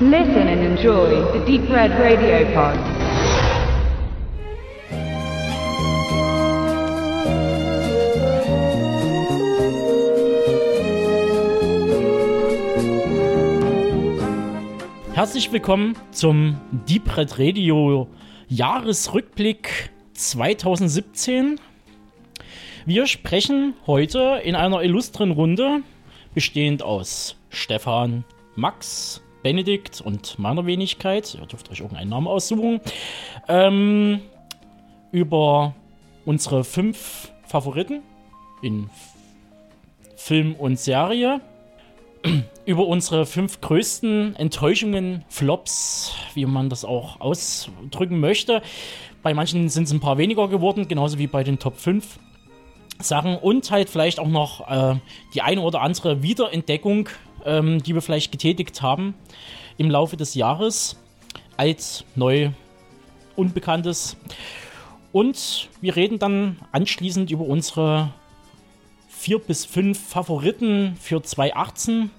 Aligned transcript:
Listen 0.00 0.48
and 0.48 0.60
enjoy 0.60 1.22
the 1.32 1.44
Deep 1.46 1.70
Red 1.70 1.92
Radio 1.92 2.44
Pod. 2.52 2.76
Herzlich 15.14 15.52
willkommen 15.52 15.96
zum 16.10 16.60
Deep 16.88 17.16
Red 17.16 17.38
Radio 17.38 18.08
Jahresrückblick 18.48 19.90
2017. 20.14 21.60
Wir 22.84 23.06
sprechen 23.06 23.74
heute 23.86 24.40
in 24.42 24.56
einer 24.56 24.82
illustren 24.82 25.30
Runde, 25.30 25.82
bestehend 26.34 26.82
aus 26.82 27.36
Stefan, 27.48 28.24
Max, 28.56 29.23
Benedikt 29.44 30.00
und 30.00 30.38
meiner 30.38 30.64
Wenigkeit. 30.66 31.34
Ihr 31.34 31.46
dürft 31.46 31.70
euch 31.70 31.80
irgendeinen 31.80 32.08
Namen 32.10 32.26
aussuchen. 32.26 32.80
Ähm, 33.46 34.22
über 35.12 35.74
unsere 36.24 36.64
fünf 36.64 37.30
Favoriten 37.46 38.02
in 38.62 38.88
Film 40.16 40.54
und 40.54 40.80
Serie 40.80 41.42
über 42.64 42.86
unsere 42.86 43.26
fünf 43.26 43.60
größten 43.60 44.34
Enttäuschungen, 44.36 45.26
Flops, 45.28 46.14
wie 46.32 46.46
man 46.46 46.70
das 46.70 46.86
auch 46.86 47.20
ausdrücken 47.20 48.20
möchte. 48.20 48.62
Bei 49.22 49.34
manchen 49.34 49.68
sind 49.68 49.84
es 49.84 49.92
ein 49.92 50.00
paar 50.00 50.16
weniger 50.16 50.48
geworden, 50.48 50.88
genauso 50.88 51.18
wie 51.18 51.26
bei 51.26 51.44
den 51.44 51.58
Top 51.58 51.76
5 51.76 52.18
Sachen. 52.98 53.36
Und 53.36 53.70
halt 53.70 53.90
vielleicht 53.90 54.18
auch 54.18 54.28
noch 54.28 54.66
äh, 54.68 54.96
die 55.34 55.42
eine 55.42 55.60
oder 55.60 55.82
andere 55.82 56.22
Wiederentdeckung, 56.22 57.10
ähm, 57.44 57.82
die 57.82 57.94
wir 57.94 58.02
vielleicht 58.02 58.32
getätigt 58.32 58.82
haben 58.82 59.14
im 59.78 59.90
Laufe 59.90 60.16
des 60.16 60.34
Jahres. 60.34 60.96
Alt, 61.56 62.04
neu, 62.14 62.50
unbekanntes. 63.36 64.16
Und 65.12 65.68
wir 65.80 65.94
reden 65.94 66.18
dann 66.18 66.58
anschließend 66.72 67.30
über 67.30 67.44
unsere 67.44 68.10
vier 69.08 69.38
bis 69.38 69.64
fünf 69.64 69.98
Favoriten 69.98 70.96
für 71.00 71.22
2018, 71.22 72.10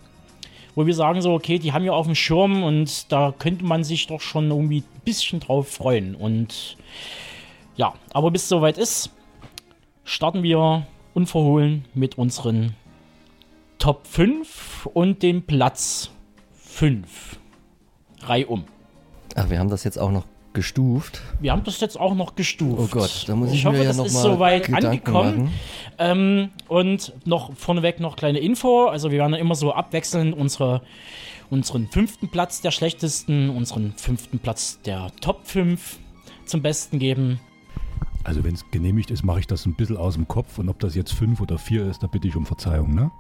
wo 0.76 0.86
wir 0.86 0.94
sagen 0.94 1.22
so, 1.22 1.34
okay, 1.34 1.60
die 1.60 1.74
haben 1.74 1.84
wir 1.84 1.94
auf 1.94 2.06
dem 2.06 2.16
Schirm 2.16 2.64
und 2.64 3.12
da 3.12 3.34
könnte 3.38 3.66
man 3.66 3.84
sich 3.84 4.08
doch 4.08 4.22
schon 4.22 4.50
irgendwie 4.50 4.80
ein 4.80 5.02
bisschen 5.04 5.40
drauf 5.40 5.68
freuen. 5.68 6.16
Und 6.16 6.78
ja, 7.76 7.94
aber 8.14 8.32
bis 8.32 8.44
es 8.44 8.50
soweit 8.50 8.78
ist, 8.78 9.12
starten 10.04 10.42
wir 10.42 10.88
unverhohlen 11.14 11.86
mit 11.94 12.18
unseren 12.18 12.76
Top 13.86 14.08
5 14.08 14.90
und 14.96 15.22
dem 15.22 15.44
Platz 15.44 16.10
5. 16.56 17.38
Reihum. 18.22 18.64
Ach, 19.36 19.48
wir 19.52 19.60
haben 19.60 19.70
das 19.70 19.84
jetzt 19.84 20.00
auch 20.00 20.10
noch 20.10 20.26
gestuft. 20.54 21.22
Wir 21.40 21.52
haben 21.52 21.64
das 21.66 21.80
jetzt 21.82 22.00
auch 22.00 22.16
noch 22.16 22.34
gestuft. 22.34 22.82
Oh 22.82 22.88
Gott, 22.90 23.26
da 23.28 23.36
muss 23.36 23.52
ich, 23.52 23.60
ich 23.60 23.66
hoffe, 23.68 23.78
mir 23.78 23.84
ja 23.84 23.90
das 23.90 23.98
noch 23.98 24.08
ist 24.08 24.16
mal 24.16 24.24
soweit 24.24 24.66
Gedanken 24.66 24.88
angekommen. 24.88 25.52
Ähm, 26.00 26.50
und 26.68 27.14
noch 27.26 27.56
vorneweg 27.56 28.00
noch 28.00 28.16
kleine 28.16 28.40
Info. 28.40 28.88
Also 28.88 29.12
wir 29.12 29.20
werden 29.20 29.34
ja 29.34 29.40
immer 29.40 29.54
so 29.54 29.72
abwechselnd 29.72 30.36
unsere, 30.36 30.82
unseren 31.52 31.88
fünften 31.88 32.30
Platz 32.30 32.62
der 32.62 32.72
schlechtesten, 32.72 33.52
unseren 33.52 33.94
fünften 33.98 34.40
Platz 34.40 34.80
der 34.84 35.12
Top 35.22 35.46
5 35.46 36.00
zum 36.48 36.64
Besten 36.64 36.98
geben. 36.98 37.40
Also 38.24 38.44
wenn 38.44 38.56
es 38.56 38.66
genehmigt 38.72 39.12
ist, 39.12 39.24
mache 39.24 39.42
ich 39.42 39.46
das 39.46 39.68
ein 39.68 39.76
bisschen 39.76 39.98
aus 39.98 40.16
dem 40.16 40.28
Kopf 40.28 40.58
und 40.58 40.70
ob 40.70 40.80
das 40.80 40.96
jetzt 40.96 41.14
fünf 41.14 41.40
oder 41.40 41.60
vier 41.60 41.86
ist, 41.86 42.02
da 42.02 42.08
bitte 42.08 42.28
ich 42.28 42.36
um 42.36 42.48
Verzeihung, 42.48 42.96
ne? 42.96 43.12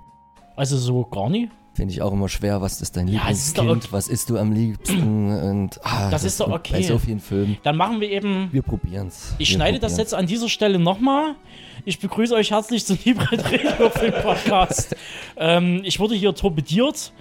Also 0.56 0.78
so 0.78 1.04
gar 1.06 1.30
nie. 1.30 1.50
Finde 1.76 1.94
ich 1.94 2.02
auch 2.02 2.14
immer 2.14 2.30
schwer, 2.30 2.62
was 2.62 2.82
ist 2.82 2.96
dein 2.96 3.10
Ja, 3.10 3.24
es 3.30 3.48
ist 3.48 3.58
Lieblingskind, 3.58 3.84
okay. 3.84 3.94
was 3.94 4.08
isst 4.08 4.30
du 4.30 4.38
am 4.38 4.54
liebsten 4.54 5.28
und 5.42 5.80
ah, 5.84 6.10
Das 6.10 6.24
ist 6.24 6.40
doch 6.40 6.48
okay. 6.50 6.72
Bei 6.74 6.82
so 6.82 6.98
vielen 6.98 7.20
Filmen. 7.20 7.58
Dann 7.64 7.76
machen 7.76 8.00
wir 8.00 8.10
eben. 8.10 8.48
Wir 8.54 8.62
probieren's. 8.62 9.36
Ich 9.40 9.50
wir 9.50 9.56
schneide 9.56 9.80
das 9.80 9.92
probieren's. 9.92 10.12
jetzt 10.12 10.14
an 10.14 10.26
dieser 10.26 10.48
Stelle 10.48 10.80
nochmal. 10.80 11.36
Ich 11.84 12.00
begrüße 12.00 12.34
euch 12.34 12.52
herzlich 12.52 12.86
zum 12.86 12.98
Liebret 13.04 13.44
Radio 13.52 13.90
Film 13.90 14.14
Podcast. 14.22 14.96
ähm, 15.36 15.82
ich 15.84 16.00
wurde 16.00 16.16
hier 16.16 16.34
torpediert. 16.34 17.12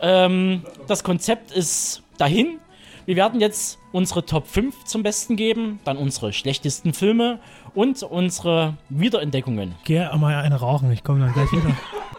Ähm, 0.00 0.62
das 0.86 1.02
Konzept 1.02 1.50
ist 1.50 2.02
dahin. 2.18 2.58
Wir 3.04 3.16
werden 3.16 3.40
jetzt 3.40 3.78
unsere 3.90 4.24
Top 4.24 4.46
5 4.46 4.84
zum 4.84 5.02
Besten 5.02 5.34
geben, 5.34 5.80
dann 5.82 5.96
unsere 5.96 6.32
schlechtesten 6.32 6.92
Filme 6.92 7.40
und 7.74 8.02
unsere 8.04 8.76
Wiederentdeckungen. 8.90 9.74
Geh 9.84 10.06
mal 10.16 10.36
eine 10.36 10.56
rauchen, 10.56 10.92
ich 10.92 11.02
komme 11.02 11.20
dann 11.20 11.32
gleich 11.32 11.50
wieder. 11.50 11.74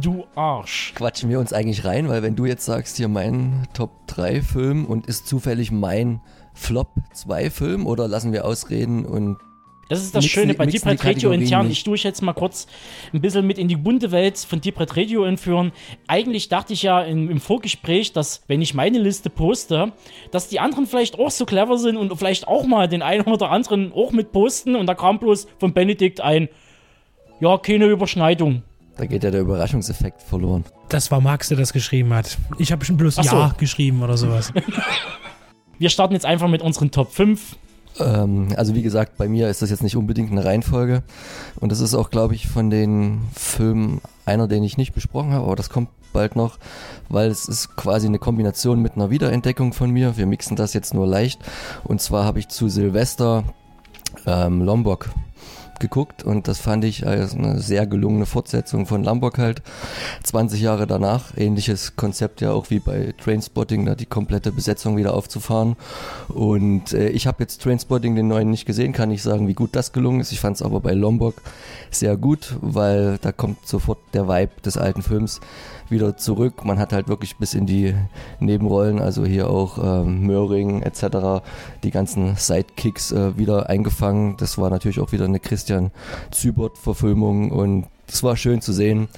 Du 0.00 0.26
Arsch. 0.34 0.92
Quatschen 0.96 1.30
wir 1.30 1.38
uns 1.38 1.52
eigentlich 1.52 1.84
rein, 1.84 2.08
weil 2.08 2.22
wenn 2.22 2.34
du 2.34 2.44
jetzt 2.44 2.64
sagst, 2.64 2.96
hier 2.96 3.08
mein 3.08 3.68
Top 3.72 3.90
3 4.08 4.42
Film 4.42 4.84
und 4.84 5.06
ist 5.06 5.28
zufällig 5.28 5.70
mein 5.70 6.20
Flop 6.54 6.88
2 7.12 7.50
Film 7.50 7.86
oder 7.86 8.08
lassen 8.08 8.32
wir 8.32 8.44
ausreden 8.44 9.06
und 9.06 9.38
Das 9.88 10.02
ist 10.02 10.12
das 10.14 10.24
Mixen 10.24 10.40
Schöne 10.40 10.54
bei 10.54 10.66
Deep 10.66 10.84
Red 10.84 11.04
Radio 11.04 11.30
intern. 11.30 11.68
nicht. 11.68 11.78
Ich 11.78 11.84
tue 11.84 11.94
euch 11.94 12.02
jetzt 12.02 12.20
mal 12.20 12.32
kurz 12.32 12.66
ein 13.12 13.20
bisschen 13.20 13.46
mit 13.46 13.58
in 13.58 13.68
die 13.68 13.76
bunte 13.76 14.10
Welt 14.10 14.38
von 14.38 14.60
Deep 14.60 14.80
Red 14.80 14.96
Radio 14.96 15.22
entführen. 15.22 15.70
Eigentlich 16.08 16.48
dachte 16.48 16.72
ich 16.72 16.82
ja 16.82 17.02
im, 17.02 17.30
im 17.30 17.40
Vorgespräch, 17.40 18.12
dass 18.12 18.42
wenn 18.48 18.60
ich 18.62 18.74
meine 18.74 18.98
Liste 18.98 19.30
poste, 19.30 19.92
dass 20.32 20.48
die 20.48 20.58
anderen 20.58 20.86
vielleicht 20.86 21.16
auch 21.18 21.30
so 21.30 21.46
clever 21.46 21.78
sind 21.78 21.96
und 21.96 22.16
vielleicht 22.16 22.48
auch 22.48 22.66
mal 22.66 22.88
den 22.88 23.02
einen 23.02 23.26
oder 23.26 23.52
anderen 23.52 23.92
auch 23.92 24.10
mit 24.10 24.32
posten. 24.32 24.74
Und 24.74 24.86
da 24.86 24.94
kam 24.94 25.20
bloß 25.20 25.46
von 25.60 25.72
Benedikt 25.72 26.20
ein, 26.20 26.48
ja, 27.38 27.56
keine 27.58 27.86
Überschneidung. 27.86 28.62
Da 28.96 29.06
geht 29.06 29.24
ja 29.24 29.30
der 29.30 29.42
Überraschungseffekt 29.42 30.22
verloren. 30.22 30.64
Das 30.88 31.10
war 31.10 31.20
Max, 31.20 31.48
der 31.48 31.56
das 31.56 31.72
geschrieben 31.72 32.14
hat. 32.14 32.38
Ich 32.58 32.72
habe 32.72 32.84
schon 32.84 32.96
bloß 32.96 33.16
so. 33.16 33.22
Ja 33.22 33.54
geschrieben 33.58 34.02
oder 34.02 34.16
sowas. 34.16 34.52
Wir 35.78 35.90
starten 35.90 36.14
jetzt 36.14 36.24
einfach 36.24 36.48
mit 36.48 36.62
unseren 36.62 36.90
Top 36.90 37.12
5. 37.12 37.56
Ähm, 37.98 38.48
also 38.56 38.74
wie 38.74 38.82
gesagt, 38.82 39.18
bei 39.18 39.28
mir 39.28 39.48
ist 39.48 39.62
das 39.62 39.70
jetzt 39.70 39.82
nicht 39.82 39.96
unbedingt 39.96 40.30
eine 40.30 40.44
Reihenfolge 40.44 41.02
und 41.60 41.72
das 41.72 41.80
ist 41.80 41.94
auch, 41.94 42.10
glaube 42.10 42.34
ich, 42.34 42.46
von 42.46 42.70
den 42.70 43.20
Filmen 43.34 44.00
einer, 44.24 44.48
den 44.48 44.62
ich 44.64 44.76
nicht 44.76 44.94
besprochen 44.94 45.32
habe, 45.32 45.44
aber 45.44 45.56
das 45.56 45.70
kommt 45.70 45.88
bald 46.12 46.36
noch, 46.36 46.58
weil 47.08 47.30
es 47.30 47.46
ist 47.46 47.76
quasi 47.76 48.06
eine 48.06 48.18
Kombination 48.18 48.80
mit 48.80 48.96
einer 48.96 49.10
Wiederentdeckung 49.10 49.72
von 49.72 49.90
mir. 49.90 50.16
Wir 50.16 50.26
mixen 50.26 50.56
das 50.56 50.72
jetzt 50.72 50.94
nur 50.94 51.06
leicht 51.06 51.40
und 51.84 52.00
zwar 52.00 52.24
habe 52.24 52.38
ich 52.38 52.48
zu 52.48 52.68
Silvester 52.68 53.44
ähm, 54.26 54.62
Lombok 54.62 55.10
geguckt 55.80 56.22
und 56.22 56.48
das 56.48 56.60
fand 56.60 56.84
ich 56.84 57.06
als 57.06 57.34
eine 57.34 57.60
sehr 57.60 57.86
gelungene 57.86 58.26
Fortsetzung 58.26 58.86
von 58.86 59.04
Lombok 59.04 59.38
halt. 59.38 59.62
20 60.22 60.60
Jahre 60.60 60.86
danach, 60.86 61.36
ähnliches 61.36 61.96
Konzept 61.96 62.40
ja 62.40 62.52
auch 62.52 62.70
wie 62.70 62.78
bei 62.78 63.14
Trainspotting, 63.22 63.86
da 63.86 63.94
die 63.94 64.06
komplette 64.06 64.52
Besetzung 64.52 64.96
wieder 64.96 65.14
aufzufahren. 65.14 65.76
Und 66.28 66.92
äh, 66.92 67.08
ich 67.08 67.26
habe 67.26 67.42
jetzt 67.42 67.62
Trainspotting 67.62 68.14
den 68.14 68.28
neuen 68.28 68.50
nicht 68.50 68.66
gesehen, 68.66 68.92
kann 68.92 69.08
nicht 69.10 69.22
sagen, 69.22 69.48
wie 69.48 69.54
gut 69.54 69.70
das 69.76 69.92
gelungen 69.92 70.20
ist. 70.20 70.32
Ich 70.32 70.40
fand 70.40 70.56
es 70.56 70.62
aber 70.62 70.80
bei 70.80 70.92
Lombok 70.92 71.36
sehr 71.90 72.16
gut, 72.16 72.56
weil 72.60 73.18
da 73.20 73.32
kommt 73.32 73.66
sofort 73.66 73.98
der 74.12 74.28
Vibe 74.28 74.60
des 74.64 74.76
alten 74.76 75.02
Films 75.02 75.40
wieder 75.90 76.16
zurück. 76.16 76.64
Man 76.64 76.78
hat 76.78 76.92
halt 76.92 77.08
wirklich 77.08 77.36
bis 77.36 77.54
in 77.54 77.66
die 77.66 77.94
Nebenrollen, 78.40 79.00
also 79.00 79.24
hier 79.24 79.50
auch 79.50 79.78
ähm, 79.82 80.26
Möhring 80.26 80.82
etc., 80.82 81.42
die 81.82 81.90
ganzen 81.90 82.36
Sidekicks 82.36 83.12
äh, 83.12 83.36
wieder 83.36 83.68
eingefangen. 83.68 84.36
Das 84.38 84.58
war 84.58 84.70
natürlich 84.70 85.00
auch 85.00 85.12
wieder 85.12 85.24
eine 85.24 85.40
Christian 85.40 85.90
Zybert-Verfilmung 86.30 87.50
und 87.50 87.86
es 88.08 88.22
war 88.22 88.36
schön 88.36 88.60
zu 88.60 88.72
sehen, 88.72 89.08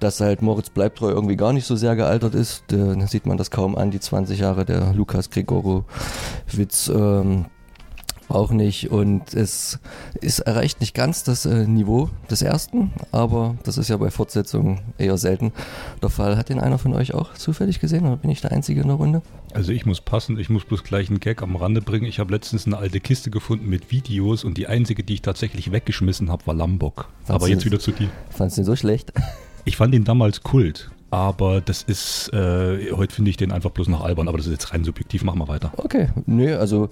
dass 0.00 0.20
halt 0.20 0.42
Moritz 0.42 0.70
Bleibtreu 0.70 1.10
irgendwie 1.10 1.36
gar 1.36 1.52
nicht 1.52 1.66
so 1.66 1.76
sehr 1.76 1.96
gealtert 1.96 2.34
ist. 2.34 2.64
Da 2.68 3.06
sieht 3.06 3.26
man 3.26 3.36
das 3.36 3.50
kaum 3.50 3.76
an, 3.76 3.90
die 3.90 4.00
20 4.00 4.38
Jahre 4.38 4.64
der 4.64 4.92
Lukas 4.92 5.30
Gregorowitz. 5.30 6.88
Ähm, 6.88 7.46
auch 8.28 8.50
nicht 8.50 8.90
und 8.90 9.34
es, 9.34 9.78
es 10.20 10.38
erreicht 10.38 10.80
nicht 10.80 10.94
ganz 10.94 11.22
das 11.22 11.46
äh, 11.46 11.66
Niveau 11.66 12.10
des 12.30 12.42
ersten, 12.42 12.92
aber 13.12 13.56
das 13.64 13.78
ist 13.78 13.88
ja 13.88 13.96
bei 13.96 14.10
Fortsetzungen 14.10 14.80
eher 14.98 15.16
selten 15.18 15.52
der 16.02 16.10
Fall. 16.10 16.36
Hat 16.36 16.48
den 16.48 16.60
einer 16.60 16.78
von 16.78 16.94
euch 16.94 17.14
auch 17.14 17.34
zufällig 17.34 17.80
gesehen 17.80 18.06
oder 18.06 18.16
bin 18.16 18.30
ich 18.30 18.40
der 18.40 18.52
Einzige 18.52 18.82
in 18.82 18.88
der 18.88 18.96
Runde? 18.96 19.22
Also 19.54 19.72
ich 19.72 19.86
muss 19.86 20.00
passen, 20.00 20.38
ich 20.38 20.50
muss 20.50 20.64
bloß 20.64 20.84
gleich 20.84 21.08
einen 21.08 21.20
Gag 21.20 21.42
am 21.42 21.56
Rande 21.56 21.80
bringen. 21.80 22.04
Ich 22.04 22.18
habe 22.18 22.32
letztens 22.32 22.66
eine 22.66 22.76
alte 22.76 23.00
Kiste 23.00 23.30
gefunden 23.30 23.68
mit 23.68 23.90
Videos 23.90 24.44
und 24.44 24.58
die 24.58 24.66
einzige, 24.66 25.02
die 25.02 25.14
ich 25.14 25.22
tatsächlich 25.22 25.72
weggeschmissen 25.72 26.30
habe, 26.30 26.46
war 26.46 26.54
Lambok. 26.54 27.08
Aber 27.28 27.48
jetzt 27.48 27.64
wieder 27.64 27.80
zu 27.80 27.92
dir. 27.92 28.08
Fandest 28.30 28.58
du 28.58 28.62
den 28.62 28.66
so 28.66 28.76
schlecht? 28.76 29.12
Ich 29.64 29.76
fand 29.76 29.94
ihn 29.94 30.04
damals 30.04 30.42
Kult, 30.42 30.90
aber 31.10 31.60
das 31.60 31.82
ist, 31.82 32.32
äh, 32.32 32.92
heute 32.92 33.14
finde 33.14 33.30
ich 33.30 33.36
den 33.36 33.52
einfach 33.52 33.70
bloß 33.70 33.88
noch 33.88 34.04
albern, 34.04 34.28
aber 34.28 34.38
das 34.38 34.46
ist 34.46 34.52
jetzt 34.52 34.72
rein 34.72 34.84
subjektiv, 34.84 35.24
machen 35.24 35.38
wir 35.38 35.48
weiter. 35.48 35.72
Okay, 35.76 36.08
nö, 36.26 36.56
also 36.56 36.90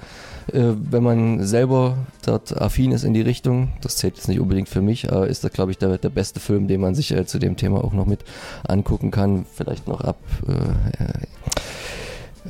äh, 0.52 0.72
wenn 0.90 1.02
man 1.02 1.44
selber 1.44 1.98
dort 2.24 2.60
affin 2.60 2.92
ist 2.92 3.04
in 3.04 3.14
die 3.14 3.20
Richtung, 3.20 3.72
das 3.82 3.96
zählt 3.96 4.16
jetzt 4.16 4.28
nicht 4.28 4.40
unbedingt 4.40 4.68
für 4.68 4.80
mich, 4.80 5.12
aber 5.12 5.26
ist 5.28 5.44
das, 5.44 5.52
glaube 5.52 5.70
ich, 5.70 5.78
der, 5.78 5.98
der 5.98 6.08
beste 6.08 6.40
Film, 6.40 6.66
den 6.66 6.80
man 6.80 6.94
sich 6.94 7.12
äh, 7.12 7.26
zu 7.26 7.38
dem 7.38 7.56
Thema 7.56 7.84
auch 7.84 7.92
noch 7.92 8.06
mit 8.06 8.24
angucken 8.66 9.10
kann. 9.10 9.44
Vielleicht 9.54 9.86
noch 9.86 10.00
ab 10.00 10.18
äh, 10.48 11.26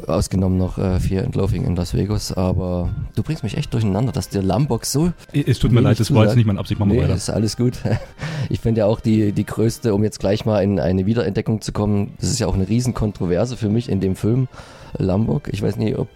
Ausgenommen 0.07 0.59
noch 0.59 0.79
äh, 0.79 1.01
Fear 1.01 1.25
and 1.25 1.35
Loafing 1.35 1.65
in 1.65 1.75
Las 1.77 1.95
Vegas, 1.95 2.33
aber 2.33 2.91
du 3.15 3.23
bringst 3.23 3.43
mich 3.43 3.57
echt 3.57 3.73
durcheinander, 3.73 4.13
dass 4.13 4.29
der 4.29 4.43
Lambok 4.43 4.85
so. 4.85 5.13
Es 5.33 5.59
tut 5.59 5.73
mir 5.73 5.81
leid, 5.81 5.99
das 6.01 6.13
war 6.15 6.25
jetzt 6.27 6.37
nicht 6.37 6.47
meine 6.47 6.59
Absicht. 6.61 6.79
Machen 6.79 6.91
wir 6.93 6.97
Nee, 6.99 7.05
weiter. 7.05 7.15
ist 7.15 7.31
alles 7.31 7.57
gut. 7.57 7.75
Ich 8.49 8.61
finde 8.61 8.81
ja 8.83 8.87
auch 8.87 9.01
die, 9.01 9.33
die 9.33 9.45
größte, 9.45 9.93
um 9.93 10.05
jetzt 10.05 10.21
gleich 10.21 10.45
mal 10.45 10.63
in 10.63 10.79
eine 10.79 11.05
Wiederentdeckung 11.07 11.61
zu 11.63 11.73
kommen, 11.73 12.13
das 12.21 12.31
ist 12.31 12.39
ja 12.39 12.47
auch 12.47 12.55
eine 12.55 12.69
Riesenkontroverse 12.69 13.57
für 13.57 13.69
mich 13.69 13.89
in 13.89 13.99
dem 14.01 14.15
Film 14.15 14.47
Lambok. 14.97 15.49
Ich 15.53 15.63
weiß 15.63 15.77
nicht, 15.79 15.99
ob 15.99 16.07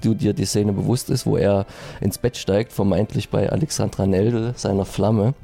du 0.00 0.14
dir 0.14 0.32
die 0.32 0.44
Szene 0.44 0.72
bewusst 0.72 1.10
ist, 1.10 1.26
wo 1.26 1.36
er 1.36 1.66
ins 2.00 2.18
Bett 2.18 2.36
steigt, 2.36 2.72
vermeintlich 2.72 3.28
bei 3.30 3.50
Alexandra 3.50 4.06
Neldl, 4.06 4.52
seiner 4.56 4.84
Flamme, 4.84 5.34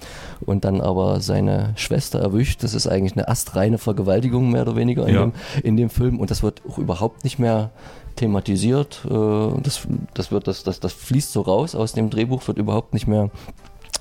und 0.44 0.64
dann 0.64 0.80
aber 0.80 1.20
seine 1.20 1.72
Schwester 1.76 2.18
erwischt. 2.20 2.62
Das 2.62 2.74
ist 2.74 2.86
eigentlich 2.86 3.12
eine 3.12 3.28
astreine 3.28 3.78
Vergewaltigung, 3.78 4.50
mehr 4.50 4.62
oder 4.62 4.76
weniger, 4.76 5.06
in, 5.06 5.14
Ja. 5.14 5.20
dem, 5.22 5.32
in 5.62 5.76
dem 5.76 5.90
Film. 5.90 6.18
Und 6.20 6.30
das 6.30 6.42
wird 6.42 6.62
auch 6.68 6.78
überhaupt 6.78 7.24
nicht 7.24 7.38
mehr 7.38 7.70
thematisiert. 8.16 9.02
Äh, 9.04 9.60
Das, 9.62 9.86
das, 10.14 10.30
wird, 10.32 10.46
das, 10.48 10.62
das, 10.64 10.80
das 10.80 10.92
fließt 10.92 11.32
so 11.32 11.42
raus 11.42 11.74
aus 11.74 11.92
dem 11.92 12.10
Drehbuch, 12.10 12.46
wird 12.48 12.58
überhaupt 12.58 12.94
nicht 12.94 13.06
mehr 13.06 13.30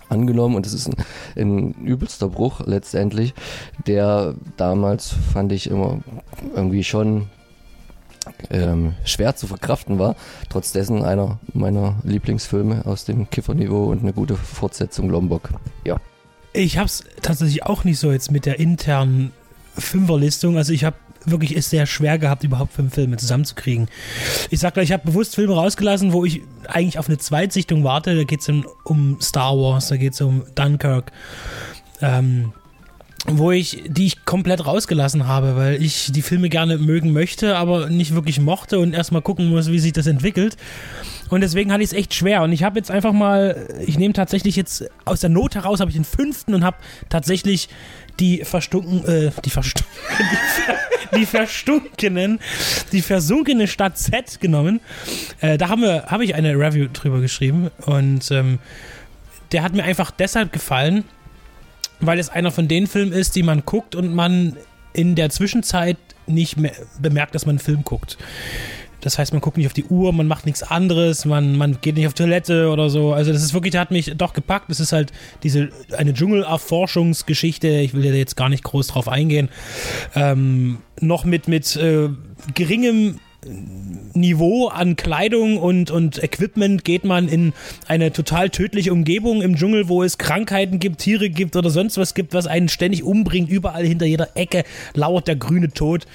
angenommen 0.08 0.56
und 0.56 0.66
das 0.68 0.74
ist 0.74 0.88
ein, 0.88 0.96
ein 1.36 1.72
übelster 1.84 2.30
Bruch 2.30 2.62
letztendlich, 2.66 3.34
der 3.88 4.36
damals 4.56 5.16
fand 5.34 5.52
ich 5.52 5.68
immer 5.68 6.00
irgendwie 6.56 6.84
schon 6.84 7.28
ähm, 8.50 8.94
schwer 9.04 9.36
zu 9.36 9.48
verkraften 9.48 10.00
war. 10.00 10.16
Trotz 10.50 10.72
dessen 10.72 11.04
einer 11.04 11.40
meiner 11.54 11.96
Lieblingsfilme 12.04 12.86
aus 12.86 13.06
dem 13.06 13.30
Kifferniveau 13.30 13.86
und 13.86 14.02
eine 14.02 14.14
gute 14.14 14.36
Fortsetzung 14.36 15.10
Lombok. 15.10 15.50
Ja. 15.86 15.98
Ich 16.54 16.78
habe 16.78 16.88
es 16.88 17.04
tatsächlich 17.22 17.64
auch 17.64 17.84
nicht 17.84 18.00
so 18.00 18.12
jetzt 18.12 18.32
mit 18.32 18.46
der 18.46 18.60
internen 18.60 19.32
Fünferlistung. 19.78 20.58
Also 20.58 20.72
ich 20.72 20.84
habe 20.86 20.96
wirklich 21.26 21.56
es 21.58 21.70
sehr 21.70 21.86
schwer 21.86 22.18
gehabt, 22.18 22.44
überhaupt 22.44 22.74
fünf 22.74 22.94
Filme 22.94 23.18
zusammenzukriegen. 23.18 23.88
Ich 24.50 24.60
sag 24.60 24.76
gleich, 24.76 24.86
ich 24.86 24.92
habe 24.94 25.06
bewusst 25.06 25.36
Filme 25.36 25.54
rausgelassen, 25.54 26.14
wo 26.14 26.24
ich 26.24 26.42
eigentlich 26.68 27.00
auf 27.00 27.08
eine 27.08 27.18
Zweitsichtung 27.18 27.84
warte. 27.84 28.16
Da 28.16 28.24
geht 28.24 28.42
es 28.42 28.50
um, 28.50 28.66
um 28.84 29.18
Star 29.22 29.58
Wars, 29.58 29.88
da 29.88 29.98
geht 29.98 30.14
es 30.14 30.22
um 30.22 30.44
Dunkirk. 30.56 31.12
Ähm, 32.02 32.54
wo 33.28 33.52
ich, 33.52 33.84
die 33.88 34.06
ich 34.06 34.26
komplett 34.26 34.66
rausgelassen 34.66 35.28
habe, 35.28 35.56
weil 35.56 35.82
ich 35.82 36.12
die 36.12 36.22
Filme 36.22 36.50
gerne 36.50 36.78
mögen 36.78 37.12
möchte, 37.12 37.58
aber 37.58 37.90
nicht 37.90 38.14
wirklich 38.14 38.40
mochte 38.40 38.80
und 38.80 38.94
erstmal 38.94 39.22
gucken 39.22 39.50
muss, 39.50 39.72
wie 39.72 39.80
sich 39.80 39.94
das 39.94 40.06
entwickelt. 40.06 40.58
Und 41.30 41.42
deswegen 41.42 41.72
hatte 41.72 41.84
ich 41.84 41.90
es 41.90 41.94
echt 41.94 42.14
schwer. 42.14 42.44
Und 42.44 42.52
ich 42.52 42.64
habe 42.64 42.78
jetzt 42.78 42.92
einfach 42.92 43.14
mal, 43.14 43.68
ich 43.86 43.98
nehme 43.98 44.14
tatsächlich 44.14 44.56
jetzt 44.56 44.86
aus 45.06 45.22
der 45.22 45.30
Not 45.30 45.56
heraus, 45.56 45.80
habe 45.80 45.90
ich 45.90 45.96
den 45.96 46.06
fünften 46.06 46.54
und 46.54 46.64
habe 46.64 46.78
tatsächlich 47.10 47.68
die 48.20 48.44
verstunken, 48.46 49.04
äh, 49.06 49.32
die 49.44 49.50
verstunken, 49.50 49.92
die, 51.12 51.20
die 51.20 51.26
verstunkenen, 51.26 52.40
die 52.92 53.02
versunkene 53.02 53.68
Stadt 53.68 53.98
Z 53.98 54.40
genommen. 54.40 54.82
Äh, 55.42 55.58
da 55.58 55.70
haben 55.70 55.82
wir, 55.82 56.06
habe 56.08 56.24
ich 56.24 56.36
eine 56.36 56.54
Review 56.54 56.88
drüber 56.94 57.22
geschrieben 57.22 57.72
und 57.86 58.30
ähm, 58.30 58.60
der 59.52 59.64
hat 59.64 59.74
mir 59.74 59.84
einfach 59.84 60.12
deshalb 60.12 60.52
gefallen, 60.52 61.06
weil 62.00 62.20
es 62.20 62.30
einer 62.30 62.52
von 62.52 62.68
den 62.68 62.88
Filmen 62.88 63.12
ist, 63.12 63.36
die 63.36 63.44
man 63.44 63.64
guckt 63.66 63.96
und 63.96 64.14
man 64.14 64.58
in 64.94 65.16
der 65.16 65.30
Zwischenzeit 65.30 65.98
nicht 66.28 66.58
mehr 66.58 66.74
bemerkt, 67.00 67.36
dass 67.36 67.46
man 67.46 67.54
einen 67.54 67.60
Film 67.60 67.84
guckt. 67.84 68.18
Das 69.02 69.20
heißt, 69.20 69.34
man 69.34 69.42
guckt 69.42 69.58
nicht 69.58 69.68
auf 69.68 69.74
die 69.74 69.84
Uhr, 69.84 70.12
man 70.14 70.26
macht 70.26 70.48
nichts 70.48 70.64
anderes, 70.64 71.26
man, 71.26 71.58
man 71.58 71.78
geht 71.80 71.96
nicht 71.96 72.08
auf 72.08 72.16
Toilette 72.16 72.72
oder 72.72 72.90
so. 72.90 73.14
Also 73.14 73.32
das 73.32 73.44
ist 73.44 73.54
wirklich, 73.54 73.72
der 73.72 73.82
hat 73.82 73.92
mich 73.92 74.12
doch 74.18 74.34
gepackt. 74.34 74.72
Das 74.72 74.80
ist 74.80 74.94
halt 74.94 75.12
diese 75.44 75.70
eine 75.96 76.12
Dschungelerforschungsgeschichte. 76.12 77.68
Ich 77.68 77.94
will 77.94 78.04
ja 78.04 78.14
jetzt 78.14 78.36
gar 78.36 78.50
nicht 78.50 78.64
groß 78.64 78.88
drauf 78.88 79.08
eingehen. 79.08 79.50
Ähm, 80.16 80.80
noch 81.02 81.24
mit, 81.24 81.48
mit 81.48 81.76
äh, 81.76 82.10
geringem 82.56 83.20
Niveau 84.14 84.68
an 84.68 84.96
Kleidung 84.96 85.58
und, 85.58 85.92
und 85.92 86.24
Equipment 86.24 86.84
geht 86.84 87.04
man 87.04 87.28
in 87.28 87.54
eine 87.88 88.12
total 88.12 88.50
tödliche 88.50 88.92
Umgebung 88.92 89.42
im 89.42 89.56
Dschungel, 89.56 89.88
wo 89.88 90.04
es 90.04 90.18
Krankheiten 90.18 90.80
gibt, 90.80 91.00
Tiere 91.00 91.30
gibt 91.30 91.56
oder 91.56 91.70
sonst 91.70 91.98
was 91.98 92.14
gibt, 92.14 92.34
was 92.34 92.48
einen 92.48 92.70
ständig 92.70 93.04
umbringt. 93.04 93.50
Überall 93.50 93.86
hinter 93.86 94.06
jeder 94.06 94.36
Ecke 94.36 94.64
lauert 94.94 95.28
der 95.28 95.36
grüne 95.36 95.70
Tod. 95.70 96.06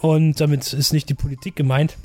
Und 0.00 0.40
damit 0.40 0.72
ist 0.72 0.92
nicht 0.92 1.08
die 1.08 1.14
Politik 1.14 1.56
gemeint. 1.56 1.96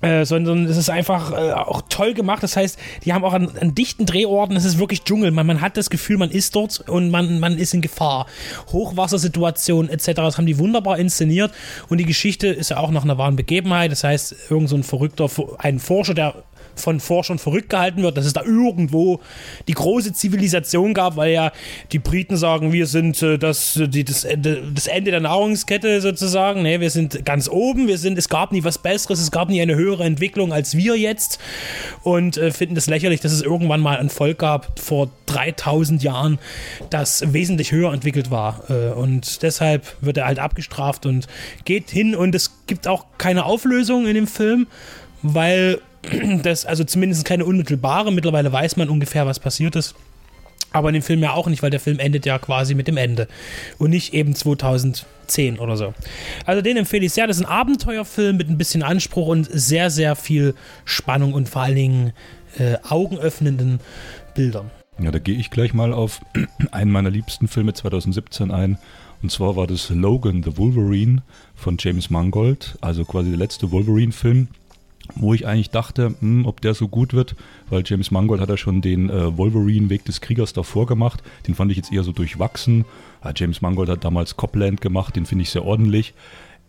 Äh, 0.00 0.24
sondern 0.24 0.66
es 0.66 0.76
ist 0.76 0.90
einfach 0.90 1.32
äh, 1.32 1.52
auch 1.52 1.82
toll 1.88 2.14
gemacht. 2.14 2.42
Das 2.42 2.56
heißt, 2.56 2.78
die 3.04 3.12
haben 3.12 3.24
auch 3.24 3.32
an, 3.32 3.50
an 3.60 3.74
dichten 3.74 4.06
Drehorten, 4.06 4.56
es 4.56 4.64
ist 4.64 4.78
wirklich 4.78 5.02
Dschungel. 5.02 5.32
Man, 5.32 5.46
man 5.46 5.60
hat 5.60 5.76
das 5.76 5.90
Gefühl, 5.90 6.18
man 6.18 6.30
ist 6.30 6.54
dort 6.54 6.88
und 6.88 7.10
man, 7.10 7.40
man 7.40 7.58
ist 7.58 7.74
in 7.74 7.80
Gefahr. 7.80 8.26
Hochwassersituationen 8.72 9.90
etc. 9.90 10.12
Das 10.14 10.38
haben 10.38 10.46
die 10.46 10.58
wunderbar 10.58 10.98
inszeniert. 10.98 11.52
Und 11.88 11.98
die 11.98 12.04
Geschichte 12.04 12.46
ist 12.46 12.70
ja 12.70 12.76
auch 12.76 12.92
nach 12.92 13.02
einer 13.02 13.18
wahren 13.18 13.34
Begebenheit. 13.34 13.90
Das 13.90 14.04
heißt, 14.04 14.36
irgend 14.50 14.68
so 14.68 14.76
ein 14.76 14.84
verrückter, 14.84 15.28
ein 15.58 15.80
Forscher, 15.80 16.14
der 16.14 16.34
von 16.78 17.00
Forschern 17.00 17.38
verrückt 17.38 17.70
gehalten 17.70 18.02
wird, 18.02 18.16
dass 18.16 18.26
es 18.26 18.32
da 18.32 18.42
irgendwo 18.42 19.20
die 19.66 19.74
große 19.74 20.12
Zivilisation 20.12 20.94
gab, 20.94 21.16
weil 21.16 21.32
ja 21.32 21.52
die 21.92 21.98
Briten 21.98 22.36
sagen, 22.36 22.72
wir 22.72 22.86
sind 22.86 23.22
äh, 23.22 23.38
das, 23.38 23.80
die, 23.82 24.04
das, 24.04 24.24
Ende, 24.24 24.62
das 24.74 24.86
Ende 24.86 25.10
der 25.10 25.20
Nahrungskette 25.20 26.00
sozusagen. 26.00 26.62
Nee, 26.62 26.80
wir 26.80 26.90
sind 26.90 27.24
ganz 27.24 27.48
oben, 27.48 27.88
wir 27.88 27.98
sind, 27.98 28.18
es 28.18 28.28
gab 28.28 28.52
nie 28.52 28.64
was 28.64 28.78
Besseres, 28.78 29.20
es 29.20 29.30
gab 29.30 29.48
nie 29.48 29.60
eine 29.60 29.74
höhere 29.74 30.04
Entwicklung 30.04 30.52
als 30.52 30.76
wir 30.76 30.96
jetzt 30.96 31.38
und 32.02 32.36
äh, 32.36 32.50
finden 32.50 32.76
es 32.76 32.86
lächerlich, 32.86 33.20
dass 33.20 33.32
es 33.32 33.42
irgendwann 33.42 33.80
mal 33.80 33.98
ein 33.98 34.10
Volk 34.10 34.38
gab 34.38 34.78
vor 34.78 35.10
3000 35.26 36.02
Jahren, 36.02 36.38
das 36.90 37.32
wesentlich 37.32 37.72
höher 37.72 37.92
entwickelt 37.92 38.30
war. 38.30 38.62
Äh, 38.70 38.92
und 38.92 39.42
deshalb 39.42 39.96
wird 40.00 40.16
er 40.16 40.26
halt 40.26 40.38
abgestraft 40.38 41.06
und 41.06 41.26
geht 41.64 41.90
hin 41.90 42.14
und 42.14 42.34
es 42.34 42.66
gibt 42.66 42.86
auch 42.88 43.06
keine 43.18 43.44
Auflösung 43.44 44.06
in 44.06 44.14
dem 44.14 44.26
Film, 44.26 44.66
weil 45.22 45.80
das, 46.42 46.66
also 46.66 46.84
zumindest 46.84 47.24
keine 47.24 47.44
unmittelbare, 47.44 48.12
mittlerweile 48.12 48.52
weiß 48.52 48.76
man 48.76 48.88
ungefähr, 48.88 49.26
was 49.26 49.40
passiert 49.40 49.76
ist. 49.76 49.94
Aber 50.70 50.90
in 50.90 50.94
dem 50.94 51.02
Film 51.02 51.22
ja 51.22 51.32
auch 51.32 51.46
nicht, 51.46 51.62
weil 51.62 51.70
der 51.70 51.80
Film 51.80 51.98
endet 51.98 52.26
ja 52.26 52.38
quasi 52.38 52.74
mit 52.74 52.88
dem 52.88 52.98
Ende. 52.98 53.26
Und 53.78 53.90
nicht 53.90 54.12
eben 54.12 54.34
2010 54.34 55.58
oder 55.58 55.76
so. 55.78 55.94
Also 56.44 56.60
den 56.60 56.76
empfehle 56.76 57.06
ich 57.06 57.12
sehr. 57.12 57.26
Das 57.26 57.38
ist 57.38 57.44
ein 57.44 57.50
Abenteuerfilm 57.50 58.36
mit 58.36 58.50
ein 58.50 58.58
bisschen 58.58 58.82
Anspruch 58.82 59.28
und 59.28 59.48
sehr, 59.50 59.88
sehr 59.88 60.14
viel 60.14 60.54
Spannung 60.84 61.32
und 61.32 61.48
vor 61.48 61.62
allen 61.62 61.74
Dingen 61.74 62.12
äh, 62.58 62.76
augenöffnenden 62.86 63.80
Bildern. 64.34 64.70
Ja, 65.00 65.10
da 65.10 65.18
gehe 65.18 65.36
ich 65.36 65.50
gleich 65.50 65.72
mal 65.72 65.94
auf 65.94 66.20
einen 66.70 66.90
meiner 66.90 67.10
liebsten 67.10 67.48
Filme 67.48 67.72
2017 67.72 68.50
ein. 68.50 68.78
Und 69.22 69.32
zwar 69.32 69.56
war 69.56 69.66
das 69.66 69.88
Logan 69.90 70.42
the 70.42 70.58
Wolverine 70.58 71.22
von 71.54 71.76
James 71.78 72.10
Mangold, 72.10 72.76
also 72.80 73.04
quasi 73.04 73.30
der 73.30 73.38
letzte 73.38 73.72
Wolverine-Film, 73.72 74.48
wo 75.14 75.34
ich 75.34 75.46
eigentlich 75.46 75.70
dachte, 75.70 76.14
hm, 76.20 76.46
ob 76.46 76.60
der 76.60 76.74
so 76.74 76.88
gut 76.88 77.14
wird, 77.14 77.34
weil 77.70 77.82
James 77.84 78.10
Mangold 78.10 78.40
hat 78.40 78.48
ja 78.48 78.56
schon 78.56 78.80
den 78.80 79.10
äh, 79.10 79.36
Wolverine-Weg 79.36 80.04
des 80.04 80.20
Kriegers 80.20 80.52
davor 80.52 80.86
gemacht. 80.86 81.22
Den 81.46 81.54
fand 81.54 81.70
ich 81.70 81.76
jetzt 81.76 81.92
eher 81.92 82.04
so 82.04 82.12
durchwachsen. 82.12 82.84
Ja, 83.24 83.32
James 83.34 83.60
Mangold 83.60 83.88
hat 83.88 84.04
damals 84.04 84.36
Copland 84.36 84.80
gemacht, 84.80 85.16
den 85.16 85.26
finde 85.26 85.42
ich 85.42 85.50
sehr 85.50 85.64
ordentlich. 85.64 86.14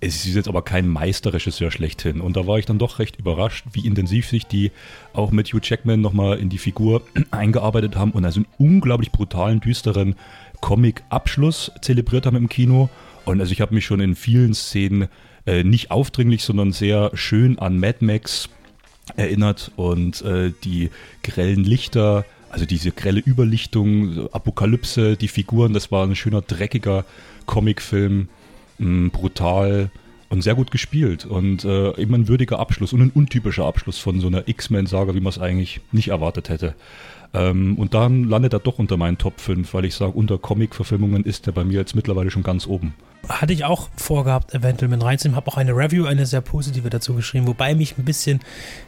Es 0.02 0.26
ist 0.26 0.36
jetzt 0.36 0.48
aber 0.48 0.62
kein 0.62 0.88
Meisterregisseur 0.88 1.72
schlechthin. 1.72 2.22
Und 2.22 2.38
da 2.38 2.48
war 2.48 2.58
ich 2.58 2.66
dann 2.66 2.80
doch 2.80 3.00
recht 3.00 3.18
überrascht, 3.18 3.66
wie 3.74 3.86
intensiv 3.86 4.28
sich 4.28 4.46
die 4.46 4.72
auch 5.12 5.32
mit 5.32 5.52
Hugh 5.52 5.60
Jackman 5.62 6.00
nochmal 6.00 6.40
in 6.40 6.50
die 6.50 6.58
Figur 6.58 7.02
eingearbeitet 7.32 7.98
haben 7.98 8.12
und 8.12 8.24
also 8.24 8.40
einen 8.40 8.48
unglaublich 8.58 9.12
brutalen, 9.12 9.60
düsteren 9.60 10.16
Comic-Abschluss 10.62 11.72
zelebriert 11.82 12.26
haben 12.26 12.38
im 12.38 12.48
Kino. 12.48 12.90
Und 13.26 13.42
also 13.42 13.52
ich 13.52 13.60
habe 13.60 13.76
mich 13.76 13.86
schon 13.86 14.00
in 14.00 14.16
vielen 14.16 14.54
Szenen 14.54 15.10
äh, 15.50 15.64
nicht 15.64 15.90
aufdringlich, 15.90 16.44
sondern 16.44 16.72
sehr 16.72 17.10
schön 17.16 17.58
an 17.58 17.80
Mad 17.80 18.06
Max 18.06 18.50
erinnert 19.16 19.72
und 19.76 20.22
äh, 20.22 20.54
die 20.64 20.92
grellen 21.24 21.64
Lichter, 21.64 22.24
also 22.52 22.66
diese 22.66 22.92
grelle 22.92 23.22
Überlichtung, 23.26 24.32
Apokalypse, 24.32 25.18
die 25.18 25.28
Figuren, 25.28 25.74
das 25.74 25.92
war 25.92 26.06
ein 26.06 26.16
schöner, 26.16 26.42
dreckiger 26.42 27.04
Comicfilm, 27.48 28.30
mh, 28.78 29.10
brutal 29.12 29.90
und 30.30 30.44
sehr 30.44 30.54
gut 30.54 30.70
gespielt 30.70 31.26
und 31.26 31.66
äh, 31.66 31.92
immer 31.94 32.20
ein 32.20 32.28
würdiger 32.28 32.60
Abschluss 32.60 32.94
und 32.94 33.02
ein 33.02 33.12
untypischer 33.12 33.66
Abschluss 33.66 33.98
von 33.98 34.20
so 34.20 34.28
einer 34.28 34.48
X-Men-Saga, 34.48 35.16
wie 35.16 35.20
man 35.20 35.32
es 35.32 35.40
eigentlich 35.40 35.82
nicht 35.92 36.10
erwartet 36.10 36.50
hätte. 36.50 36.76
Ähm, 37.34 37.76
und 37.80 37.96
dann 37.96 38.26
landet 38.26 38.54
er 38.54 38.60
doch 38.60 38.78
unter 38.78 38.98
meinen 38.98 39.18
Top 39.18 39.40
5, 39.40 39.74
weil 39.74 39.86
ich 39.86 39.96
sage, 39.96 40.12
unter 40.12 40.38
Comic-Verfilmungen 40.38 41.24
ist 41.24 41.48
er 41.48 41.54
bei 41.54 41.64
mir 41.64 41.80
jetzt 41.80 41.96
mittlerweile 41.96 42.30
schon 42.30 42.44
ganz 42.44 42.68
oben. 42.68 42.94
Hatte 43.28 43.54
ich 43.54 43.66
auch 43.66 43.90
vorgehabt, 43.96 44.54
eventuell 44.54 44.90
mit 44.90 45.04
reinzunehmen. 45.04 45.36
Habe 45.36 45.48
auch 45.48 45.58
eine 45.58 45.76
Review, 45.76 46.06
eine 46.06 46.26
sehr 46.26 46.42
positive 46.42 46.90
dazu 46.90 47.14
geschrieben, 47.14 47.48
wobei 47.48 47.76
mich 47.76 47.98
ein 47.98 48.06
bisschen 48.06 48.40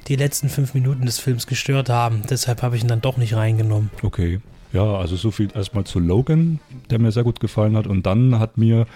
die 0.07 0.15
letzten 0.15 0.49
fünf 0.49 0.73
Minuten 0.73 1.05
des 1.05 1.19
Films 1.19 1.45
gestört 1.47 1.89
haben. 1.89 2.23
Deshalb 2.29 2.61
habe 2.63 2.75
ich 2.75 2.83
ihn 2.83 2.87
dann 2.87 3.01
doch 3.01 3.17
nicht 3.17 3.35
reingenommen. 3.35 3.91
Okay. 4.01 4.39
Ja, 4.73 4.95
also 4.95 5.17
so 5.17 5.31
viel 5.31 5.49
erstmal 5.53 5.83
zu 5.83 5.99
Logan, 5.99 6.59
der 6.89 6.99
mir 6.99 7.11
sehr 7.11 7.23
gut 7.23 7.39
gefallen 7.39 7.75
hat. 7.75 7.87
Und 7.87 8.05
dann 8.05 8.39
hat 8.39 8.57
mir 8.57 8.87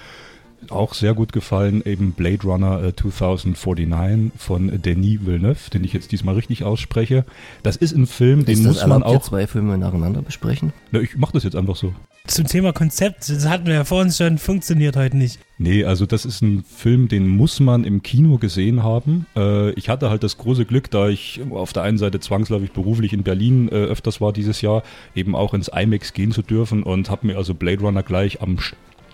auch 0.72 0.94
sehr 0.94 1.14
gut 1.14 1.34
gefallen, 1.34 1.82
eben 1.86 2.12
Blade 2.14 2.44
Runner 2.44 2.84
äh, 2.84 2.96
2049 2.96 4.32
von 4.38 4.82
Denis 4.82 5.26
Villeneuve, 5.26 5.70
den 5.74 5.84
ich 5.84 5.94
jetzt 5.94 6.12
diesmal 6.12 6.36
richtig 6.36 6.64
ausspreche. 6.64 7.26
Das 7.64 7.76
ist 7.76 7.96
ein 7.96 8.08
Film, 8.08 8.46
den 8.46 8.54
Ist 8.54 8.66
das 8.66 8.74
muss 8.76 8.82
man 8.88 9.02
erlaubt, 9.02 9.10
hier 9.10 9.18
auch. 9.20 9.24
zwei 9.24 9.48
Filme 9.48 9.78
nacheinander 9.78 10.22
besprechen? 10.22 10.74
Na, 10.92 11.00
ich 11.00 11.16
mache 11.18 11.34
das 11.34 11.44
jetzt 11.44 11.56
einfach 11.56 11.76
so. 11.76 11.94
Zum 12.28 12.48
Thema 12.48 12.74
Konzept, 12.74 13.30
das 13.30 13.48
hatten 13.48 13.68
wir 13.68 13.76
ja 13.76 13.84
vorhin 13.84 14.12
schon, 14.12 14.40
funktioniert 14.40 14.96
heute 14.96 15.16
nicht. 15.16 15.40
Nee, 15.60 15.84
also 15.84 16.08
das 16.08 16.26
ist 16.26 16.42
ein 16.42 16.64
Film, 16.64 17.08
den 17.08 17.28
muss 17.28 17.60
man 17.60 17.84
im 17.84 18.02
Kino 18.02 18.40
gesehen 18.40 18.82
haben. 18.82 19.28
Äh, 19.36 19.72
ich 19.74 19.90
hatte 19.90 20.10
halt 20.10 20.24
das 20.24 20.38
große 20.40 20.66
Glück, 20.66 20.90
da 20.90 21.08
ich 21.08 21.40
auf 21.52 21.72
der 21.72 21.84
einen 21.84 22.00
Seite 22.00 22.20
zwangsläufig 22.20 22.72
beruflich 22.72 23.14
in 23.14 23.22
Berlin 23.22 23.68
äh, 23.70 23.74
öfters 23.76 24.22
war 24.22 24.34
dieses 24.34 24.62
Jahr, 24.62 24.82
eben 25.14 25.36
auch 25.36 25.54
ins 25.54 25.68
IMAX 25.68 26.14
gehen 26.14 26.32
zu 26.32 26.42
dürfen 26.42 26.82
und 26.82 27.12
habe 27.12 27.28
mir 27.28 27.38
also 27.38 27.54
Blade 27.54 27.82
Runner 27.82 28.02
gleich 28.02 28.42
am, 28.42 28.56
Sch- 28.56 28.74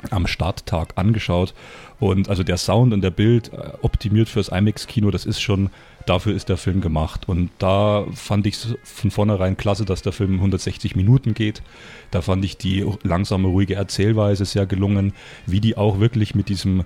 am 0.10 0.27
Starttag 0.27 0.93
angeschaut. 0.96 1.53
Und 2.00 2.29
also 2.29 2.43
der 2.43 2.58
Sound 2.58 2.93
und 2.93 3.01
der 3.01 3.12
Bild 3.12 3.53
äh, 3.53 3.74
optimiert 3.81 4.29
fürs 4.29 4.50
IMAX-Kino, 4.50 5.12
das 5.12 5.25
ist 5.25 5.41
schon, 5.41 5.70
dafür 6.05 6.36
ist 6.36 6.50
der 6.50 6.58
Film 6.58 6.81
gemacht. 6.81 7.27
Und 7.29 7.51
da 7.60 8.05
fand 8.13 8.48
ich 8.48 8.55
es 8.55 8.75
von 8.84 9.12
vornherein 9.12 9.58
klasse, 9.58 9.86
dass 9.86 10.01
der 10.01 10.13
Film 10.13 10.36
160 10.36 10.96
Minuten 10.96 11.34
geht. 11.34 11.62
Da 12.10 12.22
fand 12.22 12.43
ich 12.43 12.58
die 12.58 12.86
langsame, 13.03 13.48
ruhige 13.48 13.75
Erzählweise 13.75 14.46
sehr 14.46 14.65
gelungen, 14.65 15.13
wie 15.46 15.62
die 15.62 15.77
auch 15.77 16.00
wirklich 16.00 16.34
mit 16.34 16.50
diesem 16.50 16.84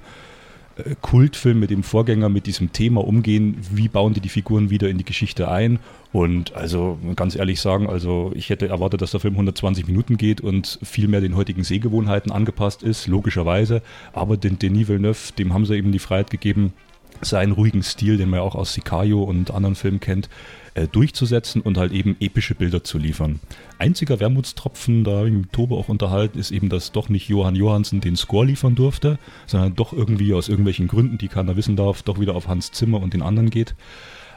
Kultfilm, 1.02 1.60
mit 1.60 1.70
dem 1.70 1.84
Vorgänger, 1.84 2.30
mit 2.30 2.48
diesem 2.48 2.74
Thema 2.74 3.06
umgehen, 3.06 3.58
wie 3.72 3.88
bauen 3.88 4.14
die 4.14 4.20
die 4.20 4.30
Figuren 4.30 4.70
wieder 4.70 4.90
in 4.90 4.98
die 4.98 5.06
Geschichte 5.06 5.50
ein. 5.50 5.80
Und 6.12 6.54
also 6.54 6.98
ganz 7.16 7.36
ehrlich 7.36 7.62
sagen, 7.62 7.88
also 7.88 8.32
ich 8.36 8.50
hätte 8.50 8.68
erwartet, 8.68 9.02
dass 9.02 9.12
der 9.12 9.20
Film 9.20 9.36
120 9.36 9.88
Minuten 9.88 10.18
geht 10.18 10.42
und 10.42 10.80
viel 10.84 11.08
mehr 11.08 11.22
den 11.22 11.36
heutigen 11.36 11.64
Sehgewohnheiten 11.64 12.32
angepasst 12.32 12.84
ist, 12.84 13.08
logischerweise. 13.08 13.82
Aber 14.14 14.38
den 14.38 14.60
Denis 14.60 14.88
Villeneuve, 14.88 15.34
dem 15.38 15.54
haben 15.54 15.66
sie 15.66 15.76
eben 15.76 15.92
die 15.92 16.00
Freiheit 16.00 16.30
gegeben, 16.30 16.74
seinen 17.22 17.52
ruhigen 17.52 17.84
Stil, 17.84 18.18
den 18.18 18.30
man 18.30 18.40
ja 18.40 18.46
auch 18.46 18.56
aus 18.56 18.74
Sicario 18.74 19.24
und 19.24 19.52
anderen 19.52 19.76
Filmen 19.76 20.00
kennt, 20.00 20.30
äh, 20.76 20.88
durchzusetzen 20.88 21.62
und 21.62 21.78
halt 21.78 21.92
eben 21.92 22.16
epische 22.20 22.56
Bilder 22.56 22.84
zu 22.84 22.98
liefern. 22.98 23.40
Einziger 23.80 24.20
Wermutstropfen, 24.20 25.04
da 25.04 25.18
habe 25.18 25.30
ich 25.30 25.34
mit 25.34 25.54
Tobe 25.54 25.76
auch 25.76 25.90
unterhalten, 25.90 26.38
ist 26.38 26.52
eben, 26.52 26.70
dass 26.70 26.92
doch 26.92 27.10
nicht 27.10 27.30
Johann 27.30 27.56
Johansen 27.56 28.02
den 28.02 28.16
Score 28.16 28.46
liefern 28.46 28.76
durfte, 28.76 29.18
sondern 29.48 29.76
doch 29.76 29.94
irgendwie 29.94 30.34
aus 30.34 30.50
irgendwelchen 30.50 30.88
Gründen, 30.88 31.18
die 31.18 31.30
keiner 31.30 31.56
wissen 31.56 31.76
darf, 31.76 32.04
doch 32.04 32.20
wieder 32.20 32.36
auf 32.36 32.48
Hans 32.48 32.72
Zimmer 32.72 33.02
und 33.02 33.14
den 33.14 33.22
anderen 33.22 33.50
geht. 33.50 33.76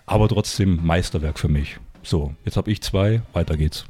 Aber 0.07 0.29
trotzdem 0.29 0.85
Meisterwerk 0.85 1.39
für 1.39 1.49
mich. 1.49 1.79
So, 2.03 2.35
jetzt 2.45 2.57
habe 2.57 2.71
ich 2.71 2.81
zwei, 2.83 3.23
weiter 3.33 3.57
geht's. 3.57 3.87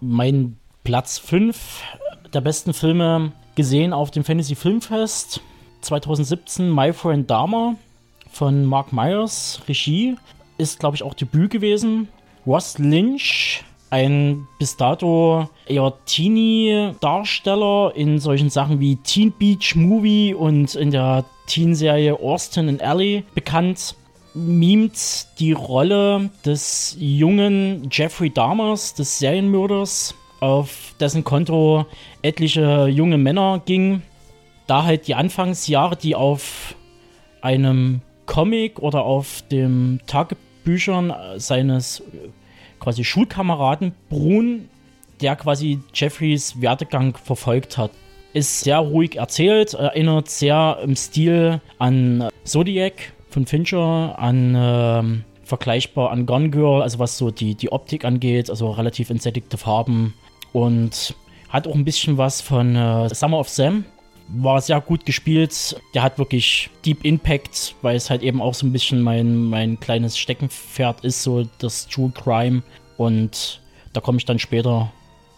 Mein 0.00 0.56
Platz 0.84 1.18
5 1.18 1.82
der 2.32 2.40
besten 2.40 2.72
Filme 2.72 3.32
gesehen 3.54 3.92
auf 3.92 4.10
dem 4.10 4.24
Fantasy 4.24 4.54
Filmfest 4.54 5.40
2017, 5.82 6.74
My 6.74 6.92
Friend 6.92 7.30
Dharma 7.30 7.76
von 8.32 8.64
Mark 8.64 8.92
Myers, 8.92 9.60
Regie, 9.68 10.16
ist 10.58 10.80
glaube 10.80 10.96
ich 10.96 11.02
auch 11.02 11.14
Debüt 11.14 11.50
gewesen. 11.50 12.08
Ross 12.46 12.78
Lynch, 12.78 13.62
ein 13.90 14.48
bis 14.58 14.76
dato 14.76 15.48
eher 15.66 15.92
Teenie-Darsteller 16.06 17.92
in 17.94 18.18
solchen 18.18 18.50
Sachen 18.50 18.80
wie 18.80 18.96
Teen 18.96 19.32
Beach 19.32 19.76
Movie 19.76 20.34
und 20.34 20.74
in 20.74 20.90
der 20.90 21.24
Teen-Serie 21.46 22.18
Austin 22.18 22.68
and 22.68 22.82
Alley 22.82 23.24
bekannt, 23.34 23.94
mimt 24.34 25.26
die 25.38 25.52
Rolle 25.52 26.30
des 26.44 26.96
jungen 26.98 27.88
Jeffrey 27.90 28.30
Dahmers, 28.30 28.94
des 28.94 29.18
Serienmörders, 29.18 30.14
auf 30.40 30.94
dessen 30.98 31.22
Konto 31.22 31.86
etliche 32.22 32.86
junge 32.88 33.18
Männer 33.18 33.60
gingen. 33.64 34.02
Da 34.66 34.84
halt 34.84 35.06
die 35.06 35.14
Anfangsjahre, 35.14 35.96
die 35.96 36.14
auf 36.14 36.74
einem 37.42 38.00
Comic 38.26 38.78
oder 38.78 39.02
auf 39.04 39.42
dem 39.50 40.00
Tagebüchern 40.06 41.12
seines 41.36 42.00
äh, 42.00 42.28
quasi 42.80 43.04
Schulkameraden 43.04 43.92
beruhen, 44.08 44.68
der 45.20 45.36
quasi 45.36 45.80
Jeffreys 45.94 46.60
Werdegang 46.60 47.16
verfolgt 47.16 47.78
hat. 47.78 47.90
Ist 48.32 48.60
sehr 48.60 48.78
ruhig 48.78 49.16
erzählt, 49.16 49.74
erinnert 49.74 50.30
sehr 50.30 50.78
im 50.82 50.96
Stil 50.96 51.60
an 51.78 52.28
Zodiac 52.44 53.12
von 53.28 53.46
Fincher, 53.46 54.18
an 54.18 54.54
ähm, 54.56 55.24
vergleichbar 55.44 56.10
an 56.10 56.24
Gone 56.24 56.50
Girl, 56.50 56.82
also 56.82 56.98
was 56.98 57.18
so 57.18 57.30
die, 57.30 57.54
die 57.54 57.70
Optik 57.70 58.04
angeht, 58.04 58.48
also 58.48 58.70
relativ 58.70 59.10
entsättigte 59.10 59.58
Farben 59.58 60.14
und 60.52 61.14
hat 61.50 61.68
auch 61.68 61.74
ein 61.74 61.84
bisschen 61.84 62.16
was 62.16 62.40
von 62.40 62.74
äh, 62.74 63.14
Summer 63.14 63.38
of 63.38 63.48
Sam. 63.48 63.84
War 64.28 64.60
sehr 64.60 64.80
gut 64.80 65.04
gespielt. 65.04 65.80
Der 65.94 66.02
hat 66.02 66.18
wirklich 66.18 66.70
Deep 66.84 67.04
Impact, 67.04 67.74
weil 67.82 67.96
es 67.96 68.10
halt 68.10 68.22
eben 68.22 68.40
auch 68.40 68.54
so 68.54 68.66
ein 68.66 68.72
bisschen 68.72 69.00
mein, 69.00 69.44
mein 69.44 69.78
kleines 69.78 70.18
Steckenpferd 70.18 71.04
ist, 71.04 71.22
so 71.22 71.46
das 71.58 71.88
True 71.88 72.12
Crime. 72.14 72.62
Und 72.96 73.60
da 73.92 74.00
komme 74.00 74.18
ich 74.18 74.24
dann 74.24 74.38
später 74.38 74.90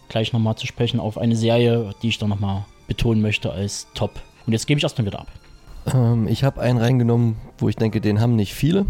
gleich 0.09 0.33
nochmal 0.33 0.57
zu 0.57 0.67
sprechen 0.67 1.01
auf 1.01 1.19
eine 1.19 1.37
Serie, 1.37 1.95
die 2.03 2.09
ich 2.09 2.19
dann 2.19 2.29
nochmal 2.29 2.65
betonen 2.87 3.23
möchte 3.23 3.51
als 3.53 3.87
Top. 3.95 4.21
Und 4.47 4.53
jetzt 4.53 4.67
gebe 4.67 4.79
ich 4.79 4.85
erstmal 4.85 5.07
wieder 5.07 5.21
ab. 5.21 5.29
Ähm, 5.93 6.29
ich 6.29 6.45
habe 6.45 6.61
einen 6.61 6.79
reingenommen, 6.79 7.37
wo 7.59 7.69
ich 7.69 7.77
denke, 7.77 8.01
den 8.01 8.21
haben 8.21 8.37
nicht 8.37 8.55
viele. 8.55 8.87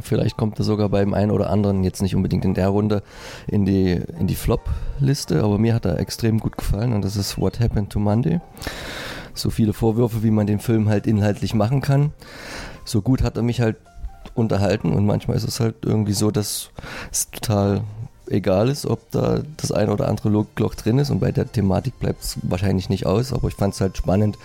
Vielleicht 0.00 0.36
kommt 0.36 0.58
er 0.58 0.64
sogar 0.64 0.88
beim 0.88 1.14
einen 1.14 1.30
oder 1.30 1.50
anderen, 1.50 1.84
jetzt 1.84 2.02
nicht 2.02 2.16
unbedingt 2.16 2.44
in 2.44 2.54
der 2.54 2.68
Runde, 2.68 3.02
in 3.46 3.64
die, 3.64 4.00
in 4.18 4.26
die 4.26 4.34
Flop-Liste, 4.34 5.42
aber 5.42 5.58
mir 5.58 5.74
hat 5.74 5.84
er 5.84 5.98
extrem 5.98 6.38
gut 6.38 6.56
gefallen 6.56 6.92
und 6.92 7.04
das 7.04 7.16
ist 7.16 7.38
What 7.38 7.60
Happened 7.60 7.90
to 7.90 7.98
Monday. 7.98 8.40
So 9.34 9.50
viele 9.50 9.72
Vorwürfe, 9.72 10.22
wie 10.22 10.30
man 10.30 10.46
den 10.46 10.58
Film 10.58 10.88
halt 10.88 11.06
inhaltlich 11.06 11.54
machen 11.54 11.80
kann. 11.80 12.12
So 12.84 13.02
gut 13.02 13.22
hat 13.22 13.36
er 13.36 13.42
mich 13.42 13.60
halt 13.60 13.76
unterhalten 14.34 14.92
und 14.92 15.06
manchmal 15.06 15.36
ist 15.36 15.46
es 15.48 15.60
halt 15.60 15.76
irgendwie 15.82 16.12
so, 16.12 16.30
dass 16.30 16.70
es 17.10 17.30
total 17.30 17.82
egal 18.32 18.68
ist, 18.68 18.86
ob 18.86 19.10
da 19.10 19.42
das 19.56 19.72
eine 19.72 19.92
oder 19.92 20.08
andere 20.08 20.28
Loch 20.28 20.74
drin 20.74 20.98
ist 20.98 21.10
und 21.10 21.20
bei 21.20 21.32
der 21.32 21.50
Thematik 21.50 21.98
bleibt 22.00 22.22
es 22.22 22.38
wahrscheinlich 22.42 22.88
nicht 22.88 23.06
aus, 23.06 23.32
aber 23.32 23.48
ich 23.48 23.54
fand 23.54 23.74
es 23.74 23.80
halt 23.80 23.96
spannend, 23.96 24.38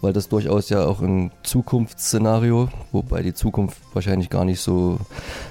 weil 0.00 0.12
das 0.12 0.28
durchaus 0.28 0.70
ja 0.70 0.84
auch 0.84 1.00
ein 1.00 1.30
Zukunftsszenario, 1.42 2.68
wobei 2.92 3.22
die 3.22 3.34
Zukunft 3.34 3.78
wahrscheinlich 3.92 4.30
gar 4.30 4.44
nicht 4.44 4.60
so, 4.60 4.98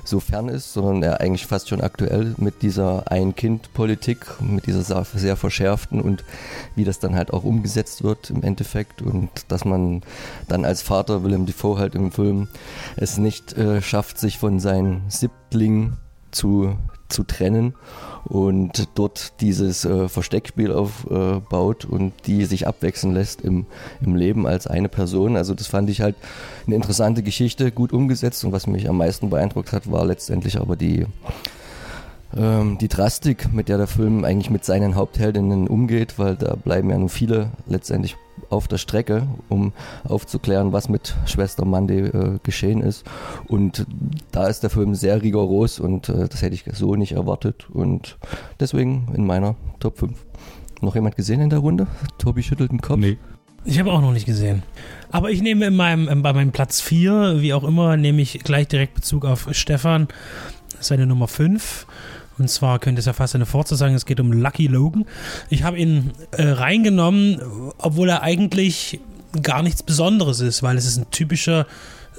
so 0.04 0.20
fern 0.20 0.50
ist, 0.50 0.74
sondern 0.74 1.04
ja 1.04 1.14
eigentlich 1.18 1.46
fast 1.46 1.70
schon 1.70 1.82
aktuell 1.82 2.34
mit 2.38 2.62
dieser 2.62 3.12
Ein-Kind-Politik, 3.12 4.26
mit 4.42 4.66
dieser 4.66 4.82
sehr, 4.82 5.06
sehr 5.14 5.36
verschärften 5.36 6.02
und 6.02 6.24
wie 6.76 6.84
das 6.84 7.00
dann 7.00 7.16
halt 7.16 7.32
auch 7.32 7.44
umgesetzt 7.44 8.04
wird 8.04 8.30
im 8.30 8.44
Endeffekt 8.44 9.02
und 9.02 9.30
dass 9.50 9.66
man 9.66 10.02
dann 10.48 10.66
als 10.66 10.82
Vater 10.82 11.24
Willem 11.24 11.46
Dafoe 11.46 11.78
halt 11.78 11.96
im 11.96 12.12
Film 12.12 12.48
es 12.96 13.18
nicht 13.18 13.54
äh, 13.54 13.82
schafft, 13.82 14.18
sich 14.18 14.40
von 14.40 14.60
seinen 14.60 15.04
Siebtlingen 15.10 15.98
zu 16.32 16.76
zu 17.10 17.24
trennen 17.24 17.74
und 18.26 18.88
dort 18.96 19.42
dieses 19.42 19.86
äh, 19.86 20.08
Versteckspiel 20.08 20.72
aufbaut 20.72 21.86
äh, 21.86 21.88
und 21.88 22.14
die 22.28 22.46
sich 22.46 22.68
abwechseln 22.68 23.14
lässt 23.14 23.42
im, 23.42 23.66
im 24.02 24.16
Leben 24.16 24.48
als 24.48 24.68
eine 24.68 24.90
Person. 24.90 25.36
Also 25.36 25.54
das 25.54 25.68
fand 25.68 25.90
ich 25.90 26.02
halt 26.02 26.16
eine 26.66 26.76
interessante 26.76 27.24
Geschichte, 27.24 27.72
gut 27.72 27.92
umgesetzt 27.92 28.44
und 28.46 28.52
was 28.52 28.68
mich 28.68 28.88
am 28.88 28.98
meisten 28.98 29.30
beeindruckt 29.30 29.74
hat, 29.74 29.92
war 29.92 30.06
letztendlich 30.06 30.60
aber 30.60 30.76
die 30.76 31.06
ähm, 32.38 32.78
die 32.78 32.88
Drastik, 32.88 33.52
mit 33.52 33.70
der 33.70 33.78
der 33.78 33.88
Film 33.88 34.24
eigentlich 34.24 34.52
mit 34.52 34.64
seinen 34.64 34.96
Hauptheldinnen 34.96 35.68
umgeht, 35.68 36.20
weil 36.20 36.36
da 36.36 36.56
bleiben 36.56 36.90
ja 36.90 36.98
nun 36.98 37.10
viele 37.10 37.52
letztendlich 37.68 38.16
auf 38.50 38.68
der 38.68 38.78
Strecke, 38.78 39.28
um 39.50 39.74
aufzuklären, 40.04 40.72
was 40.74 40.90
mit 40.90 41.16
Schwester 41.26 41.66
Monday 41.66 42.08
äh, 42.08 42.40
geschehen 42.44 42.82
ist. 42.82 43.06
Und 43.48 43.86
da 44.32 44.48
ist 44.48 44.64
der 44.64 44.70
Film 44.70 44.96
sehr 44.96 45.22
rigoros 45.22 45.80
und 45.80 46.10
äh, 46.10 46.28
das 46.28 46.42
hätte 46.42 46.56
ich 46.56 46.66
so 46.74 46.96
nicht 46.96 47.14
erwartet. 47.14 47.70
Und 47.70 48.18
deswegen 48.60 49.08
in 49.16 49.26
meiner 49.26 49.56
Top 49.80 49.98
5. 49.98 50.14
Noch 50.82 50.96
jemand 50.96 51.16
gesehen 51.16 51.42
in 51.42 51.50
der 51.50 51.60
Runde? 51.60 51.88
Tobi 52.18 52.44
schüttelt 52.44 52.72
den 52.72 52.82
Kopf. 52.82 53.00
Nee. 53.00 53.18
Ich 53.66 53.78
habe 53.80 53.92
auch 53.92 54.02
noch 54.02 54.14
nicht 54.14 54.26
gesehen. 54.26 54.64
Aber 55.12 55.32
ich 55.32 55.42
nehme 55.42 55.68
in 55.68 55.76
meinem, 55.76 56.08
äh, 56.08 56.16
bei 56.16 56.34
meinem 56.34 56.52
Platz 56.52 56.82
4, 56.82 57.42
wie 57.42 57.54
auch 57.54 57.64
immer, 57.64 57.98
nehme 57.98 58.22
ich 58.22 58.40
gleich 58.40 58.68
direkt 58.68 58.94
Bezug 58.94 59.26
auf 59.26 59.50
Stefan, 59.52 60.08
seine 60.80 61.06
Nummer 61.06 61.28
5. 61.28 61.86
Und 62.40 62.50
zwar 62.50 62.80
könnte 62.80 63.00
es 63.00 63.06
ja 63.06 63.14
fast 63.14 63.36
eine 63.36 63.46
Forza 63.46 63.76
sagen, 63.76 63.96
es 63.96 64.06
geht 64.06 64.20
um 64.20 64.32
Lucky 64.32 64.68
Logan. 64.68 65.06
Ich 65.50 65.64
habe 65.64 65.78
ihn 65.78 66.12
äh, 66.32 66.44
reingenommen, 66.44 67.42
obwohl 67.78 68.10
er 68.10 68.24
eigentlich 68.24 69.00
gar 69.44 69.62
nichts 69.62 69.84
Besonderes 69.84 70.40
ist, 70.40 70.64
weil 70.64 70.78
es 70.78 70.86
ist 70.86 70.98
ein 70.98 71.12
typischer 71.12 71.68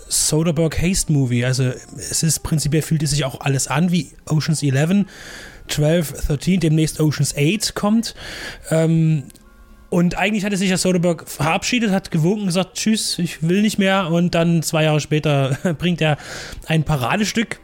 Soderbergh 0.08 0.76
Haste 0.76 1.12
Movie. 1.12 1.44
Also 1.44 1.64
es 1.96 2.22
ist 2.22 2.40
prinzipiell 2.40 2.82
fühlt 2.82 3.02
es 3.02 3.10
sich 3.10 3.24
auch 3.24 3.40
alles 3.40 3.68
an 3.68 3.90
wie 3.90 4.10
Oceans 4.26 4.62
11, 4.62 5.06
12, 5.68 6.26
13, 6.26 6.60
demnächst 6.60 7.00
Oceans 7.00 7.34
8 7.36 7.74
kommt. 7.74 8.14
Ähm, 8.70 9.24
und 9.88 10.16
eigentlich 10.16 10.44
hatte 10.44 10.56
sich 10.56 10.70
ja 10.70 10.76
Soderbergh 10.76 11.24
verabschiedet, 11.26 11.90
hat 11.90 12.12
gewunken, 12.12 12.46
gesagt, 12.46 12.76
tschüss, 12.76 13.18
ich 13.18 13.42
will 13.42 13.62
nicht 13.62 13.78
mehr. 13.78 14.08
Und 14.08 14.34
dann 14.34 14.62
zwei 14.62 14.84
Jahre 14.84 15.00
später 15.00 15.58
bringt 15.78 16.00
er 16.00 16.16
ein 16.66 16.84
Paradestück 16.84 17.58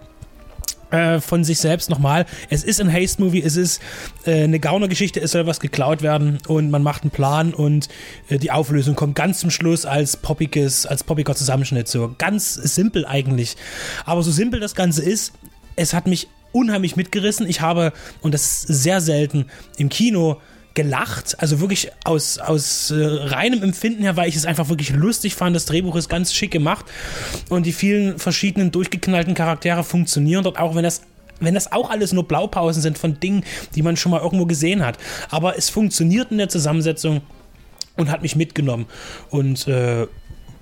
äh, 0.91 1.21
von 1.21 1.45
sich 1.45 1.59
selbst 1.59 1.91
nochmal. 1.91 2.27
Es 2.51 2.65
ist 2.65 2.81
ein 2.81 2.93
Haste-Movie, 2.93 3.43
es 3.43 3.57
ist 3.57 3.81
äh, 4.25 4.45
eine 4.45 4.61
Gauner-Geschichte, 4.61 5.21
es 5.21 5.33
soll 5.33 5.47
was 5.47 5.61
geklaut 5.61 6.03
werden 6.03 6.39
und 6.47 6.71
man 6.71 6.83
macht 6.83 7.03
einen 7.03 7.11
Plan 7.11 7.55
und 7.55 7.89
äh, 8.29 8.39
die 8.39 8.51
Auflösung 8.51 8.95
kommt 8.95 9.15
ganz 9.15 9.41
zum 9.41 9.51
Schluss 9.51 9.85
als 9.85 10.17
poppiges, 10.17 10.87
als 10.87 11.05
poppiger 11.05 11.35
Zusammenschnitt. 11.35 11.89
So 11.89 12.15
ganz 12.19 12.55
simpel 12.55 13.07
eigentlich. 13.07 13.57
Aber 14.05 14.23
so 14.23 14.31
simpel 14.31 14.61
das 14.61 14.75
Ganze 14.75 15.03
ist, 15.03 15.33
es 15.77 15.93
hat 15.93 16.07
mich 16.07 16.29
unheimlich 16.53 16.97
mitgerissen. 16.97 17.49
Ich 17.49 17.61
habe, 17.61 17.93
und 18.23 18.33
das 18.33 18.65
ist 18.65 18.83
sehr 18.83 19.01
selten, 19.01 19.47
im 19.77 19.89
Kino 19.89 20.41
gelacht, 20.77 21.41
also 21.41 21.61
wirklich 21.61 21.91
aus, 22.05 22.39
aus 22.39 22.91
äh, 22.91 23.03
reinem 23.03 23.63
Empfinden 23.63 24.03
her, 24.03 24.17
weil 24.17 24.29
ich 24.29 24.37
es 24.37 24.45
einfach 24.45 24.69
wirklich 24.69 24.91
lustig 24.91 25.35
fand. 25.35 25.57
Das 25.57 25.65
Drehbuch 25.65 25.97
ist 25.97 26.09
ganz 26.09 26.33
schick 26.33 26.53
gemacht 26.53 26.85
und 27.49 27.67
die 27.67 27.73
vielen 27.73 28.19
verschiedenen 28.19 28.71
durchgeknallten 28.71 29.35
Charaktere 29.35 29.83
funktionieren 29.83 30.45
dort 30.45 30.59
auch, 30.59 30.77
wenn 30.77 30.85
das 30.85 31.03
wenn 31.39 31.53
das 31.53 31.71
auch 31.71 31.91
alles 31.91 32.13
nur 32.13 32.27
Blaupausen 32.27 32.81
sind 32.81 32.97
von 32.97 33.21
Dingen, 33.21 33.45
die 33.75 33.83
man 33.83 33.99
schon 33.99 34.11
mal 34.11 34.23
irgendwo 34.23 34.47
gesehen 34.47 34.83
hat. 34.85 34.97
Aber 35.29 35.59
es 35.59 35.69
funktioniert 35.69 36.31
in 36.31 36.39
der 36.39 36.49
Zusammensetzung 36.49 37.21
und 37.99 38.11
hat 38.11 38.23
mich 38.23 38.37
mitgenommen. 38.37 38.87
Und 39.29 39.69
äh, 39.69 40.07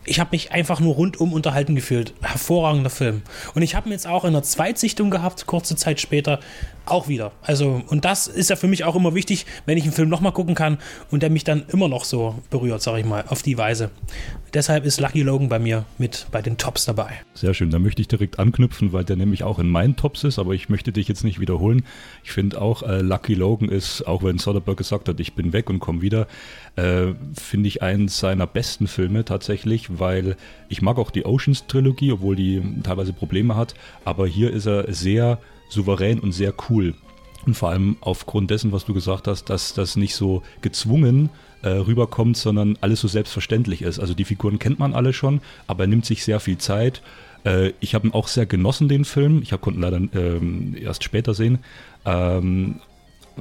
ich 0.05 0.21
habe 0.21 0.31
mich 0.33 0.53
einfach 0.53 0.81
nur 0.81 0.95
rundum 0.95 1.33
unterhalten 1.33 1.75
gefühlt. 1.75 2.13
Hervorragender 2.23 2.91
Film. 2.91 3.23
Und 3.55 3.63
ich 3.63 3.75
habe 3.75 3.89
ihn 3.89 3.93
jetzt 3.93 4.07
auch 4.07 4.25
in 4.25 4.31
einer 4.31 4.43
Zweitsichtung 4.43 5.11
gehabt, 5.11 5.47
kurze 5.47 5.77
Zeit 5.77 6.01
später, 6.01 6.41
auch 6.87 7.09
wieder. 7.09 7.33
Also, 7.43 7.83
und 7.89 8.05
das 8.05 8.27
ist 8.27 8.51
ja 8.51 8.57
für 8.57 8.67
mich 8.67 8.85
auch 8.85 8.97
immer 8.97 9.15
wichtig, 9.15 9.47
wenn 9.67 9.79
ich 9.79 9.85
einen 9.85 9.93
Film 9.93 10.09
nochmal 10.09 10.33
gucken 10.33 10.55
kann 10.55 10.79
und 11.11 11.23
der 11.23 11.31
mich 11.31 11.45
dann 11.45 11.65
immer 11.69 11.89
noch 11.89 12.05
so 12.05 12.35
berührt, 12.51 12.83
sag 12.83 12.99
ich 12.99 13.05
mal, 13.05 13.25
auf 13.29 13.43
die 13.43 13.59
Weise. 13.59 13.91
Deshalb 14.53 14.85
ist 14.85 15.01
Lucky 15.01 15.23
Logan 15.23 15.49
bei 15.49 15.59
mir 15.59 15.85
mit 15.99 16.27
bei 16.31 16.43
den 16.43 16.57
Tops 16.59 16.85
dabei. 16.85 17.11
Sehr 17.35 17.55
schön, 17.55 17.71
da 17.71 17.79
möchte 17.79 18.03
ich 18.03 18.09
direkt 18.09 18.39
anknüpfen, 18.39 18.93
weil 18.93 19.05
der 19.05 19.17
nämlich 19.17 19.43
auch 19.43 19.59
in 19.59 19.69
meinen 19.69 19.97
Tops 19.97 20.25
ist, 20.25 20.39
aber 20.39 20.53
ich 20.53 20.69
möchte 20.69 20.93
dich 20.93 21.09
jetzt 21.09 21.25
nicht 21.25 21.41
wiederholen. 21.41 21.85
Ich 22.23 22.33
finde 22.33 22.61
auch, 22.61 22.83
äh, 22.83 23.01
Lucky 23.01 23.35
Logan 23.35 23.69
ist, 23.69 24.07
auch 24.07 24.23
wenn 24.23 24.39
Soderbergh 24.39 24.77
gesagt 24.77 25.09
hat, 25.09 25.19
ich 25.21 25.35
bin 25.35 25.53
weg 25.53 25.71
und 25.71 25.81
komme 25.81 26.03
wieder, 26.03 26.27
äh, 26.77 27.15
finde 27.35 27.69
ich 27.69 27.83
einen 27.83 28.09
seiner 28.09 28.47
besten 28.47 28.87
Filme 28.87 29.25
tatsächlich, 29.25 29.99
weil 29.99 30.37
ich 30.69 30.83
mag 30.83 30.99
auch 30.99 31.11
die 31.11 31.25
Oceans-Trilogie, 31.25 32.13
obwohl 32.13 32.37
die 32.37 32.63
teilweise 32.83 33.13
Probleme 33.13 33.57
hat, 33.57 33.75
aber 34.05 34.27
hier 34.27 34.53
ist 34.53 34.67
er 34.67 34.93
sehr 34.93 35.39
souverän 35.69 36.21
und 36.21 36.33
sehr 36.33 36.55
cool. 36.69 36.95
Und 37.47 37.55
vor 37.55 37.71
allem 37.71 37.97
aufgrund 38.01 38.51
dessen, 38.51 38.73
was 38.73 38.85
du 38.85 38.95
gesagt 38.95 39.29
hast, 39.29 39.51
dass 39.51 39.75
das 39.75 39.97
nicht 39.97 40.15
so 40.15 40.43
gezwungen 40.63 41.29
äh, 41.63 41.69
rüberkommt, 41.69 42.37
sondern 42.37 42.79
alles 42.81 43.01
so 43.01 43.09
selbstverständlich 43.09 43.83
ist. 43.83 43.99
Also 43.99 44.15
die 44.15 44.25
Figuren 44.25 44.59
kennt 44.59 44.79
man 44.79 44.95
alle 44.95 45.13
schon, 45.13 45.41
aber 45.67 45.85
er 45.85 45.89
nimmt 45.89 46.07
sich 46.07 46.25
sehr 46.25 46.41
viel 46.41 46.59
Zeit. 46.59 47.03
Äh, 47.45 47.73
ich 47.81 47.95
habe 47.95 48.09
ihn 48.09 48.15
auch 48.15 48.29
sehr 48.29 48.47
genossen, 48.47 48.89
den 48.89 49.05
Film. 49.05 49.43
Ich 49.43 49.51
konnte 49.51 49.79
ihn 49.79 49.83
leider 49.83 50.01
ähm, 50.15 50.75
erst 50.81 51.05
später 51.05 51.35
sehen, 51.35 51.59
ähm, 52.07 52.81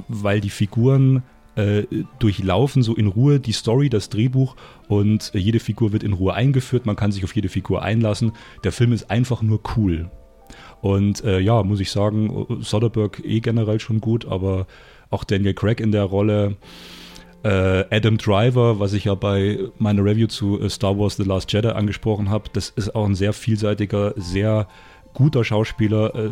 weil 0.08 0.40
die 0.40 0.50
Figuren 0.50 1.22
äh, 1.56 1.84
durchlaufen 2.18 2.82
so 2.82 2.94
in 2.94 3.06
Ruhe 3.06 3.40
die 3.40 3.52
Story, 3.52 3.88
das 3.88 4.10
Drehbuch 4.10 4.56
und 4.88 5.30
jede 5.34 5.60
Figur 5.60 5.92
wird 5.92 6.02
in 6.02 6.12
Ruhe 6.12 6.34
eingeführt. 6.34 6.84
Man 6.84 6.96
kann 6.96 7.12
sich 7.12 7.24
auf 7.24 7.34
jede 7.34 7.48
Figur 7.48 7.82
einlassen. 7.82 8.32
Der 8.64 8.72
Film 8.72 8.92
ist 8.92 9.10
einfach 9.10 9.40
nur 9.40 9.60
cool. 9.76 10.10
Und 10.84 11.24
äh, 11.24 11.40
ja, 11.40 11.62
muss 11.62 11.80
ich 11.80 11.90
sagen, 11.90 12.58
Soderbergh 12.60 13.22
eh 13.24 13.40
generell 13.40 13.80
schon 13.80 14.02
gut, 14.02 14.26
aber 14.26 14.66
auch 15.08 15.24
Daniel 15.24 15.54
Craig 15.54 15.80
in 15.80 15.92
der 15.92 16.02
Rolle. 16.04 16.56
Äh, 17.42 17.86
Adam 17.90 18.18
Driver, 18.18 18.80
was 18.80 18.92
ich 18.92 19.04
ja 19.04 19.14
bei 19.14 19.60
meiner 19.78 20.04
Review 20.04 20.26
zu 20.26 20.60
äh, 20.60 20.68
Star 20.68 20.98
Wars 20.98 21.16
The 21.16 21.22
Last 21.22 21.50
Jedi 21.50 21.68
angesprochen 21.68 22.28
habe, 22.28 22.50
das 22.52 22.68
ist 22.68 22.94
auch 22.94 23.06
ein 23.06 23.14
sehr 23.14 23.32
vielseitiger, 23.32 24.12
sehr 24.16 24.68
guter 25.14 25.42
Schauspieler, 25.42 26.14
äh, 26.14 26.30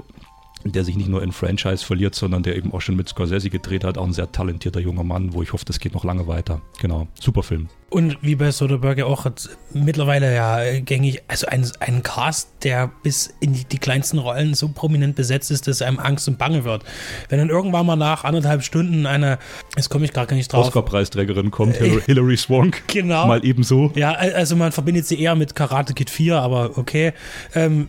der 0.66 0.84
sich 0.84 0.98
nicht 0.98 1.08
nur 1.08 1.22
in 1.22 1.32
Franchise 1.32 1.82
verliert, 1.82 2.14
sondern 2.14 2.42
der 2.42 2.54
eben 2.54 2.74
auch 2.74 2.82
schon 2.82 2.96
mit 2.96 3.08
Scorsese 3.08 3.48
gedreht 3.48 3.84
hat. 3.84 3.96
Auch 3.96 4.04
ein 4.04 4.12
sehr 4.12 4.32
talentierter 4.32 4.80
junger 4.80 5.02
Mann, 5.02 5.32
wo 5.32 5.42
ich 5.42 5.54
hoffe, 5.54 5.64
das 5.64 5.80
geht 5.80 5.94
noch 5.94 6.04
lange 6.04 6.26
weiter. 6.26 6.60
Genau, 6.78 7.08
super 7.18 7.42
Film. 7.42 7.70
Und 7.92 8.16
wie 8.22 8.36
bei 8.36 8.50
Soderbergh 8.50 9.02
auch 9.02 9.26
mittlerweile 9.74 10.34
ja 10.34 10.80
gängig, 10.80 11.22
also 11.28 11.46
ein, 11.46 11.70
ein 11.80 12.02
Cast, 12.02 12.48
der 12.62 12.90
bis 13.02 13.34
in 13.40 13.52
die, 13.52 13.64
die, 13.64 13.76
kleinsten 13.76 14.18
Rollen 14.18 14.54
so 14.54 14.68
prominent 14.68 15.14
besetzt 15.14 15.50
ist, 15.50 15.68
dass 15.68 15.82
einem 15.82 15.98
Angst 15.98 16.26
und 16.26 16.38
Bange 16.38 16.64
wird. 16.64 16.84
Wenn 17.28 17.38
dann 17.38 17.50
irgendwann 17.50 17.84
mal 17.84 17.96
nach 17.96 18.24
anderthalb 18.24 18.62
Stunden 18.62 19.04
eine, 19.04 19.38
jetzt 19.76 19.90
komme 19.90 20.06
ich 20.06 20.14
gar 20.14 20.30
nicht 20.32 20.50
drauf. 20.50 20.68
Oscar-Preisträgerin 20.68 21.50
kommt, 21.50 21.78
äh, 21.80 22.00
Hilary 22.06 22.36
Swank. 22.36 22.82
Genau. 22.92 23.26
Mal 23.26 23.44
ebenso. 23.44 23.90
Ja, 23.94 24.12
also 24.12 24.54
man 24.54 24.70
verbindet 24.70 25.06
sie 25.06 25.20
eher 25.20 25.34
mit 25.34 25.54
Karate 25.54 25.94
Kid 25.94 26.10
4, 26.10 26.36
aber 26.36 26.76
okay. 26.76 27.12
Ähm, 27.54 27.88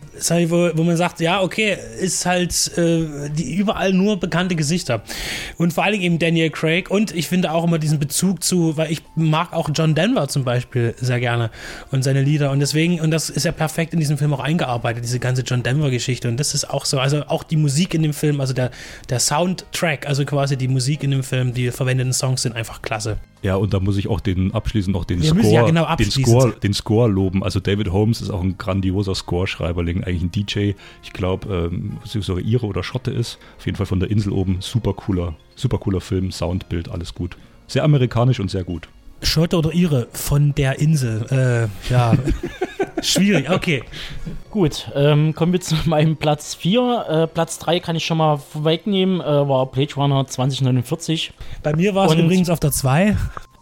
wo, 0.50 0.70
wo 0.74 0.84
man 0.84 0.98
sagt, 0.98 1.20
ja, 1.20 1.42
okay, 1.42 1.78
ist 2.00 2.26
halt 2.26 2.78
äh, 2.78 3.30
die 3.30 3.56
überall 3.56 3.94
nur 3.94 4.20
bekannte 4.20 4.56
Gesichter. 4.56 5.04
Und 5.58 5.74
vor 5.74 5.84
allen 5.84 5.94
Dingen 5.94 6.04
eben 6.04 6.20
Daniel 6.20 6.50
Craig 6.50 6.90
und 6.90 7.14
ich 7.14 7.28
finde 7.28 7.52
auch 7.52 7.64
immer 7.64 7.80
diesen 7.80 8.00
Bezug 8.00 8.44
zu, 8.44 8.78
weil 8.78 8.92
ich 8.92 9.02
mag 9.16 9.54
auch 9.54 9.70
John 9.74 9.93
Denver 9.96 10.28
zum 10.28 10.44
Beispiel 10.44 10.96
sehr 11.00 11.20
gerne 11.20 11.50
und 11.92 12.04
seine 12.04 12.22
Lieder. 12.22 12.52
Und 12.52 12.60
deswegen, 12.60 13.00
und 13.02 13.12
das 13.12 13.30
ist 13.30 13.44
ja 13.46 13.52
perfekt 13.52 13.94
in 13.94 14.00
diesem 14.00 14.18
Film 14.18 14.34
auch 14.34 14.40
eingearbeitet, 14.40 15.04
diese 15.04 15.20
ganze 15.20 15.42
John 15.42 15.64
Denver-Geschichte. 15.64 16.28
Und 16.28 16.38
das 16.38 16.54
ist 16.54 16.70
auch 16.70 16.86
so, 16.86 17.00
also 17.00 17.24
auch 17.28 17.44
die 17.44 17.58
Musik 17.58 17.94
in 17.94 18.04
dem 18.04 18.14
Film, 18.14 18.42
also 18.42 18.54
der, 18.54 18.72
der 19.10 19.20
Soundtrack, 19.20 20.08
also 20.08 20.26
quasi 20.26 20.58
die 20.58 20.68
Musik 20.68 21.04
in 21.04 21.12
dem 21.12 21.24
Film, 21.24 21.54
die 21.54 21.72
verwendeten 21.72 22.14
Songs 22.14 22.42
sind 22.42 22.56
einfach 22.56 22.82
klasse. 22.82 23.18
Ja, 23.44 23.56
und 23.58 23.74
da 23.74 23.82
muss 23.82 23.98
ich 23.98 24.08
auch 24.08 24.22
den 24.22 24.54
abschließend 24.54 24.96
noch 24.96 25.04
den 25.04 25.22
Wir 25.22 25.30
Score, 25.30 25.54
ja 25.54 25.64
genau 25.64 25.94
den 25.98 26.10
Score, 26.10 26.54
den 26.64 26.74
Score 26.74 27.10
loben. 27.10 27.44
Also 27.44 27.60
David 27.60 27.92
Holmes 27.92 28.22
ist 28.22 28.30
auch 28.30 28.42
ein 28.42 28.58
grandioser 28.58 29.14
Scoreschreiberling, 29.14 30.06
eigentlich 30.06 30.24
ein 30.24 30.32
DJ. 30.32 30.72
Ich 31.04 31.12
glaube, 31.12 31.70
ähm, 31.74 31.98
sogar 32.06 32.42
Ire 32.42 32.66
oder 32.66 32.84
Schotte 32.84 33.12
ist. 33.12 33.40
Auf 33.58 33.66
jeden 33.66 33.76
Fall 33.76 33.86
von 33.86 34.00
der 34.00 34.10
Insel 34.10 34.32
oben. 34.32 34.58
Super 34.62 34.94
cooler, 34.94 35.36
super 35.56 35.78
cooler 35.78 36.00
Film, 36.00 36.32
Soundbild, 36.32 36.90
alles 36.90 37.14
gut. 37.14 37.36
Sehr 37.68 37.84
amerikanisch 37.84 38.40
und 38.40 38.50
sehr 38.50 38.64
gut. 38.64 38.88
Schotte 39.24 39.58
oder 39.58 39.74
Ire 39.74 40.08
von 40.12 40.54
der 40.56 40.80
Insel. 40.80 41.70
Äh, 41.90 41.92
ja. 41.92 42.14
Schwierig, 43.02 43.50
okay. 43.50 43.84
Gut, 44.50 44.90
ähm, 44.96 45.34
kommen 45.34 45.52
wir 45.52 45.60
zu 45.60 45.76
meinem 45.86 46.16
Platz 46.16 46.56
4. 46.56 47.06
Äh, 47.10 47.28
Platz 47.28 47.60
3 47.60 47.80
kann 47.80 47.96
ich 47.96 48.06
schon 48.06 48.18
mal 48.18 48.38
vorwegnehmen, 48.38 49.20
äh, 49.20 49.26
war 49.26 49.66
Blade 49.66 49.94
Runner 49.96 50.26
2049. 50.26 51.34
Bei 51.64 51.76
mir 51.76 51.96
war 51.96 52.08
es 52.08 52.16
übrigens 52.16 52.50
auf 52.50 52.60
der 52.60 52.72
2. 52.72 53.18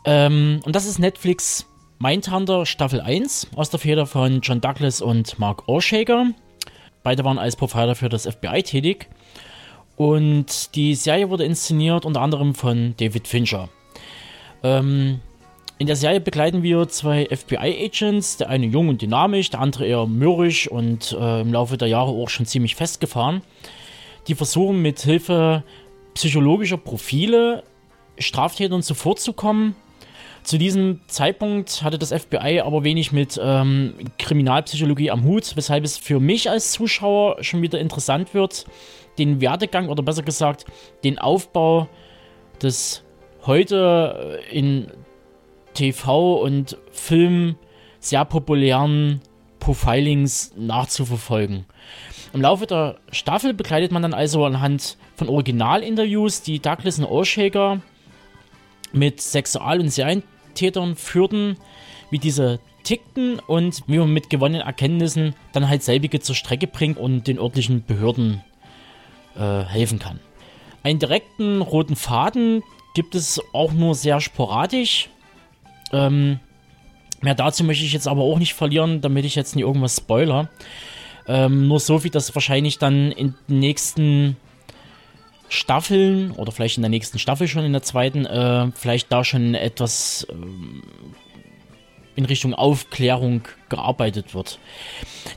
Ähm, 0.06 0.60
und 0.63 0.76
das 0.76 0.86
ist 0.86 1.00
Netflix 1.00 1.65
Mindhunter 2.00 2.65
Staffel 2.65 3.02
1 3.02 3.47
aus 3.56 3.69
der 3.69 3.80
Feder 3.80 4.06
von 4.06 4.41
John 4.41 4.62
Douglas 4.62 5.02
und 5.02 5.39
Mark 5.39 5.67
Orshaker. 5.67 6.32
Beide 7.04 7.24
waren 7.24 7.39
als 7.39 7.56
Profiler 7.56 7.95
für 7.95 8.10
das 8.10 8.28
FBI 8.28 8.63
tätig. 8.63 9.08
Und 9.95 10.76
die 10.76 10.95
Serie 10.95 11.30
wurde 11.30 11.45
inszeniert 11.45 12.06
unter 12.06 12.21
anderem 12.21 12.56
von 12.56 12.95
David 12.97 13.28
Fincher. 13.28 13.69
Ähm, 14.63 15.19
in 15.81 15.87
der 15.87 15.95
Serie 15.95 16.21
begleiten 16.21 16.61
wir 16.61 16.87
zwei 16.89 17.25
FBI-Agents, 17.25 18.37
der 18.37 18.49
eine 18.49 18.67
jung 18.67 18.87
und 18.87 19.01
dynamisch, 19.01 19.49
der 19.49 19.61
andere 19.61 19.87
eher 19.87 20.05
mürrisch 20.05 20.67
und 20.67 21.17
äh, 21.19 21.41
im 21.41 21.51
Laufe 21.51 21.75
der 21.75 21.87
Jahre 21.87 22.11
auch 22.11 22.29
schon 22.29 22.45
ziemlich 22.45 22.75
festgefahren. 22.75 23.41
Die 24.27 24.35
versuchen 24.35 24.83
mit 24.83 24.99
Hilfe 24.99 25.63
psychologischer 26.13 26.77
Profile 26.77 27.63
Straftätern 28.19 28.83
zuvorzukommen. 28.83 29.75
Zu 30.43 30.59
diesem 30.59 30.99
Zeitpunkt 31.07 31.81
hatte 31.81 31.97
das 31.97 32.13
FBI 32.13 32.61
aber 32.63 32.83
wenig 32.83 33.11
mit 33.11 33.41
ähm, 33.43 33.95
Kriminalpsychologie 34.19 35.09
am 35.09 35.23
Hut, 35.23 35.53
weshalb 35.55 35.83
es 35.83 35.97
für 35.97 36.19
mich 36.19 36.47
als 36.47 36.73
Zuschauer 36.73 37.43
schon 37.43 37.63
wieder 37.63 37.79
interessant 37.79 38.35
wird, 38.35 38.65
den 39.17 39.41
Werdegang 39.41 39.89
oder 39.89 40.03
besser 40.03 40.21
gesagt 40.21 40.65
den 41.03 41.17
Aufbau 41.17 41.87
des 42.61 43.01
heute 43.47 44.39
in 44.51 44.91
TV 45.73 46.41
und 46.41 46.77
Film 46.91 47.55
sehr 47.99 48.25
populären 48.25 49.21
Profilings 49.60 50.53
nachzuverfolgen. 50.57 51.65
Im 52.34 52.41
Laufe 52.41 52.65
der 52.65 52.97
Staffel 53.12 53.53
begleitet 53.53 53.91
man 53.91 54.01
dann 54.01 54.13
also 54.13 54.45
anhand 54.45 54.97
von 55.15 55.29
Originalinterviews, 55.29 56.41
die 56.41 56.60
Douglas 56.60 56.97
und 56.97 57.05
Orshaker 57.05 57.81
mit 58.93 59.21
Sexual- 59.21 59.79
und 59.79 59.89
Serientätern 59.89 60.95
führten, 60.95 61.57
wie 62.10 62.19
diese 62.19 62.60
tickten 62.84 63.39
und 63.39 63.84
wie 63.88 63.99
man 63.99 64.12
mit 64.12 64.29
gewonnenen 64.29 64.65
Erkenntnissen 64.65 65.36
dann 65.53 65.69
halt 65.69 65.84
selbige 65.84 66.19
zur 66.19 66.36
Strecke 66.36 66.67
bringt 66.67 66.97
und 66.97 67.27
den 67.27 67.38
örtlichen 67.38 67.86
Behörden 67.86 68.41
äh, 69.36 69.63
helfen 69.63 69.99
kann. 69.99 70.19
Einen 70.84 70.99
direkten 70.99 71.62
roten 71.62 71.95
Faden 71.95 72.63
gibt 72.95 73.13
es 73.13 73.39
auch 73.53 73.71
nur 73.71 73.93
sehr 73.95 74.19
sporadisch. 74.19 75.10
Ähm, 75.91 76.39
mehr 77.21 77.36
dazu 77.36 77.63
möchte 77.63 77.86
ich 77.86 77.93
jetzt 77.93 78.08
aber 78.08 78.21
auch 78.21 78.39
nicht 78.39 78.54
verlieren, 78.54 79.01
damit 79.01 79.25
ich 79.25 79.36
jetzt 79.36 79.56
nicht 79.56 79.65
irgendwas 79.65 79.97
spoiler. 79.97 80.49
Ähm, 81.27 81.67
nur 81.67 81.80
so 81.80 81.99
viel, 81.99 82.12
dass 82.12 82.34
wahrscheinlich 82.36 82.77
dann 82.80 83.12
in 83.12 83.36
den 83.47 83.60
nächsten 83.60 84.38
Staffeln 85.49 86.32
oder 86.32 86.51
vielleicht 86.51 86.77
in 86.77 86.82
der 86.82 86.89
nächsten 86.89 87.19
Staffel 87.19 87.47
schon 87.47 87.65
in 87.65 87.73
der 87.73 87.84
zweiten, 87.84 88.25
äh, 88.25 88.71
vielleicht 88.73 89.12
da 89.12 89.23
schon 89.23 89.54
etwas 89.54 90.25
ähm, 90.32 90.82
in 92.15 92.25
Richtung 92.25 92.54
Aufklärung 92.54 93.41
gearbeitet 93.69 94.34
wird. 94.34 94.60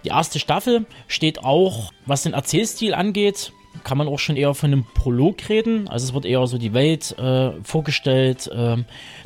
Die 0.04 0.08
erste 0.08 0.38
Staffel 0.38 0.86
steht 1.08 1.44
auch, 1.44 1.92
was 2.06 2.22
den 2.22 2.32
Erzählstil 2.32 2.94
angeht, 2.94 3.52
kann 3.82 3.98
man 3.98 4.08
auch 4.08 4.18
schon 4.18 4.36
eher 4.36 4.54
von 4.54 4.72
einem 4.72 4.84
Prolog 4.94 5.48
reden. 5.48 5.88
Also 5.88 6.06
es 6.06 6.14
wird 6.14 6.24
eher 6.24 6.46
so 6.46 6.58
die 6.58 6.72
Welt 6.72 7.16
äh, 7.18 7.52
vorgestellt, 7.62 8.46
äh, 8.48 8.76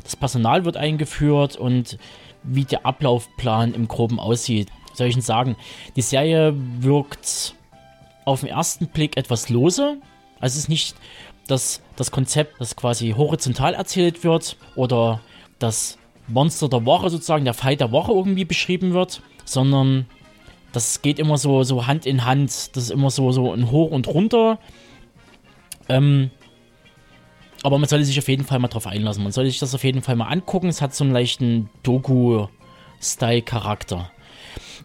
das 0.03 0.15
Personal 0.15 0.65
wird 0.65 0.77
eingeführt 0.77 1.55
und 1.55 1.97
wie 2.43 2.65
der 2.65 2.85
Ablaufplan 2.85 3.73
im 3.73 3.87
Groben 3.87 4.19
aussieht. 4.19 4.69
Soll 4.93 5.07
ich 5.07 5.13
denn 5.13 5.21
sagen, 5.21 5.55
die 5.95 6.01
Serie 6.01 6.53
wirkt 6.79 7.55
auf 8.25 8.41
den 8.41 8.49
ersten 8.49 8.87
Blick 8.87 9.17
etwas 9.17 9.49
lose. 9.49 9.97
Also 10.39 10.53
es 10.53 10.63
ist 10.63 10.69
nicht 10.69 10.95
das, 11.47 11.81
das 11.95 12.11
Konzept, 12.11 12.59
das 12.59 12.75
quasi 12.75 13.13
horizontal 13.15 13.73
erzählt 13.73 14.23
wird 14.23 14.57
oder 14.75 15.21
das 15.57 15.97
Monster 16.27 16.69
der 16.69 16.85
Woche 16.85 17.09
sozusagen, 17.09 17.45
der 17.45 17.53
Fight 17.53 17.81
der 17.81 17.91
Woche 17.91 18.11
irgendwie 18.11 18.45
beschrieben 18.45 18.93
wird, 18.93 19.21
sondern 19.45 20.05
das 20.71 21.01
geht 21.01 21.19
immer 21.19 21.37
so, 21.37 21.63
so 21.63 21.87
Hand 21.87 22.05
in 22.05 22.23
Hand. 22.25 22.75
Das 22.75 22.83
ist 22.83 22.91
immer 22.91 23.09
so, 23.09 23.31
so 23.31 23.53
ein 23.53 23.71
Hoch 23.71 23.89
und 23.91 24.07
Runter. 24.07 24.59
Ähm, 25.87 26.31
aber 27.63 27.77
man 27.77 27.87
sollte 27.89 28.05
sich 28.05 28.17
auf 28.19 28.29
jeden 28.29 28.45
Fall 28.45 28.59
mal 28.59 28.69
drauf 28.69 28.87
einlassen. 28.87 29.23
Man 29.23 29.31
sollte 29.31 29.49
sich 29.49 29.59
das 29.59 29.75
auf 29.75 29.83
jeden 29.83 30.01
Fall 30.01 30.15
mal 30.15 30.27
angucken. 30.27 30.69
Es 30.69 30.81
hat 30.81 30.95
so 30.95 31.03
einen 31.03 31.11
leichten 31.11 31.69
Doku-Style-Charakter. 31.83 34.09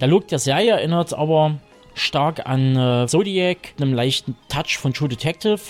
Der 0.00 0.08
Look 0.08 0.26
der 0.28 0.40
Serie 0.40 0.72
erinnert 0.72 1.14
aber 1.14 1.60
stark 1.94 2.44
an 2.46 2.76
äh, 2.76 3.06
Zodiac, 3.06 3.74
einem 3.80 3.94
leichten 3.94 4.36
Touch 4.48 4.76
von 4.78 4.92
True 4.92 5.08
Detective. 5.08 5.60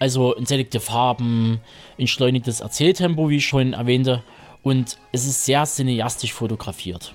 Also 0.00 0.34
entsättigte 0.34 0.80
Farben, 0.80 1.60
entschleunigtes 1.98 2.58
Erzähltempo, 2.60 3.28
wie 3.28 3.36
ich 3.36 3.46
schon 3.46 3.74
erwähnte. 3.74 4.24
Und 4.62 4.98
es 5.12 5.26
ist 5.26 5.44
sehr 5.44 5.64
cineastisch 5.64 6.32
fotografiert. 6.32 7.14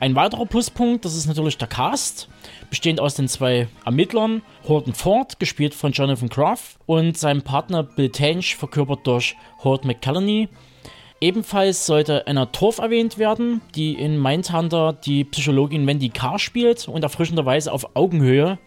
Ein 0.00 0.16
weiterer 0.16 0.46
Pluspunkt, 0.46 1.04
das 1.04 1.14
ist 1.14 1.26
natürlich 1.26 1.56
der 1.56 1.68
Cast, 1.68 2.28
bestehend 2.68 3.00
aus 3.00 3.14
den 3.14 3.28
zwei 3.28 3.68
Ermittlern, 3.84 4.42
Horton 4.66 4.92
Ford, 4.92 5.38
gespielt 5.38 5.74
von 5.74 5.92
Jonathan 5.92 6.28
Groff, 6.28 6.78
und 6.86 7.16
seinem 7.16 7.42
Partner 7.42 7.82
Bill 7.82 8.10
Tench, 8.10 8.56
verkörpert 8.56 9.06
durch 9.06 9.36
Hort 9.62 9.84
McCallany. 9.84 10.48
Ebenfalls 11.20 11.86
sollte 11.86 12.26
Anna 12.26 12.46
Torf 12.46 12.78
erwähnt 12.78 13.18
werden, 13.18 13.62
die 13.74 13.94
in 13.94 14.20
Mindhunter 14.20 14.92
die 14.92 15.24
Psychologin 15.24 15.86
Wendy 15.86 16.10
Carr 16.10 16.38
spielt 16.38 16.88
und 16.88 17.02
erfrischenderweise 17.02 17.72
auf 17.72 17.96
Augenhöhe 17.96 18.58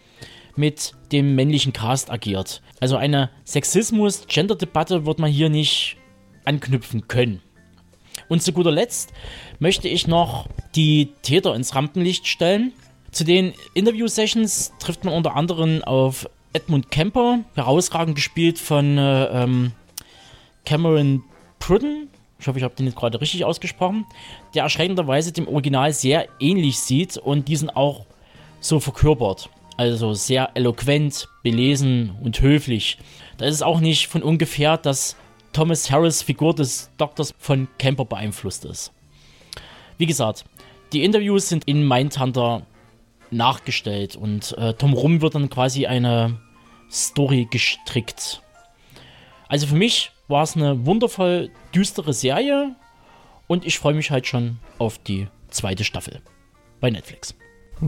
mit 0.55 0.93
dem 1.11 1.35
männlichen 1.35 1.73
Cast 1.73 2.09
agiert. 2.09 2.61
Also 2.79 2.95
eine 2.95 3.29
Sexismus-Gender-Debatte 3.45 5.05
wird 5.05 5.19
man 5.19 5.29
hier 5.29 5.49
nicht 5.49 5.97
anknüpfen 6.45 7.07
können. 7.07 7.41
Und 8.29 8.41
zu 8.41 8.51
guter 8.51 8.71
Letzt 8.71 9.13
möchte 9.59 9.87
ich 9.87 10.07
noch 10.07 10.47
die 10.75 11.09
Täter 11.21 11.55
ins 11.55 11.75
Rampenlicht 11.75 12.27
stellen. 12.27 12.73
Zu 13.11 13.23
den 13.23 13.53
Interview-Sessions 13.73 14.73
trifft 14.79 15.03
man 15.03 15.13
unter 15.13 15.35
anderem 15.35 15.83
auf 15.83 16.29
Edmund 16.53 16.91
Kemper, 16.91 17.39
herausragend 17.55 18.15
gespielt 18.15 18.59
von 18.59 18.97
äh, 18.97 19.25
ähm, 19.25 19.71
Cameron 20.65 21.23
Pruden. 21.59 22.09
Ich 22.39 22.47
hoffe, 22.47 22.59
ich 22.59 22.63
habe 22.63 22.75
den 22.75 22.85
jetzt 22.85 22.95
gerade 22.95 23.19
richtig 23.19 23.45
ausgesprochen. 23.45 24.05
Der 24.53 24.63
erschreckenderweise 24.63 25.31
dem 25.31 25.47
Original 25.47 25.91
sehr 25.93 26.27
ähnlich 26.39 26.79
sieht 26.79 27.17
und 27.17 27.47
diesen 27.47 27.69
auch 27.69 28.05
so 28.59 28.79
verkörpert. 28.79 29.49
Also 29.77 30.13
sehr 30.13 30.51
eloquent, 30.55 31.27
belesen 31.43 32.15
und 32.23 32.41
höflich. 32.41 32.97
Da 33.37 33.45
ist 33.45 33.55
es 33.55 33.61
auch 33.61 33.79
nicht 33.79 34.07
von 34.07 34.23
ungefähr, 34.23 34.77
dass 34.77 35.15
Thomas 35.53 35.89
Harris 35.91 36.21
Figur 36.21 36.53
des 36.53 36.89
Doktors 36.97 37.33
von 37.37 37.67
Camper 37.77 38.05
beeinflusst 38.05 38.65
ist. 38.65 38.91
Wie 39.97 40.05
gesagt, 40.05 40.45
die 40.93 41.03
Interviews 41.03 41.49
sind 41.49 41.65
in 41.65 41.87
Mindhunter 41.87 42.65
nachgestellt 43.31 44.15
und 44.15 44.57
äh, 44.57 44.73
Tom 44.73 44.93
Rum 44.93 45.21
wird 45.21 45.35
dann 45.35 45.49
quasi 45.49 45.85
eine 45.85 46.39
Story 46.89 47.47
gestrickt. 47.49 48.41
Also 49.49 49.67
für 49.67 49.75
mich 49.75 50.11
war 50.27 50.43
es 50.43 50.55
eine 50.55 50.85
wundervoll 50.85 51.49
düstere 51.73 52.13
Serie 52.13 52.75
und 53.47 53.65
ich 53.65 53.79
freue 53.79 53.93
mich 53.93 54.11
halt 54.11 54.27
schon 54.27 54.59
auf 54.77 54.97
die 54.97 55.27
zweite 55.49 55.83
Staffel 55.83 56.21
bei 56.79 56.89
Netflix. 56.89 57.35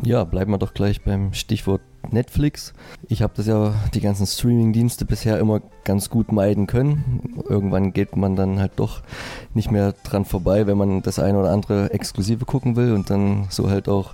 Ja, 0.03 0.23
bleiben 0.23 0.51
wir 0.51 0.57
doch 0.57 0.73
gleich 0.73 1.01
beim 1.01 1.33
Stichwort 1.33 1.81
Netflix. 2.09 2.73
Ich 3.07 3.21
habe 3.21 3.33
das 3.35 3.47
ja 3.47 3.73
die 3.93 4.01
ganzen 4.01 4.25
Streaming-Dienste 4.25 5.05
bisher 5.05 5.39
immer 5.39 5.61
ganz 5.83 6.09
gut 6.09 6.31
meiden 6.31 6.67
können. 6.67 7.43
Irgendwann 7.47 7.93
geht 7.93 8.15
man 8.15 8.35
dann 8.35 8.59
halt 8.59 8.73
doch 8.77 9.01
nicht 9.53 9.71
mehr 9.71 9.93
dran 10.03 10.25
vorbei, 10.25 10.67
wenn 10.67 10.77
man 10.77 11.01
das 11.01 11.19
eine 11.19 11.39
oder 11.39 11.51
andere 11.51 11.91
Exklusive 11.93 12.45
gucken 12.45 12.75
will 12.75 12.93
und 12.93 13.09
dann 13.09 13.47
so 13.49 13.69
halt 13.69 13.89
auch 13.89 14.13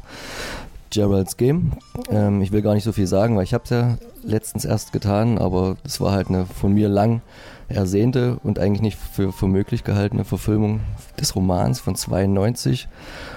Gerald's 0.90 1.38
Game. 1.38 1.74
Ähm, 2.10 2.42
ich 2.42 2.52
will 2.52 2.62
gar 2.62 2.74
nicht 2.74 2.84
so 2.84 2.92
viel 2.92 3.08
sagen, 3.08 3.36
weil 3.36 3.44
ich 3.44 3.54
habe 3.54 3.66
es 3.66 3.70
ja 3.70 3.98
letztens 4.24 4.66
erst 4.66 4.94
getan, 4.94 5.38
aber 5.38 5.78
es 5.84 6.00
war 6.00 6.12
halt 6.12 6.30
eine 6.30 6.46
von 6.46 6.74
mir 6.74 6.90
lang 6.90 7.22
ersehnte 7.68 8.38
und 8.44 8.60
eigentlich 8.60 8.82
nicht 8.82 8.98
für, 8.98 9.32
für 9.32 9.48
möglich 9.48 9.84
gehaltene 9.84 10.24
Verfilmung 10.24 10.82
des 11.20 11.36
Romans 11.36 11.80
von 11.80 11.96
92. 11.96 12.88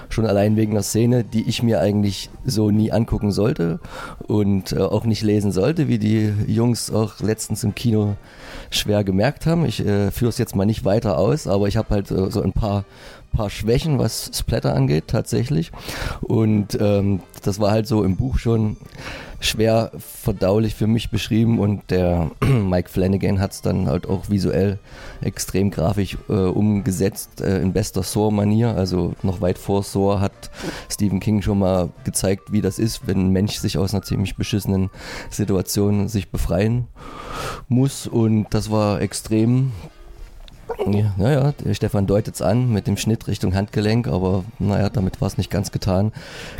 Schon 0.09 0.25
allein 0.25 0.55
wegen 0.55 0.73
der 0.73 0.83
Szene, 0.83 1.23
die 1.23 1.47
ich 1.47 1.63
mir 1.63 1.79
eigentlich 1.79 2.29
so 2.45 2.71
nie 2.71 2.91
angucken 2.91 3.31
sollte 3.31 3.79
und 4.27 4.71
äh, 4.71 4.79
auch 4.79 5.05
nicht 5.05 5.23
lesen 5.23 5.51
sollte, 5.51 5.87
wie 5.87 5.99
die 5.99 6.33
Jungs 6.47 6.91
auch 6.91 7.19
letztens 7.19 7.63
im 7.63 7.75
Kino 7.75 8.15
schwer 8.69 9.03
gemerkt 9.03 9.45
haben. 9.45 9.65
Ich 9.65 9.85
äh, 9.85 10.11
führe 10.11 10.29
es 10.29 10.37
jetzt 10.37 10.55
mal 10.55 10.65
nicht 10.65 10.85
weiter 10.85 11.17
aus, 11.17 11.47
aber 11.47 11.67
ich 11.67 11.77
habe 11.77 11.89
halt 11.89 12.11
äh, 12.11 12.29
so 12.29 12.41
ein 12.41 12.53
paar 12.53 12.85
paar 13.31 13.49
Schwächen, 13.49 13.99
was 13.99 14.31
Splatter 14.33 14.75
angeht, 14.75 15.05
tatsächlich. 15.07 15.71
Und 16.21 16.77
ähm, 16.79 17.21
das 17.43 17.59
war 17.59 17.71
halt 17.71 17.87
so 17.87 18.03
im 18.03 18.15
Buch 18.15 18.37
schon 18.37 18.77
schwer 19.39 19.91
verdaulich 19.97 20.75
für 20.75 20.87
mich 20.87 21.09
beschrieben 21.09 21.59
und 21.59 21.91
der 21.91 22.31
Mike 22.43 22.89
Flanagan 22.89 23.39
hat 23.39 23.51
es 23.51 23.61
dann 23.61 23.87
halt 23.87 24.07
auch 24.07 24.29
visuell 24.29 24.79
extrem 25.21 25.71
grafisch 25.71 26.17
äh, 26.27 26.33
umgesetzt 26.33 27.41
äh, 27.41 27.61
in 27.61 27.73
bester 27.73 28.03
Saw-Manier. 28.03 28.75
Also 28.75 29.13
noch 29.23 29.41
weit 29.41 29.57
vor 29.57 29.83
Saw 29.83 30.19
hat 30.19 30.51
Stephen 30.89 31.19
King 31.19 31.41
schon 31.41 31.59
mal 31.59 31.89
gezeigt, 32.03 32.51
wie 32.51 32.61
das 32.61 32.79
ist, 32.79 33.07
wenn 33.07 33.27
ein 33.27 33.31
Mensch 33.31 33.57
sich 33.57 33.77
aus 33.77 33.93
einer 33.93 34.03
ziemlich 34.03 34.35
beschissenen 34.35 34.89
Situation 35.29 36.09
sich 36.09 36.29
befreien 36.29 36.87
muss 37.67 38.07
und 38.07 38.47
das 38.49 38.69
war 38.71 39.01
extrem 39.01 39.71
ja, 40.91 41.13
naja, 41.17 41.53
Stefan 41.73 42.07
deutet 42.07 42.35
es 42.35 42.41
an 42.41 42.71
mit 42.71 42.87
dem 42.87 42.97
Schnitt 42.97 43.27
Richtung 43.27 43.53
Handgelenk, 43.53 44.07
aber 44.07 44.43
naja, 44.59 44.89
damit 44.89 45.21
war 45.21 45.27
es 45.27 45.37
nicht 45.37 45.49
ganz 45.49 45.71
getan. 45.71 46.11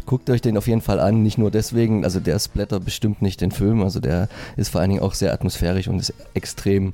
Guckt 0.06 0.30
euch 0.30 0.42
den 0.42 0.58
auf 0.58 0.68
jeden 0.68 0.82
Fall 0.82 1.00
an, 1.00 1.24
nicht 1.24 1.38
nur 1.38 1.52
deswegen, 1.52 2.04
also 2.04 2.20
der 2.20 2.40
Splatter 2.40 2.80
bestimmt 2.80 3.22
nicht 3.22 3.42
den 3.42 3.52
Film, 3.52 3.82
also 3.84 4.00
der 4.00 4.30
ist 4.58 4.70
vor 4.70 4.82
allen 4.82 4.90
Dingen 4.92 5.02
auch 5.02 5.14
sehr 5.14 5.34
atmosphärisch 5.34 5.88
und 5.88 6.00
ist 6.00 6.14
extrem 6.34 6.94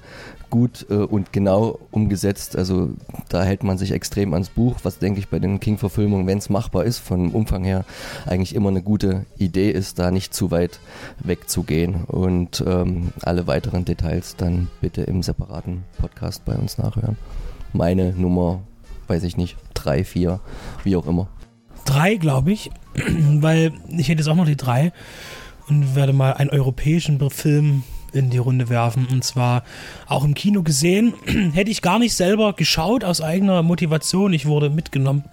gut 0.49 0.85
äh, 0.89 0.95
und 0.95 1.33
genau 1.33 1.79
umgesetzt. 1.91 2.57
Also 2.57 2.91
da 3.29 3.43
hält 3.43 3.63
man 3.63 3.77
sich 3.77 3.91
extrem 3.91 4.33
ans 4.33 4.49
Buch, 4.49 4.77
was 4.83 4.99
denke 4.99 5.19
ich 5.19 5.27
bei 5.27 5.39
den 5.39 5.59
King-Verfilmungen, 5.59 6.27
wenn 6.27 6.37
es 6.37 6.49
machbar 6.49 6.85
ist, 6.85 6.99
vom 6.99 7.31
Umfang 7.31 7.63
her 7.63 7.85
eigentlich 8.25 8.55
immer 8.55 8.69
eine 8.69 8.81
gute 8.81 9.25
Idee 9.37 9.71
ist, 9.71 9.99
da 9.99 10.11
nicht 10.11 10.33
zu 10.33 10.51
weit 10.51 10.79
wegzugehen. 11.19 12.05
Und 12.05 12.63
ähm, 12.65 13.11
alle 13.21 13.47
weiteren 13.47 13.85
Details 13.85 14.35
dann 14.35 14.69
bitte 14.81 15.01
im 15.01 15.23
separaten 15.23 15.83
Podcast 15.97 16.45
bei 16.45 16.55
uns 16.55 16.77
nachhören. 16.77 17.04
Meine 17.73 18.13
Nummer, 18.13 18.61
weiß 19.07 19.23
ich 19.23 19.37
nicht, 19.37 19.57
drei, 19.73 20.03
vier, 20.03 20.39
wie 20.83 20.95
auch 20.95 21.07
immer. 21.07 21.27
Drei, 21.85 22.15
glaube 22.15 22.51
ich, 22.51 22.71
weil 22.95 23.73
ich 23.89 24.09
hätte 24.09 24.21
jetzt 24.21 24.27
auch 24.27 24.35
noch 24.35 24.45
die 24.45 24.57
drei 24.57 24.91
und 25.67 25.95
werde 25.95 26.13
mal 26.13 26.33
einen 26.33 26.49
europäischen 26.49 27.19
Film 27.29 27.83
in 28.15 28.29
die 28.29 28.37
Runde 28.37 28.69
werfen. 28.69 29.07
Und 29.11 29.23
zwar 29.23 29.63
auch 30.07 30.23
im 30.23 30.33
Kino 30.33 30.63
gesehen. 30.63 31.13
Hätte 31.53 31.71
ich 31.71 31.81
gar 31.81 31.99
nicht 31.99 32.15
selber 32.15 32.53
geschaut 32.53 33.03
aus 33.03 33.21
eigener 33.21 33.61
Motivation. 33.61 34.33
Ich 34.33 34.45
wurde 34.45 34.69
mitgenommen. 34.69 35.25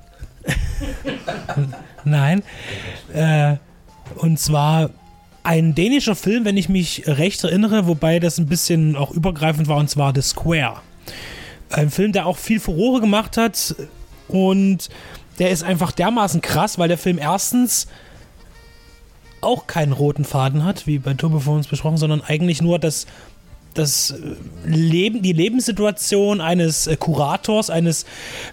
Nein. 2.04 2.42
Äh, 3.14 3.56
und 4.16 4.38
zwar 4.38 4.90
ein 5.44 5.74
dänischer 5.74 6.14
Film, 6.14 6.44
wenn 6.44 6.56
ich 6.56 6.68
mich 6.68 7.04
recht 7.06 7.42
erinnere, 7.44 7.86
wobei 7.86 8.18
das 8.18 8.38
ein 8.38 8.46
bisschen 8.46 8.96
auch 8.96 9.10
übergreifend 9.10 9.68
war, 9.68 9.76
und 9.78 9.90
zwar 9.90 10.12
The 10.14 10.22
Square. 10.22 10.80
Ein 11.72 11.90
Film, 11.90 12.12
der 12.12 12.26
auch 12.26 12.38
viel 12.38 12.60
Furore 12.60 13.00
gemacht 13.00 13.36
hat 13.36 13.74
und 14.28 14.88
der 15.38 15.50
ist 15.50 15.64
einfach 15.64 15.92
dermaßen 15.92 16.40
krass, 16.40 16.78
weil 16.78 16.88
der 16.88 16.98
Film 16.98 17.18
erstens 17.18 17.88
auch 19.40 19.66
keinen 19.66 19.92
roten 19.92 20.24
Faden 20.24 20.64
hat, 20.64 20.86
wie 20.86 20.98
bei 20.98 21.14
Turbo 21.14 21.40
vor 21.40 21.56
uns 21.56 21.66
besprochen, 21.66 21.96
sondern 21.96 22.22
eigentlich 22.22 22.62
nur 22.62 22.78
das, 22.78 23.06
das 23.74 24.12
äh, 24.12 24.36
Leben, 24.64 25.22
die 25.22 25.32
Lebenssituation 25.32 26.40
eines 26.40 26.86
äh, 26.86 26.96
Kurators, 26.96 27.68
eines 27.68 28.06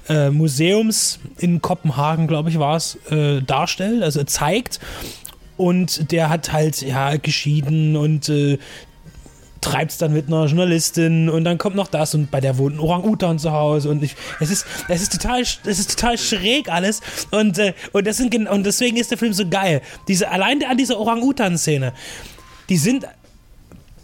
äh, 0.07 0.29
Museums 0.29 1.19
in 1.37 1.61
Kopenhagen, 1.61 2.27
glaube 2.27 2.49
ich, 2.49 2.59
war 2.59 2.75
es, 2.75 2.97
äh, 3.11 3.41
darstellt, 3.41 4.03
also 4.03 4.23
zeigt. 4.23 4.79
Und 5.57 6.11
der 6.11 6.29
hat 6.29 6.53
halt, 6.53 6.81
ja, 6.81 7.17
geschieden 7.17 7.97
und 7.97 8.29
äh, 8.29 8.57
treibt 9.61 9.91
es 9.91 9.97
dann 9.97 10.13
mit 10.13 10.27
einer 10.27 10.45
Journalistin 10.45 11.29
und 11.29 11.43
dann 11.43 11.57
kommt 11.57 11.75
noch 11.75 11.87
das 11.87 12.15
und 12.15 12.31
bei 12.31 12.39
der 12.39 12.57
wohnt 12.57 12.75
ein 12.75 12.79
Orang-Utan 12.79 13.39
zu 13.39 13.51
Hause 13.51 13.89
und 13.89 14.03
ich, 14.03 14.15
es 14.39 14.51
ist, 14.51 14.65
es 14.87 15.01
ist 15.01 15.13
total, 15.13 15.41
es 15.41 15.63
ist 15.65 15.99
total 15.99 16.17
schräg 16.17 16.69
alles 16.69 17.01
und, 17.31 17.57
äh, 17.57 17.73
und, 17.91 18.07
das 18.07 18.17
sind, 18.17 18.35
und 18.35 18.65
deswegen 18.65 18.97
ist 18.97 19.11
der 19.11 19.17
Film 19.17 19.33
so 19.33 19.47
geil. 19.47 19.81
Diese, 20.07 20.29
allein 20.29 20.63
an 20.63 20.77
dieser 20.77 20.99
Orang-Utan-Szene, 20.99 21.93
die 22.69 22.77
sind 22.77 23.07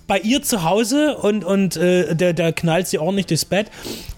bei 0.08 0.20
ihr 0.20 0.42
zu 0.42 0.64
Hause 0.64 1.18
und, 1.18 1.44
und 1.44 1.78
äh, 1.78 2.16
der, 2.16 2.34
der 2.34 2.54
knallt 2.54 2.88
sie 2.88 3.00
ordentlich 3.00 3.26
durchs 3.26 3.46
Bett 3.46 3.72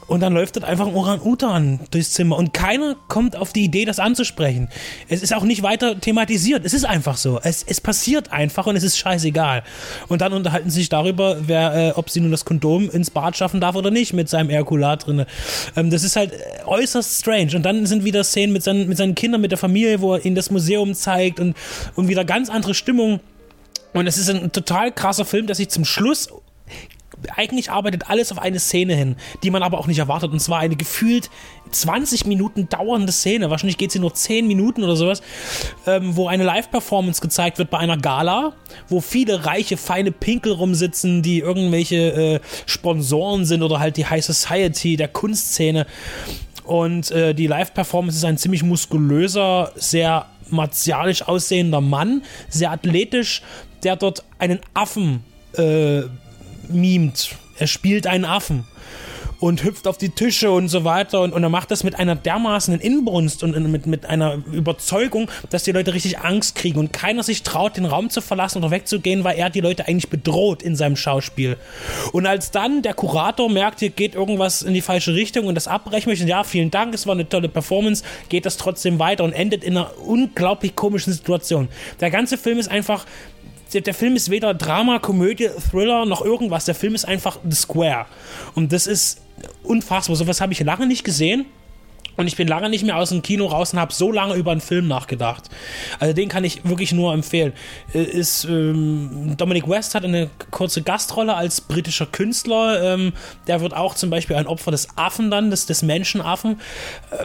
und 0.07 0.21
dann 0.21 0.33
läuft 0.33 0.55
dort 0.55 0.65
einfach 0.65 0.87
ein 0.87 0.95
Orang-Utan 0.95 1.81
durchs 1.91 2.11
Zimmer 2.11 2.37
und 2.37 2.53
keiner 2.53 2.95
kommt 3.09 3.35
auf 3.35 3.51
die 3.51 3.65
Idee, 3.65 3.83
das 3.83 3.99
anzusprechen. 3.99 4.69
Es 5.09 5.21
ist 5.21 5.33
auch 5.33 5.43
nicht 5.43 5.63
weiter 5.63 5.99
thematisiert. 5.99 6.65
Es 6.65 6.73
ist 6.73 6.85
einfach 6.85 7.17
so. 7.17 7.39
Es, 7.43 7.63
es 7.63 7.81
passiert 7.81 8.31
einfach 8.31 8.67
und 8.67 8.77
es 8.77 8.83
ist 8.83 8.97
scheißegal. 8.97 9.63
Und 10.07 10.21
dann 10.21 10.31
unterhalten 10.31 10.69
sie 10.69 10.79
sich 10.79 10.89
darüber, 10.89 11.37
wer, 11.47 11.89
äh, 11.89 11.91
ob 11.91 12.09
sie 12.09 12.21
nun 12.21 12.31
das 12.31 12.45
Kondom 12.45 12.89
ins 12.89 13.11
Bad 13.11 13.35
schaffen 13.35 13.59
darf 13.59 13.75
oder 13.75 13.91
nicht 13.91 14.13
mit 14.13 14.29
seinem 14.29 14.49
Erkulat 14.49 15.07
drin. 15.07 15.25
Ähm, 15.75 15.89
das 15.89 16.03
ist 16.03 16.15
halt 16.15 16.31
äußerst 16.65 17.19
strange. 17.19 17.55
Und 17.55 17.63
dann 17.63 17.85
sind 17.85 18.05
wieder 18.05 18.23
Szenen 18.23 18.53
mit 18.53 18.63
seinen, 18.63 18.87
mit 18.87 18.97
seinen 18.97 19.15
Kindern, 19.15 19.41
mit 19.41 19.51
der 19.51 19.57
Familie, 19.57 19.99
wo 19.99 20.13
er 20.13 20.25
ihnen 20.25 20.35
das 20.35 20.51
Museum 20.51 20.93
zeigt 20.93 21.41
und, 21.41 21.55
und 21.95 22.07
wieder 22.07 22.23
ganz 22.23 22.49
andere 22.49 22.73
Stimmung. 22.73 23.19
Und 23.93 24.07
es 24.07 24.17
ist 24.17 24.29
ein 24.29 24.51
total 24.51 24.91
krasser 24.91 25.25
Film, 25.25 25.47
der 25.47 25.55
sich 25.55 25.69
zum 25.69 25.85
Schluss 25.85 26.29
eigentlich 27.35 27.71
arbeitet 27.71 28.09
alles 28.09 28.31
auf 28.31 28.39
eine 28.39 28.59
Szene 28.59 28.95
hin, 28.95 29.15
die 29.43 29.49
man 29.49 29.63
aber 29.63 29.79
auch 29.79 29.87
nicht 29.87 29.99
erwartet. 29.99 30.31
Und 30.31 30.39
zwar 30.39 30.59
eine 30.59 30.75
gefühlt 30.75 31.29
20 31.71 32.25
Minuten 32.25 32.69
dauernde 32.69 33.11
Szene. 33.11 33.49
Wahrscheinlich 33.49 33.77
geht 33.77 33.91
sie 33.91 33.99
nur 33.99 34.13
10 34.13 34.47
Minuten 34.47 34.83
oder 34.83 34.95
sowas, 34.95 35.21
ähm, 35.85 36.15
wo 36.15 36.27
eine 36.27 36.43
Live-Performance 36.43 37.21
gezeigt 37.21 37.57
wird 37.57 37.69
bei 37.69 37.79
einer 37.79 37.97
Gala, 37.97 38.53
wo 38.87 39.01
viele 39.01 39.45
reiche, 39.45 39.77
feine 39.77 40.11
Pinkel 40.11 40.53
rumsitzen, 40.53 41.23
die 41.23 41.39
irgendwelche 41.39 41.95
äh, 41.95 42.39
Sponsoren 42.65 43.45
sind 43.45 43.63
oder 43.63 43.79
halt 43.79 43.97
die 43.97 44.05
High 44.05 44.23
Society 44.23 44.95
der 44.95 45.07
Kunstszene. 45.07 45.87
Und 46.63 47.11
äh, 47.11 47.33
die 47.33 47.47
Live-Performance 47.47 48.17
ist 48.17 48.25
ein 48.25 48.37
ziemlich 48.37 48.61
muskulöser, 48.61 49.71
sehr 49.75 50.25
martialisch 50.51 51.23
aussehender 51.23 51.81
Mann, 51.81 52.23
sehr 52.49 52.71
athletisch, 52.71 53.41
der 53.83 53.95
dort 53.95 54.23
einen 54.39 54.59
Affen 54.73 55.23
äh, 55.53 56.01
mimt. 56.69 57.35
Er 57.59 57.67
spielt 57.67 58.07
einen 58.07 58.25
Affen 58.25 58.65
und 59.39 59.63
hüpft 59.63 59.87
auf 59.87 59.97
die 59.97 60.09
Tische 60.09 60.51
und 60.51 60.67
so 60.69 60.83
weiter 60.83 61.21
und, 61.21 61.33
und 61.33 61.43
er 61.43 61.49
macht 61.49 61.71
das 61.71 61.83
mit 61.83 61.97
einer 61.99 62.15
dermaßenen 62.15 62.79
Inbrunst 62.79 63.43
und 63.43 63.55
mit, 63.71 63.85
mit 63.85 64.05
einer 64.05 64.39
Überzeugung, 64.51 65.29
dass 65.49 65.63
die 65.63 65.71
Leute 65.71 65.93
richtig 65.93 66.19
Angst 66.19 66.55
kriegen 66.55 66.79
und 66.79 66.93
keiner 66.93 67.23
sich 67.23 67.43
traut, 67.43 67.77
den 67.77 67.85
Raum 67.85 68.09
zu 68.09 68.21
verlassen 68.21 68.59
oder 68.59 68.71
wegzugehen, 68.71 69.23
weil 69.23 69.37
er 69.37 69.49
die 69.49 69.61
Leute 69.61 69.87
eigentlich 69.87 70.09
bedroht 70.09 70.63
in 70.63 70.75
seinem 70.75 70.95
Schauspiel. 70.95 71.57
Und 72.11 72.25
als 72.25 72.51
dann 72.51 72.81
der 72.81 72.93
Kurator 72.93 73.49
merkt, 73.49 73.79
hier 73.79 73.89
geht 73.89 74.15
irgendwas 74.15 74.61
in 74.61 74.73
die 74.73 74.81
falsche 74.81 75.13
Richtung 75.13 75.45
und 75.45 75.55
das 75.55 75.67
abbrechen 75.67 76.09
möchte, 76.09 76.25
ja, 76.25 76.43
vielen 76.43 76.71
Dank, 76.71 76.93
es 76.93 77.05
war 77.05 77.13
eine 77.13 77.29
tolle 77.29 77.49
Performance, 77.49 78.03
geht 78.29 78.45
das 78.45 78.57
trotzdem 78.57 78.99
weiter 78.99 79.23
und 79.23 79.33
endet 79.33 79.63
in 79.63 79.77
einer 79.77 79.91
unglaublich 79.99 80.75
komischen 80.75 81.13
Situation. 81.13 81.67
Der 81.99 82.09
ganze 82.09 82.37
Film 82.37 82.57
ist 82.57 82.69
einfach 82.69 83.05
der, 83.73 83.81
der 83.81 83.93
Film 83.93 84.15
ist 84.15 84.29
weder 84.29 84.53
Drama, 84.53 84.99
Komödie, 84.99 85.49
Thriller 85.69 86.05
noch 86.05 86.23
irgendwas. 86.23 86.65
Der 86.65 86.75
Film 86.75 86.95
ist 86.95 87.05
einfach 87.05 87.39
The 87.43 87.55
Square. 87.55 88.05
Und 88.55 88.71
das 88.71 88.87
ist 88.87 89.19
unfassbar. 89.63 90.15
Sowas 90.15 90.41
habe 90.41 90.53
ich 90.53 90.59
lange 90.59 90.87
nicht 90.87 91.03
gesehen. 91.03 91.45
Und 92.17 92.25
ich 92.25 92.35
bin 92.35 92.47
lange 92.47 92.69
nicht 92.69 92.83
mehr 92.83 92.97
aus 92.97 93.09
dem 93.09 93.21
Kino 93.21 93.45
raus 93.45 93.73
und 93.73 93.79
habe 93.79 93.93
so 93.93 94.11
lange 94.11 94.33
über 94.33 94.51
einen 94.51 94.59
Film 94.59 94.87
nachgedacht. 94.87 95.51
Also 95.99 96.13
den 96.13 96.29
kann 96.29 96.43
ich 96.43 96.65
wirklich 96.65 96.91
nur 96.91 97.13
empfehlen. 97.13 97.53
Äh, 97.93 98.01
Ist, 98.01 98.43
ähm, 98.45 99.35
Dominic 99.37 99.69
West 99.69 99.93
hat 99.93 100.03
eine 100.03 100.31
kurze 100.49 100.81
Gastrolle 100.81 101.35
als 101.35 101.61
britischer 101.61 102.07
Künstler. 102.07 102.95
Ähm, 102.95 103.13
der 103.45 103.61
wird 103.61 103.75
auch 103.75 103.93
zum 103.93 104.09
Beispiel 104.09 104.35
ein 104.35 104.47
Opfer 104.47 104.71
des 104.71 104.87
Affen 104.97 105.29
dann, 105.29 105.51
des, 105.51 105.67
des 105.67 105.83
Menschenaffen. 105.83 106.59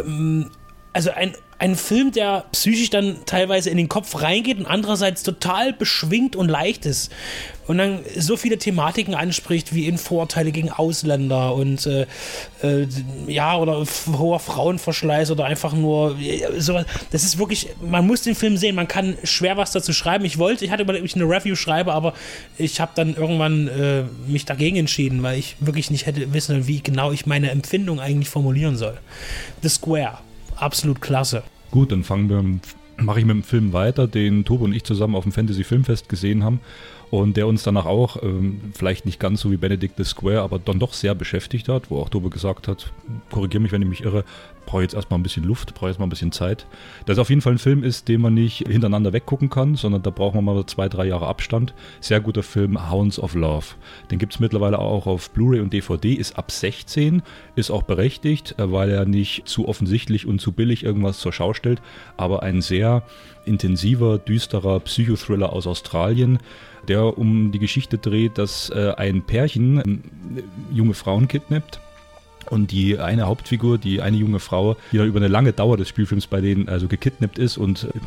Ähm, 0.04 0.50
also 0.92 1.10
ein, 1.10 1.34
ein 1.62 1.76
Film, 1.76 2.10
der 2.10 2.46
psychisch 2.50 2.90
dann 2.90 3.18
teilweise 3.24 3.70
in 3.70 3.76
den 3.76 3.88
Kopf 3.88 4.20
reingeht 4.20 4.58
und 4.58 4.66
andererseits 4.66 5.22
total 5.22 5.72
beschwingt 5.72 6.34
und 6.34 6.48
leicht 6.48 6.86
ist. 6.86 7.12
Und 7.68 7.78
dann 7.78 8.00
so 8.16 8.36
viele 8.36 8.58
Thematiken 8.58 9.14
anspricht, 9.14 9.72
wie 9.72 9.86
in 9.86 9.96
Vorurteile 9.96 10.50
gegen 10.50 10.70
Ausländer 10.70 11.54
und 11.54 11.86
äh, 11.86 12.06
äh, 12.64 12.88
ja, 13.28 13.56
oder 13.56 13.86
hoher 14.18 14.40
Frauenverschleiß 14.40 15.30
oder 15.30 15.44
einfach 15.44 15.72
nur 15.72 16.18
äh, 16.18 16.60
sowas. 16.60 16.84
Das 17.12 17.22
ist 17.22 17.38
wirklich, 17.38 17.68
man 17.80 18.08
muss 18.08 18.22
den 18.22 18.34
Film 18.34 18.56
sehen, 18.56 18.74
man 18.74 18.88
kann 18.88 19.16
schwer 19.22 19.56
was 19.56 19.70
dazu 19.70 19.92
schreiben. 19.92 20.24
Ich 20.24 20.38
wollte, 20.38 20.64
ich 20.64 20.72
hatte 20.72 20.82
überlegt, 20.82 21.04
ob 21.04 21.06
ich 21.06 21.14
eine 21.14 21.28
Review 21.28 21.54
schreibe, 21.54 21.92
aber 21.92 22.12
ich 22.58 22.80
habe 22.80 22.90
dann 22.96 23.14
irgendwann 23.14 23.68
äh, 23.68 24.02
mich 24.26 24.46
dagegen 24.46 24.78
entschieden, 24.78 25.22
weil 25.22 25.38
ich 25.38 25.54
wirklich 25.60 25.92
nicht 25.92 26.06
hätte 26.06 26.32
wissen, 26.32 26.66
wie 26.66 26.82
genau 26.82 27.12
ich 27.12 27.24
meine 27.24 27.52
Empfindung 27.52 28.00
eigentlich 28.00 28.28
formulieren 28.28 28.76
soll. 28.76 28.98
The 29.62 29.68
Square, 29.68 30.18
absolut 30.56 31.00
klasse. 31.00 31.44
Gut, 31.72 31.90
dann 31.90 32.04
fangen 32.04 32.28
wir, 32.28 32.44
mache 33.02 33.18
ich 33.18 33.26
mit 33.26 33.34
dem 33.34 33.42
Film 33.42 33.72
weiter, 33.72 34.06
den 34.06 34.44
Tobo 34.44 34.64
und 34.64 34.74
ich 34.74 34.84
zusammen 34.84 35.16
auf 35.16 35.24
dem 35.24 35.32
Fantasy 35.32 35.64
Filmfest 35.64 36.08
gesehen 36.08 36.44
haben 36.44 36.60
und 37.12 37.36
der 37.36 37.46
uns 37.46 37.62
danach 37.62 37.84
auch, 37.84 38.22
ähm, 38.22 38.72
vielleicht 38.72 39.04
nicht 39.04 39.20
ganz 39.20 39.42
so 39.42 39.50
wie 39.50 39.58
Benedict 39.58 39.98
the 39.98 40.04
Square, 40.04 40.40
aber 40.40 40.58
dann 40.58 40.78
doch 40.78 40.94
sehr 40.94 41.14
beschäftigt 41.14 41.68
hat, 41.68 41.90
wo 41.90 41.98
auch 41.98 42.08
Tobo 42.08 42.30
gesagt 42.30 42.68
hat, 42.68 42.90
korrigiere 43.30 43.62
mich, 43.62 43.70
wenn 43.70 43.82
ich 43.82 43.88
mich 43.88 44.02
irre, 44.02 44.24
brauche 44.64 44.80
jetzt 44.80 44.94
erstmal 44.94 45.20
ein 45.20 45.22
bisschen 45.22 45.44
Luft, 45.44 45.74
brauche 45.74 45.90
jetzt 45.90 45.98
mal 45.98 46.06
ein 46.06 46.08
bisschen 46.08 46.32
Zeit. 46.32 46.66
Dass 47.04 47.18
auf 47.18 47.28
jeden 47.28 47.42
Fall 47.42 47.52
ein 47.52 47.58
Film 47.58 47.84
ist, 47.84 48.08
den 48.08 48.22
man 48.22 48.32
nicht 48.32 48.66
hintereinander 48.66 49.12
weggucken 49.12 49.50
kann, 49.50 49.74
sondern 49.74 50.02
da 50.02 50.08
braucht 50.08 50.34
man 50.34 50.42
mal 50.42 50.64
zwei, 50.64 50.88
drei 50.88 51.04
Jahre 51.04 51.26
Abstand. 51.26 51.74
Sehr 52.00 52.18
guter 52.20 52.42
Film, 52.42 52.90
Hounds 52.90 53.18
of 53.18 53.34
Love. 53.34 53.66
Den 54.10 54.18
gibt 54.18 54.32
es 54.32 54.40
mittlerweile 54.40 54.78
auch 54.78 55.06
auf 55.06 55.28
Blu-ray 55.32 55.60
und 55.60 55.74
DVD, 55.74 56.14
ist 56.14 56.38
ab 56.38 56.50
16, 56.50 57.20
ist 57.56 57.70
auch 57.70 57.82
berechtigt, 57.82 58.54
äh, 58.58 58.72
weil 58.72 58.88
er 58.88 59.04
nicht 59.04 59.46
zu 59.46 59.68
offensichtlich 59.68 60.26
und 60.26 60.40
zu 60.40 60.52
billig 60.52 60.82
irgendwas 60.82 61.18
zur 61.18 61.34
Schau 61.34 61.52
stellt, 61.52 61.82
aber 62.16 62.42
ein 62.42 62.62
sehr 62.62 63.02
intensiver, 63.44 64.16
düsterer 64.16 64.80
Psychothriller 64.80 65.52
aus 65.52 65.66
Australien, 65.66 66.38
der 66.88 67.18
um 67.18 67.52
die 67.52 67.58
Geschichte 67.58 67.98
dreht, 67.98 68.38
dass 68.38 68.70
äh, 68.70 68.92
ein 68.96 69.22
Pärchen 69.22 69.78
äh, 70.36 70.42
junge 70.72 70.94
Frauen 70.94 71.28
kidnappt 71.28 71.80
und 72.50 72.70
die 72.70 72.98
eine 72.98 73.26
Hauptfigur, 73.26 73.78
die 73.78 74.02
eine 74.02 74.16
junge 74.16 74.38
Frau, 74.38 74.76
die 74.92 74.98
dann 74.98 75.06
über 75.06 75.18
eine 75.18 75.28
lange 75.28 75.52
Dauer 75.52 75.76
des 75.76 75.88
Spielfilms 75.88 76.26
bei 76.26 76.40
denen 76.40 76.68
also 76.68 76.88
gekidnappt 76.88 77.38
ist 77.38 77.56
und 77.56 77.84
äh, 77.84 77.98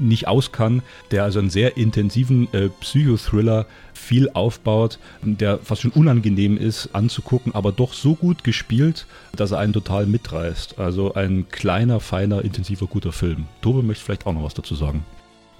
nicht 0.00 0.28
aus 0.28 0.52
kann, 0.52 0.82
der 1.10 1.24
also 1.24 1.38
einen 1.38 1.50
sehr 1.50 1.76
intensiven 1.76 2.48
äh, 2.52 2.68
Psychothriller 2.80 3.66
viel 3.92 4.30
aufbaut, 4.30 4.98
der 5.22 5.58
fast 5.58 5.82
schon 5.82 5.90
unangenehm 5.90 6.56
ist 6.56 6.94
anzugucken, 6.94 7.54
aber 7.54 7.72
doch 7.72 7.92
so 7.92 8.14
gut 8.14 8.44
gespielt, 8.44 9.06
dass 9.36 9.50
er 9.50 9.58
einen 9.58 9.74
total 9.74 10.06
mitreißt. 10.06 10.78
Also 10.78 11.14
ein 11.14 11.46
kleiner, 11.50 12.00
feiner, 12.00 12.42
intensiver, 12.42 12.86
guter 12.86 13.12
Film. 13.12 13.46
Tobe 13.60 13.82
möchte 13.82 14.04
vielleicht 14.04 14.26
auch 14.26 14.32
noch 14.32 14.44
was 14.44 14.54
dazu 14.54 14.74
sagen. 14.74 15.04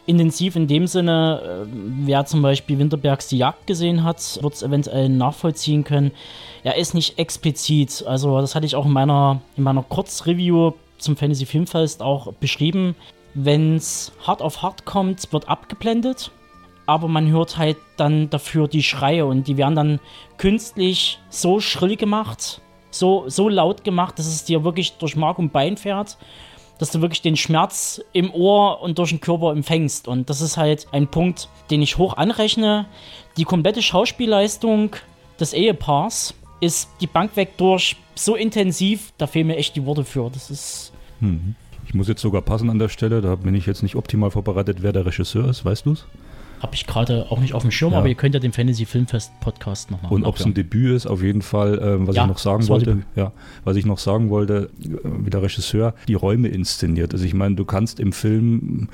Intensiv 0.07 0.57
in 0.57 0.67
dem 0.67 0.87
Sinne, 0.87 1.67
äh, 1.67 1.71
wer 2.05 2.25
zum 2.27 2.43
Beispiel 2.43 2.79
Winterbergs 2.79 3.29
Die 3.29 3.39
Jagd 3.39 3.67
gesehen 3.67 4.05
hat, 4.05 4.39
wird 4.43 4.55
es 4.55 4.63
eventuell 4.63 5.09
nachvollziehen 5.09 5.85
können. 5.85 6.13
Er 6.63 6.77
ist 6.77 6.95
nicht 6.95 7.19
explizit, 7.19 8.05
also 8.07 8.41
das 8.41 8.55
hatte 8.55 8.67
ich 8.67 8.77
auch 8.77 8.87
in 8.87 8.93
meiner, 8.93 9.41
in 9.57 9.63
meiner 9.63 9.83
Kurzreview 9.83 10.73
zum 10.99 11.17
Fantasy 11.17 11.47
Filmfest 11.47 12.03
auch 12.03 12.33
beschrieben. 12.35 12.95
Wenn 13.35 13.77
es 13.77 14.13
hart 14.27 14.43
auf 14.43 14.63
hart 14.63 14.85
kommt, 14.85 15.33
wird 15.33 15.49
abgeblendet, 15.49 16.31
aber 16.87 17.07
man 17.07 17.31
hört 17.31 17.57
halt 17.57 17.77
dann 17.97 18.29
dafür 18.31 18.69
die 18.69 18.83
Schreie 18.83 19.25
und 19.25 19.47
die 19.47 19.57
werden 19.57 19.77
dann 19.77 20.01
künstlich 20.37 21.19
so 21.29 21.61
schrill 21.61 21.97
gemacht, 21.97 22.61
so, 22.91 23.25
so 23.29 23.49
laut 23.49 23.85
gemacht, 23.85 24.19
dass 24.19 24.27
es 24.27 24.45
dir 24.45 24.65
wirklich 24.65 24.95
durch 24.95 25.15
Mark 25.15 25.39
und 25.39 25.53
Bein 25.53 25.77
fährt 25.77 26.17
dass 26.81 26.91
du 26.91 27.03
wirklich 27.03 27.21
den 27.21 27.37
Schmerz 27.37 28.01
im 28.15 28.33
Ohr 28.33 28.81
und 28.81 28.99
durch 28.99 29.11
den 29.11 29.21
Körper 29.21 29.53
empfängst. 29.53 30.09
Und 30.09 30.31
das 30.31 30.41
ist 30.41 30.57
halt 30.57 30.89
ein 30.93 31.09
Punkt, 31.09 31.51
den 31.71 31.83
ich 31.83 31.99
hoch 31.99 32.17
anrechne. 32.17 32.87
Die 33.37 33.45
komplette 33.45 33.83
Schauspielleistung 33.83 34.97
des 35.39 35.53
Ehepaars 35.53 36.35
ist 36.61 36.89
die 37.03 37.07
Bank 37.07 37.37
weg 37.37 37.59
durch 37.59 37.97
so 38.15 38.35
intensiv, 38.35 39.13
da 39.19 39.27
fehlen 39.27 39.49
mir 39.49 39.57
echt 39.57 39.77
die 39.77 39.85
Worte 39.85 40.05
für. 40.05 40.31
Das 40.31 40.51
ist. 40.51 40.93
Ich 41.87 41.93
muss 41.95 42.09
jetzt 42.09 42.23
sogar 42.23 42.41
passen 42.41 42.71
an 42.71 42.79
der 42.79 42.89
Stelle, 42.89 43.21
da 43.21 43.35
bin 43.35 43.55
ich 43.55 43.67
jetzt 43.67 43.83
nicht 43.83 43.97
optimal 43.97 44.31
vorbereitet, 44.31 44.79
wer 44.81 44.93
der 44.93 45.05
Regisseur 45.05 45.49
ist, 45.51 45.65
weißt 45.65 45.85
du 45.85 45.93
es? 45.93 46.07
Habe 46.61 46.75
ich 46.75 46.87
gerade 46.87 47.27
auch 47.31 47.41
nicht 47.41 47.55
auf 47.55 47.63
dem 47.63 47.71
Schirm, 47.71 47.93
Ja. 47.93 47.99
aber 47.99 48.09
ihr 48.09 48.15
könnt 48.15 48.35
ja 48.35 48.41
den 48.41 48.53
Fantasy 48.53 48.85
Filmfest 48.85 49.33
Podcast 49.41 49.91
nochmal. 49.91 50.13
Und 50.13 50.25
ob 50.25 50.37
es 50.37 50.45
ein 50.45 50.53
Debüt 50.55 50.95
ist, 50.95 51.07
auf 51.07 51.23
jeden 51.23 51.43
Fall, 51.43 51.81
ähm, 51.83 52.07
was 52.07 52.15
Ja, 52.17 52.23
ich 52.25 52.29
noch 52.29 52.39
sagen 52.39 52.69
wollte, 52.69 52.99
ja, 53.17 53.33
was 53.65 53.77
ich 53.77 53.87
noch 53.87 53.99
sagen 53.99 54.29
wollte, 54.31 54.71
äh, 54.85 54.89
wie 55.25 55.31
der 55.31 55.43
Regisseur 55.43 55.95
die 56.07 56.15
Räume 56.15 56.49
inszeniert. 56.49 57.13
Also 57.15 57.25
ich 57.25 57.33
meine, 57.35 57.55
du 57.57 57.65
kannst 57.65 57.99
im 57.99 58.13
Film 58.13 58.89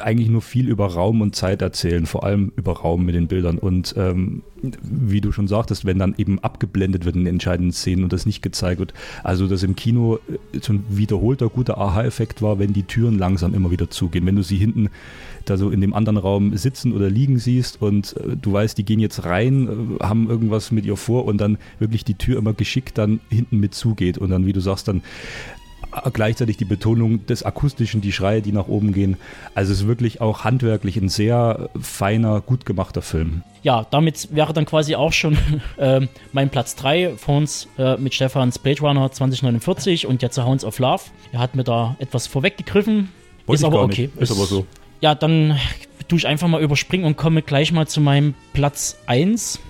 eigentlich 0.00 0.28
nur 0.28 0.42
viel 0.42 0.68
über 0.68 0.86
Raum 0.86 1.20
und 1.20 1.34
Zeit 1.34 1.62
erzählen, 1.62 2.06
vor 2.06 2.24
allem 2.24 2.52
über 2.56 2.72
Raum 2.72 3.04
mit 3.04 3.14
den 3.14 3.26
Bildern. 3.26 3.58
Und 3.58 3.94
ähm, 3.96 4.42
wie 4.82 5.20
du 5.20 5.32
schon 5.32 5.48
sagtest, 5.48 5.84
wenn 5.84 5.98
dann 5.98 6.14
eben 6.16 6.38
abgeblendet 6.38 7.04
wird 7.04 7.16
in 7.16 7.24
den 7.24 7.34
entscheidenden 7.34 7.72
Szenen 7.72 8.04
und 8.04 8.12
das 8.12 8.26
nicht 8.26 8.42
gezeigt 8.42 8.78
wird, 8.78 8.94
also 9.24 9.48
dass 9.48 9.62
im 9.62 9.76
Kino 9.76 10.18
äh, 10.28 10.60
so 10.60 10.72
ein 10.72 10.84
wiederholter 10.88 11.48
guter 11.48 11.78
Aha-Effekt 11.78 12.42
war, 12.42 12.58
wenn 12.58 12.72
die 12.72 12.84
Türen 12.84 13.18
langsam 13.18 13.54
immer 13.54 13.70
wieder 13.70 13.90
zugehen. 13.90 14.26
Wenn 14.26 14.36
du 14.36 14.42
sie 14.42 14.56
hinten 14.56 14.88
da 15.44 15.56
so 15.56 15.70
in 15.70 15.80
dem 15.80 15.94
anderen 15.94 16.18
Raum 16.18 16.56
sitzen 16.56 16.92
oder 16.92 17.10
liegen 17.10 17.38
siehst 17.38 17.82
und 17.82 18.16
äh, 18.16 18.36
du 18.40 18.52
weißt, 18.52 18.78
die 18.78 18.84
gehen 18.84 19.00
jetzt 19.00 19.24
rein, 19.24 19.98
äh, 20.00 20.04
haben 20.04 20.28
irgendwas 20.28 20.70
mit 20.70 20.86
ihr 20.86 20.96
vor 20.96 21.24
und 21.24 21.38
dann 21.40 21.58
wirklich 21.78 22.04
die 22.04 22.14
Tür 22.14 22.38
immer 22.38 22.52
geschickt 22.52 22.98
dann 22.98 23.20
hinten 23.28 23.58
mit 23.58 23.74
zugeht 23.74 24.18
und 24.18 24.30
dann, 24.30 24.46
wie 24.46 24.52
du 24.52 24.60
sagst, 24.60 24.88
dann 24.88 25.02
gleichzeitig 26.12 26.56
die 26.56 26.64
Betonung 26.64 27.26
des 27.26 27.42
Akustischen, 27.42 28.00
die 28.00 28.12
Schreie, 28.12 28.42
die 28.42 28.52
nach 28.52 28.68
oben 28.68 28.92
gehen. 28.92 29.16
Also 29.54 29.72
es 29.72 29.80
ist 29.80 29.86
wirklich 29.86 30.20
auch 30.20 30.44
handwerklich 30.44 30.96
ein 30.96 31.08
sehr 31.08 31.70
feiner, 31.80 32.40
gut 32.40 32.66
gemachter 32.66 33.02
Film. 33.02 33.42
Ja, 33.62 33.86
damit 33.90 34.28
wäre 34.32 34.52
dann 34.52 34.64
quasi 34.64 34.96
auch 34.96 35.12
schon 35.12 35.38
äh, 35.76 36.06
mein 36.32 36.50
Platz 36.50 36.74
3 36.76 37.14
von 37.16 37.38
uns 37.38 37.68
äh, 37.78 37.96
mit 37.96 38.14
Stefans 38.14 38.58
Blade 38.58 38.80
Runner 38.80 39.10
2049 39.10 40.06
und 40.06 40.22
jetzt 40.22 40.38
Hounds 40.38 40.64
of 40.64 40.78
Love. 40.78 41.02
Er 41.32 41.40
hat 41.40 41.54
mir 41.54 41.64
da 41.64 41.96
etwas 41.98 42.26
vorweggegriffen. 42.26 43.08
Wollte 43.46 43.60
ist 43.60 43.64
aber 43.64 43.82
okay. 43.82 44.10
Nicht. 44.14 44.22
Ist 44.22 44.32
aber 44.32 44.46
so. 44.46 44.66
Ja, 45.00 45.14
dann 45.14 45.58
tue 46.08 46.18
ich 46.18 46.26
einfach 46.26 46.48
mal 46.48 46.62
überspringen 46.62 47.06
und 47.06 47.16
komme 47.16 47.42
gleich 47.42 47.72
mal 47.72 47.86
zu 47.86 48.00
meinem 48.00 48.34
Platz 48.52 48.98
1. 49.06 49.60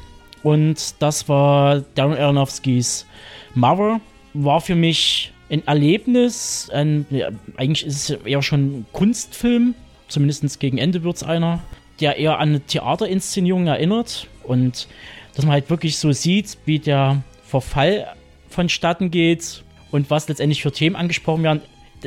Und 0.42 0.94
das 1.00 1.28
war 1.28 1.80
Darren 1.94 2.16
Aronofskis 2.16 3.06
Mother. 3.54 4.00
War 4.34 4.60
für 4.60 4.74
mich 4.74 5.32
ein 5.50 5.66
Erlebnis. 5.66 6.70
Ein, 6.72 7.06
ja, 7.10 7.28
eigentlich 7.56 7.86
ist 7.86 8.10
es 8.10 8.18
eher 8.24 8.42
schon 8.42 8.60
ein 8.60 8.86
Kunstfilm. 8.92 9.74
Zumindest 10.08 10.60
gegen 10.60 10.78
Ende 10.78 11.02
wird 11.02 11.16
es 11.16 11.22
einer. 11.22 11.60
Der 12.00 12.16
eher 12.16 12.38
an 12.38 12.50
eine 12.50 12.60
Theaterinszenierung 12.60 13.66
erinnert. 13.66 14.26
Und 14.44 14.88
dass 15.34 15.44
man 15.44 15.52
halt 15.52 15.70
wirklich 15.70 15.98
so 15.98 16.12
sieht, 16.12 16.58
wie 16.64 16.78
der 16.78 17.22
Verfall 17.46 18.06
vonstatten 18.48 19.10
geht 19.10 19.62
und 19.90 20.10
was 20.10 20.28
letztendlich 20.28 20.62
für 20.62 20.72
Themen 20.72 20.96
angesprochen 20.96 21.42
werden 21.42 21.62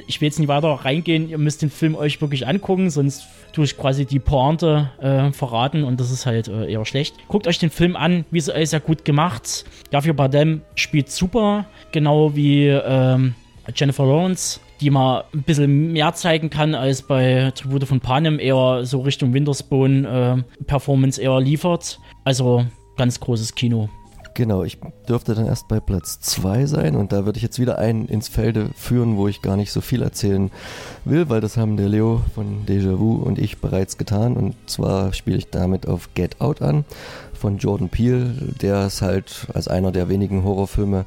ich 0.07 0.21
will 0.21 0.27
jetzt 0.27 0.39
nicht 0.39 0.47
weiter 0.47 0.67
reingehen, 0.69 1.29
ihr 1.29 1.37
müsst 1.37 1.61
den 1.61 1.69
Film 1.69 1.95
euch 1.95 2.21
wirklich 2.21 2.47
angucken, 2.47 2.89
sonst 2.89 3.25
tue 3.53 3.65
ich 3.65 3.77
quasi 3.77 4.05
die 4.05 4.19
Pointe 4.19 4.91
äh, 4.99 5.31
verraten 5.31 5.83
und 5.83 5.99
das 5.99 6.11
ist 6.11 6.25
halt 6.25 6.47
äh, 6.47 6.71
eher 6.71 6.85
schlecht. 6.85 7.15
Guckt 7.27 7.47
euch 7.47 7.59
den 7.59 7.69
Film 7.69 7.95
an, 7.95 8.25
visuell 8.31 8.65
sehr 8.65 8.79
gut 8.79 9.05
gemacht. 9.05 9.65
Javier 9.91 10.13
Bardem 10.13 10.61
spielt 10.75 11.09
super, 11.09 11.65
genau 11.91 12.35
wie 12.35 12.67
ähm, 12.67 13.35
Jennifer 13.73 14.05
Lawrence, 14.05 14.59
die 14.81 14.89
mal 14.89 15.23
ein 15.33 15.43
bisschen 15.43 15.93
mehr 15.93 16.13
zeigen 16.13 16.49
kann 16.49 16.75
als 16.75 17.01
bei 17.01 17.51
Tribute 17.55 17.85
von 17.85 17.99
Panem, 17.99 18.39
eher 18.39 18.85
so 18.85 19.01
Richtung 19.01 19.33
Wintersbone 19.33 20.43
äh, 20.59 20.63
Performance 20.65 21.21
eher 21.21 21.39
liefert. 21.39 21.99
Also 22.23 22.65
ganz 22.97 23.19
großes 23.19 23.55
Kino. 23.55 23.89
Genau, 24.35 24.65
ich 24.65 24.77
dürfte 25.07 25.33
dann 25.33 25.45
erst 25.45 25.69
bei 25.69 25.79
Platz 25.79 26.19
2 26.19 26.65
sein 26.65 26.97
und 26.97 27.13
da 27.13 27.25
würde 27.25 27.37
ich 27.37 27.43
jetzt 27.43 27.57
wieder 27.57 27.79
einen 27.79 28.05
ins 28.09 28.27
Felde 28.27 28.69
führen, 28.75 29.15
wo 29.15 29.29
ich 29.29 29.41
gar 29.41 29.55
nicht 29.55 29.71
so 29.71 29.79
viel 29.79 30.01
erzählen 30.01 30.51
will, 31.05 31.29
weil 31.29 31.39
das 31.39 31.55
haben 31.55 31.77
der 31.77 31.87
Leo 31.87 32.21
von 32.35 32.65
Déjà 32.67 32.99
Vu 32.99 33.15
und 33.15 33.39
ich 33.39 33.59
bereits 33.59 33.97
getan. 33.97 34.35
Und 34.35 34.55
zwar 34.65 35.13
spiele 35.13 35.37
ich 35.37 35.51
damit 35.51 35.87
auf 35.87 36.13
Get 36.15 36.41
Out 36.41 36.61
an 36.61 36.83
von 37.33 37.59
Jordan 37.59 37.87
Peele, 37.87 38.33
der 38.61 38.85
es 38.87 39.01
halt 39.01 39.47
als 39.53 39.69
einer 39.69 39.93
der 39.93 40.09
wenigen 40.09 40.43
Horrorfilme 40.43 41.05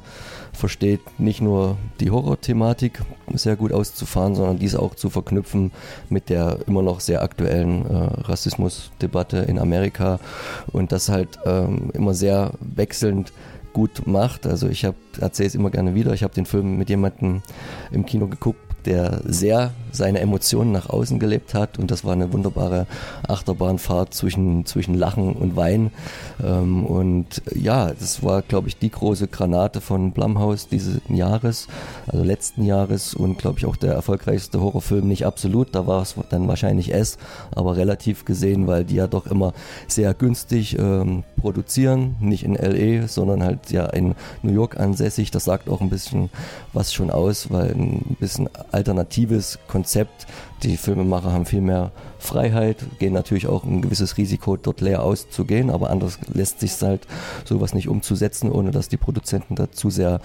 versteht, 0.59 1.01
nicht 1.19 1.41
nur 1.41 1.77
die 1.99 2.11
Horror-Thematik 2.11 3.01
sehr 3.33 3.55
gut 3.55 3.71
auszufahren, 3.71 4.35
sondern 4.35 4.59
diese 4.59 4.79
auch 4.79 4.95
zu 4.95 5.09
verknüpfen 5.09 5.71
mit 6.09 6.29
der 6.29 6.59
immer 6.67 6.81
noch 6.81 6.99
sehr 6.99 7.23
aktuellen 7.23 7.85
äh, 7.85 7.95
Rassismusdebatte 8.21 9.37
in 9.37 9.57
Amerika 9.57 10.19
und 10.71 10.91
das 10.91 11.09
halt 11.09 11.39
ähm, 11.45 11.89
immer 11.93 12.13
sehr 12.13 12.51
wechselnd 12.59 13.33
gut 13.73 14.05
macht. 14.05 14.45
Also 14.45 14.67
ich 14.67 14.83
erzähle 15.19 15.47
es 15.47 15.55
immer 15.55 15.69
gerne 15.69 15.95
wieder. 15.95 16.13
Ich 16.13 16.23
habe 16.23 16.33
den 16.33 16.45
Film 16.45 16.77
mit 16.77 16.89
jemandem 16.89 17.41
im 17.91 18.05
Kino 18.05 18.27
geguckt, 18.27 18.59
der 18.85 19.21
sehr 19.25 19.73
seine 19.91 20.19
Emotionen 20.19 20.71
nach 20.71 20.89
außen 20.89 21.19
gelebt 21.19 21.53
hat 21.53 21.79
und 21.79 21.91
das 21.91 22.03
war 22.03 22.13
eine 22.13 22.31
wunderbare 22.33 22.87
Achterbahnfahrt 23.27 24.13
zwischen, 24.13 24.65
zwischen 24.65 24.93
Lachen 24.93 25.33
und 25.33 25.55
Wein. 25.55 25.91
Ähm, 26.43 26.85
und 26.85 27.41
ja, 27.53 27.91
das 27.91 28.23
war, 28.23 28.41
glaube 28.41 28.67
ich, 28.67 28.77
die 28.77 28.91
große 28.91 29.27
Granate 29.27 29.81
von 29.81 30.11
Blumhouse 30.11 30.67
dieses 30.67 31.01
Jahres, 31.09 31.67
also 32.07 32.23
letzten 32.23 32.63
Jahres 32.63 33.13
und 33.13 33.37
glaube 33.37 33.59
ich 33.59 33.65
auch 33.65 33.75
der 33.75 33.93
erfolgreichste 33.93 34.61
Horrorfilm, 34.61 35.07
nicht 35.07 35.25
absolut, 35.25 35.75
da 35.75 35.87
war 35.87 36.01
es 36.01 36.15
dann 36.29 36.47
wahrscheinlich 36.47 36.93
S, 36.93 37.17
aber 37.51 37.77
relativ 37.77 38.25
gesehen, 38.25 38.67
weil 38.67 38.85
die 38.85 38.95
ja 38.95 39.07
doch 39.07 39.27
immer 39.27 39.53
sehr 39.87 40.13
günstig 40.13 40.77
ähm, 40.77 41.23
produzieren, 41.37 42.15
nicht 42.19 42.43
in 42.43 42.55
LE, 42.55 43.07
sondern 43.07 43.43
halt 43.43 43.71
ja 43.71 43.85
in 43.85 44.15
New 44.41 44.51
York 44.51 44.79
ansässig. 44.79 45.31
Das 45.31 45.45
sagt 45.45 45.69
auch 45.69 45.81
ein 45.81 45.89
bisschen 45.89 46.29
was 46.73 46.93
schon 46.93 47.09
aus, 47.09 47.51
weil 47.51 47.71
ein 47.71 48.17
bisschen 48.19 48.49
alternatives 48.71 49.59
Konzept. 49.67 49.78
Die 50.63 50.77
Filmemacher 50.77 51.31
haben 51.31 51.45
viel 51.45 51.61
mehr 51.61 51.91
Freiheit, 52.17 52.77
gehen 52.99 53.13
natürlich 53.13 53.47
auch 53.47 53.63
ein 53.63 53.81
gewisses 53.81 54.17
Risiko, 54.17 54.57
dort 54.57 54.81
leer 54.81 55.03
auszugehen, 55.03 55.69
aber 55.69 55.89
anders 55.89 56.19
lässt 56.33 56.59
sich 56.59 56.73
halt 56.81 57.07
sowas 57.45 57.73
nicht 57.73 57.87
umzusetzen, 57.87 58.51
ohne 58.51 58.71
dass 58.71 58.89
die 58.89 58.97
Produzenten 58.97 59.55
da 59.55 59.71
zu 59.71 59.89
sehr 59.89 60.19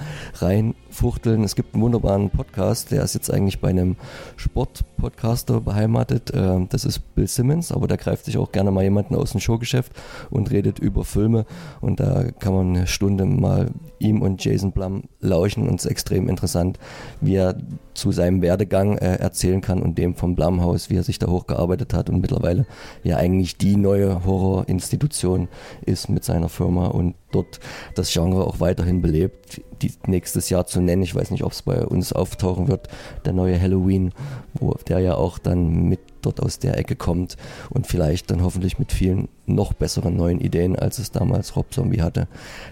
reinfuchteln. 0.94 1.42
Es 1.42 1.56
gibt 1.56 1.74
einen 1.74 1.82
wunderbaren 1.82 2.30
Podcast, 2.30 2.90
der 2.90 3.02
ist 3.02 3.14
jetzt 3.14 3.30
eigentlich 3.30 3.60
bei 3.60 3.68
einem 3.68 3.96
Sportpodcaster 4.36 5.60
beheimatet. 5.60 6.32
Ähm, 6.34 6.68
das 6.70 6.84
ist 6.84 7.14
Bill 7.14 7.26
Simmons, 7.26 7.72
aber 7.72 7.88
der 7.88 7.96
greift 7.96 8.24
sich 8.24 8.38
auch 8.38 8.52
gerne 8.52 8.70
mal 8.70 8.84
jemanden 8.84 9.14
aus 9.14 9.32
dem 9.32 9.40
Showgeschäft 9.40 9.92
und 10.30 10.50
redet 10.50 10.78
über 10.78 11.04
Filme 11.04 11.46
und 11.80 12.00
da 12.00 12.24
kann 12.38 12.54
man 12.54 12.76
eine 12.76 12.86
Stunde 12.86 13.24
mal 13.24 13.70
ihm 13.98 14.22
und 14.22 14.44
Jason 14.44 14.72
Blum 14.72 15.04
lauschen 15.20 15.68
und 15.68 15.76
es 15.76 15.84
ist 15.84 15.90
extrem 15.90 16.28
interessant, 16.28 16.78
wie 17.20 17.36
er 17.36 17.56
zu 17.94 18.12
seinem 18.12 18.42
Werdegang 18.42 18.98
äh, 18.98 19.16
erzählen 19.16 19.60
kann 19.60 19.82
und 19.82 19.98
dem 19.98 20.14
vom 20.14 20.34
Blumhaus, 20.34 20.90
wie 20.90 20.96
er 20.96 21.02
sich 21.02 21.18
da 21.18 21.28
hochgearbeitet 21.28 21.94
hat 21.94 22.10
und 22.10 22.20
mittlerweile 22.20 22.66
ja 23.02 23.16
eigentlich 23.16 23.56
die 23.56 23.76
neue 23.76 24.24
Horrorinstitution 24.24 25.48
ist 25.84 26.08
mit 26.08 26.24
seiner 26.24 26.48
Firma 26.48 26.86
und 26.86 27.14
dort 27.30 27.60
das 27.94 28.12
Genre 28.12 28.46
auch 28.46 28.60
weiterhin 28.60 29.02
belebt. 29.02 29.60
Nächstes 30.06 30.50
Jahr 30.50 30.66
zu 30.66 30.80
nennen, 30.80 31.02
ich 31.02 31.14
weiß 31.14 31.30
nicht, 31.30 31.44
ob 31.44 31.52
es 31.52 31.62
bei 31.62 31.84
uns 31.84 32.12
auftauchen 32.12 32.68
wird, 32.68 32.88
der 33.24 33.32
neue 33.32 33.60
Halloween, 33.60 34.12
wo 34.54 34.74
der 34.88 35.00
ja 35.00 35.14
auch 35.14 35.38
dann 35.38 35.88
mit 35.88 36.00
dort 36.22 36.40
aus 36.40 36.58
der 36.58 36.78
Ecke 36.78 36.96
kommt 36.96 37.36
und 37.70 37.86
vielleicht 37.86 38.30
dann 38.30 38.42
hoffentlich 38.42 38.78
mit 38.78 38.92
vielen 38.92 39.28
noch 39.46 39.72
besseren 39.72 40.16
neuen 40.16 40.40
Ideen, 40.40 40.76
als 40.76 40.98
es 40.98 41.10
damals 41.10 41.56
Rob 41.56 41.72
Zombie 41.72 42.02
hatte, 42.02 42.28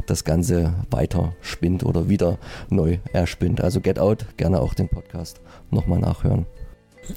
das 0.07 0.25
Ganze 0.25 0.75
weiter 0.91 1.35
spinnt 1.41 1.85
oder 1.85 2.09
wieder 2.09 2.39
neu 2.71 2.99
erspinnt. 3.13 3.61
Also 3.61 3.81
Get 3.81 3.99
Out, 3.99 4.27
gerne 4.37 4.61
auch 4.61 4.75
den 4.75 4.89
Podcast 4.89 5.41
nochmal 5.71 5.99
nachhören. 5.99 6.47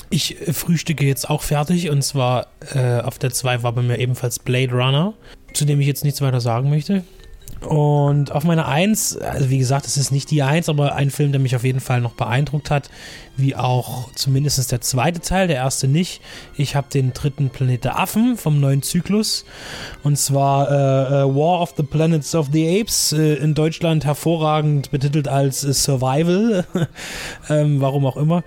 Ich 0.09 0.41
äh, 0.41 0.53
frühstücke 0.53 1.05
jetzt 1.05 1.29
auch 1.29 1.41
fertig 1.41 1.89
und 1.89 2.03
zwar 2.03 2.47
äh, 2.73 2.99
auf 3.01 3.19
der 3.19 3.31
2 3.31 3.63
war 3.63 3.73
bei 3.73 3.81
mir 3.81 3.99
ebenfalls 3.99 4.39
Blade 4.39 4.71
Runner, 4.71 5.13
zu 5.53 5.65
dem 5.65 5.79
ich 5.79 5.87
jetzt 5.87 6.03
nichts 6.03 6.21
weiter 6.21 6.41
sagen 6.41 6.69
möchte. 6.69 7.03
Und 7.65 8.31
auf 8.31 8.43
meiner 8.43 8.67
1, 8.67 9.17
also 9.17 9.49
wie 9.49 9.57
gesagt, 9.57 9.87
es 9.87 9.97
ist 9.97 10.11
nicht 10.11 10.29
die 10.29 10.43
1, 10.43 10.69
aber 10.69 10.95
ein 10.95 11.09
Film, 11.09 11.31
der 11.31 11.41
mich 11.41 11.55
auf 11.55 11.63
jeden 11.63 11.79
Fall 11.79 11.99
noch 11.99 12.13
beeindruckt 12.13 12.69
hat, 12.69 12.91
wie 13.37 13.55
auch 13.55 14.11
zumindest 14.13 14.71
der 14.71 14.81
zweite 14.81 15.19
Teil, 15.19 15.47
der 15.47 15.57
erste 15.57 15.87
nicht. 15.87 16.21
Ich 16.55 16.75
habe 16.75 16.87
den 16.93 17.13
dritten 17.13 17.49
Planet 17.49 17.83
der 17.83 17.99
Affen 17.99 18.37
vom 18.37 18.59
neuen 18.59 18.83
Zyklus 18.83 19.45
und 20.03 20.17
zwar 20.17 20.69
äh, 20.69 21.23
äh 21.23 21.35
War 21.35 21.61
of 21.61 21.73
the 21.75 21.83
Planets 21.83 22.35
of 22.35 22.49
the 22.51 22.79
Apes, 22.81 23.13
äh, 23.13 23.35
in 23.35 23.55
Deutschland 23.55 24.05
hervorragend 24.05 24.91
betitelt 24.91 25.27
als 25.27 25.63
äh, 25.63 25.73
Survival, 25.73 26.65
ähm, 27.49 27.81
warum 27.81 28.05
auch 28.05 28.17
immer. 28.17 28.43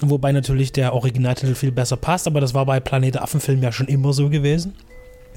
Wobei 0.00 0.32
natürlich 0.32 0.72
der 0.72 0.94
Originaltitel 0.94 1.54
viel 1.54 1.72
besser 1.72 1.96
passt, 1.96 2.26
aber 2.26 2.40
das 2.40 2.54
war 2.54 2.66
bei 2.66 2.80
Planet 2.80 3.18
Affen-Film 3.18 3.62
ja 3.62 3.72
schon 3.72 3.86
immer 3.86 4.12
so 4.12 4.28
gewesen. 4.28 4.74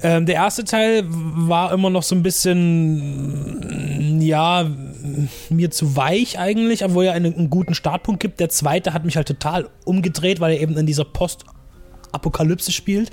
Ähm, 0.02 0.26
der 0.26 0.36
erste 0.36 0.64
Teil 0.64 1.04
war 1.08 1.72
immer 1.72 1.90
noch 1.90 2.02
so 2.02 2.14
ein 2.14 2.22
bisschen, 2.22 4.20
ja, 4.20 4.66
mir 5.50 5.70
zu 5.70 5.96
weich 5.96 6.38
eigentlich, 6.38 6.84
obwohl 6.84 7.04
er 7.06 7.12
einen, 7.12 7.34
einen 7.34 7.50
guten 7.50 7.74
Startpunkt 7.74 8.20
gibt. 8.20 8.40
Der 8.40 8.48
zweite 8.48 8.94
hat 8.94 9.04
mich 9.04 9.16
halt 9.16 9.28
total 9.28 9.68
umgedreht, 9.84 10.40
weil 10.40 10.54
er 10.54 10.60
eben 10.60 10.76
in 10.76 10.86
dieser 10.86 11.04
Post-Apokalypse 11.04 12.72
spielt. 12.72 13.10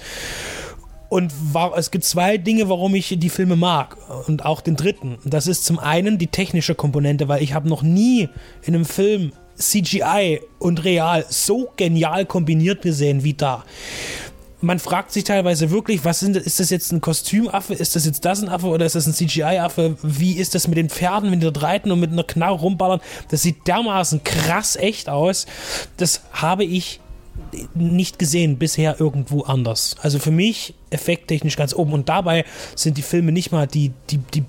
Und 1.10 1.34
war, 1.54 1.78
es 1.78 1.92
gibt 1.92 2.04
zwei 2.04 2.38
Dinge, 2.38 2.68
warum 2.68 2.94
ich 2.94 3.16
die 3.18 3.30
Filme 3.30 3.56
mag 3.56 3.96
und 4.28 4.44
auch 4.44 4.60
den 4.60 4.76
dritten. 4.76 5.18
Das 5.24 5.48
ist 5.48 5.64
zum 5.66 5.80
einen 5.80 6.18
die 6.18 6.28
technische 6.28 6.76
Komponente, 6.76 7.30
weil 7.30 7.42
ich 7.42 7.54
habe 7.54 7.70
noch 7.70 7.82
nie 7.82 8.28
in 8.64 8.76
einem 8.76 8.84
Film 8.84 9.32
CGI 9.56 10.42
und 10.60 10.84
real 10.84 11.26
so 11.30 11.72
genial 11.78 12.26
kombiniert 12.26 12.82
gesehen 12.82 13.24
wie 13.24 13.34
da 13.34 13.64
man 14.62 14.80
fragt 14.80 15.12
sich 15.12 15.24
teilweise 15.24 15.70
wirklich, 15.70 16.04
was 16.04 16.20
sind, 16.20 16.36
ist 16.36 16.60
das 16.60 16.70
jetzt 16.70 16.92
ein 16.92 17.02
Kostümaffe, 17.02 17.74
ist 17.74 17.96
das 17.96 18.06
jetzt 18.06 18.26
das 18.26 18.42
ein 18.42 18.50
Affe 18.50 18.68
oder 18.68 18.86
ist 18.86 18.96
das 18.96 19.06
ein 19.06 19.14
CGI-Affe? 19.14 19.98
Wie 20.02 20.34
ist 20.34 20.56
das 20.56 20.68
mit 20.68 20.78
den 20.78 20.90
Pferden, 20.90 21.32
wenn 21.32 21.40
die 21.40 21.46
dort 21.46 21.62
reiten 21.62 21.92
und 21.92 22.00
mit 22.00 22.12
einer 22.12 22.24
Knarre 22.24 22.60
rumballern? 22.60 23.00
Das 23.30 23.44
sieht 23.44 23.68
dermaßen 23.68 24.24
krass 24.24 24.76
echt 24.76 25.10
aus. 25.10 25.46
Das 25.98 26.22
habe 26.32 26.64
ich 26.64 27.00
nicht 27.76 28.18
gesehen 28.18 28.58
bisher 28.58 29.00
irgendwo 29.00 29.44
anders. 29.44 29.96
Also 30.02 30.18
für 30.18 30.32
mich 30.32 30.74
effekttechnisch 30.90 31.56
ganz 31.56 31.74
oben. 31.76 31.94
Und 31.94 32.10
dabei 32.10 32.44
sind 32.76 32.98
die 32.98 33.04
Filme 33.04 33.32
nicht 33.32 33.52
mal 33.52 33.68
die, 33.68 33.92
die, 34.10 34.18
die 34.18 34.44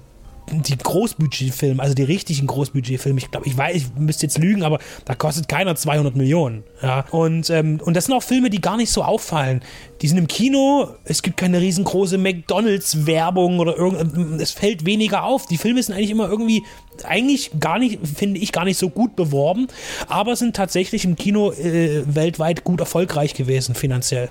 die 0.51 0.77
Großbudgetfilme, 0.77 1.83
also 1.83 1.95
die 1.95 2.03
richtigen 2.03 2.47
Großbudgetfilme, 2.47 3.19
ich 3.19 3.31
glaube, 3.31 3.47
ich 3.47 3.57
weiß, 3.57 3.77
ich 3.77 3.87
müsste 3.97 4.27
jetzt 4.27 4.39
lügen, 4.39 4.63
aber 4.63 4.79
da 5.05 5.15
kostet 5.15 5.49
keiner 5.49 5.77
200 5.77 6.17
Millionen. 6.17 6.65
Ja. 6.83 7.05
Und, 7.11 7.51
ähm, 7.51 7.81
und 7.85 7.95
das 7.95 8.07
sind 8.07 8.15
auch 8.15 8.23
Filme, 8.23 8.51
die 8.51 8.61
gar 8.61 8.77
nicht 8.77 8.91
so 8.91 9.03
auffallen. 9.03 9.63
Die 10.03 10.09
sind 10.09 10.19
im 10.19 10.29
Kino, 10.29 10.89
es 11.05 11.23
gibt 11.23 11.37
keine 11.37 11.61
riesengroße 11.61 12.19
McDonalds-Werbung 12.19 13.59
oder 13.59 13.77
irgend, 13.77 14.41
es 14.41 14.53
fällt 14.53 14.87
weniger 14.87 15.25
auf. 15.25 15.47
Die 15.47 15.59
Filme 15.59 15.83
sind 15.83 15.95
eigentlich 15.95 16.11
immer 16.11 16.29
irgendwie, 16.29 16.65
eigentlich 17.05 17.51
gar 17.59 17.79
nicht, 17.79 17.99
finde 18.07 18.41
ich, 18.41 18.53
gar 18.53 18.65
nicht 18.65 18.79
so 18.79 18.91
gut 18.91 19.17
beworben, 19.17 19.69
aber 20.09 20.37
sind 20.37 20.55
tatsächlich 20.57 21.05
im 21.05 21.17
Kino 21.17 21.53
äh, 21.53 22.03
weltweit 22.07 22.65
gut 22.65 22.81
erfolgreich 22.81 23.35
gewesen, 23.35 23.75
finanziell. 23.75 24.31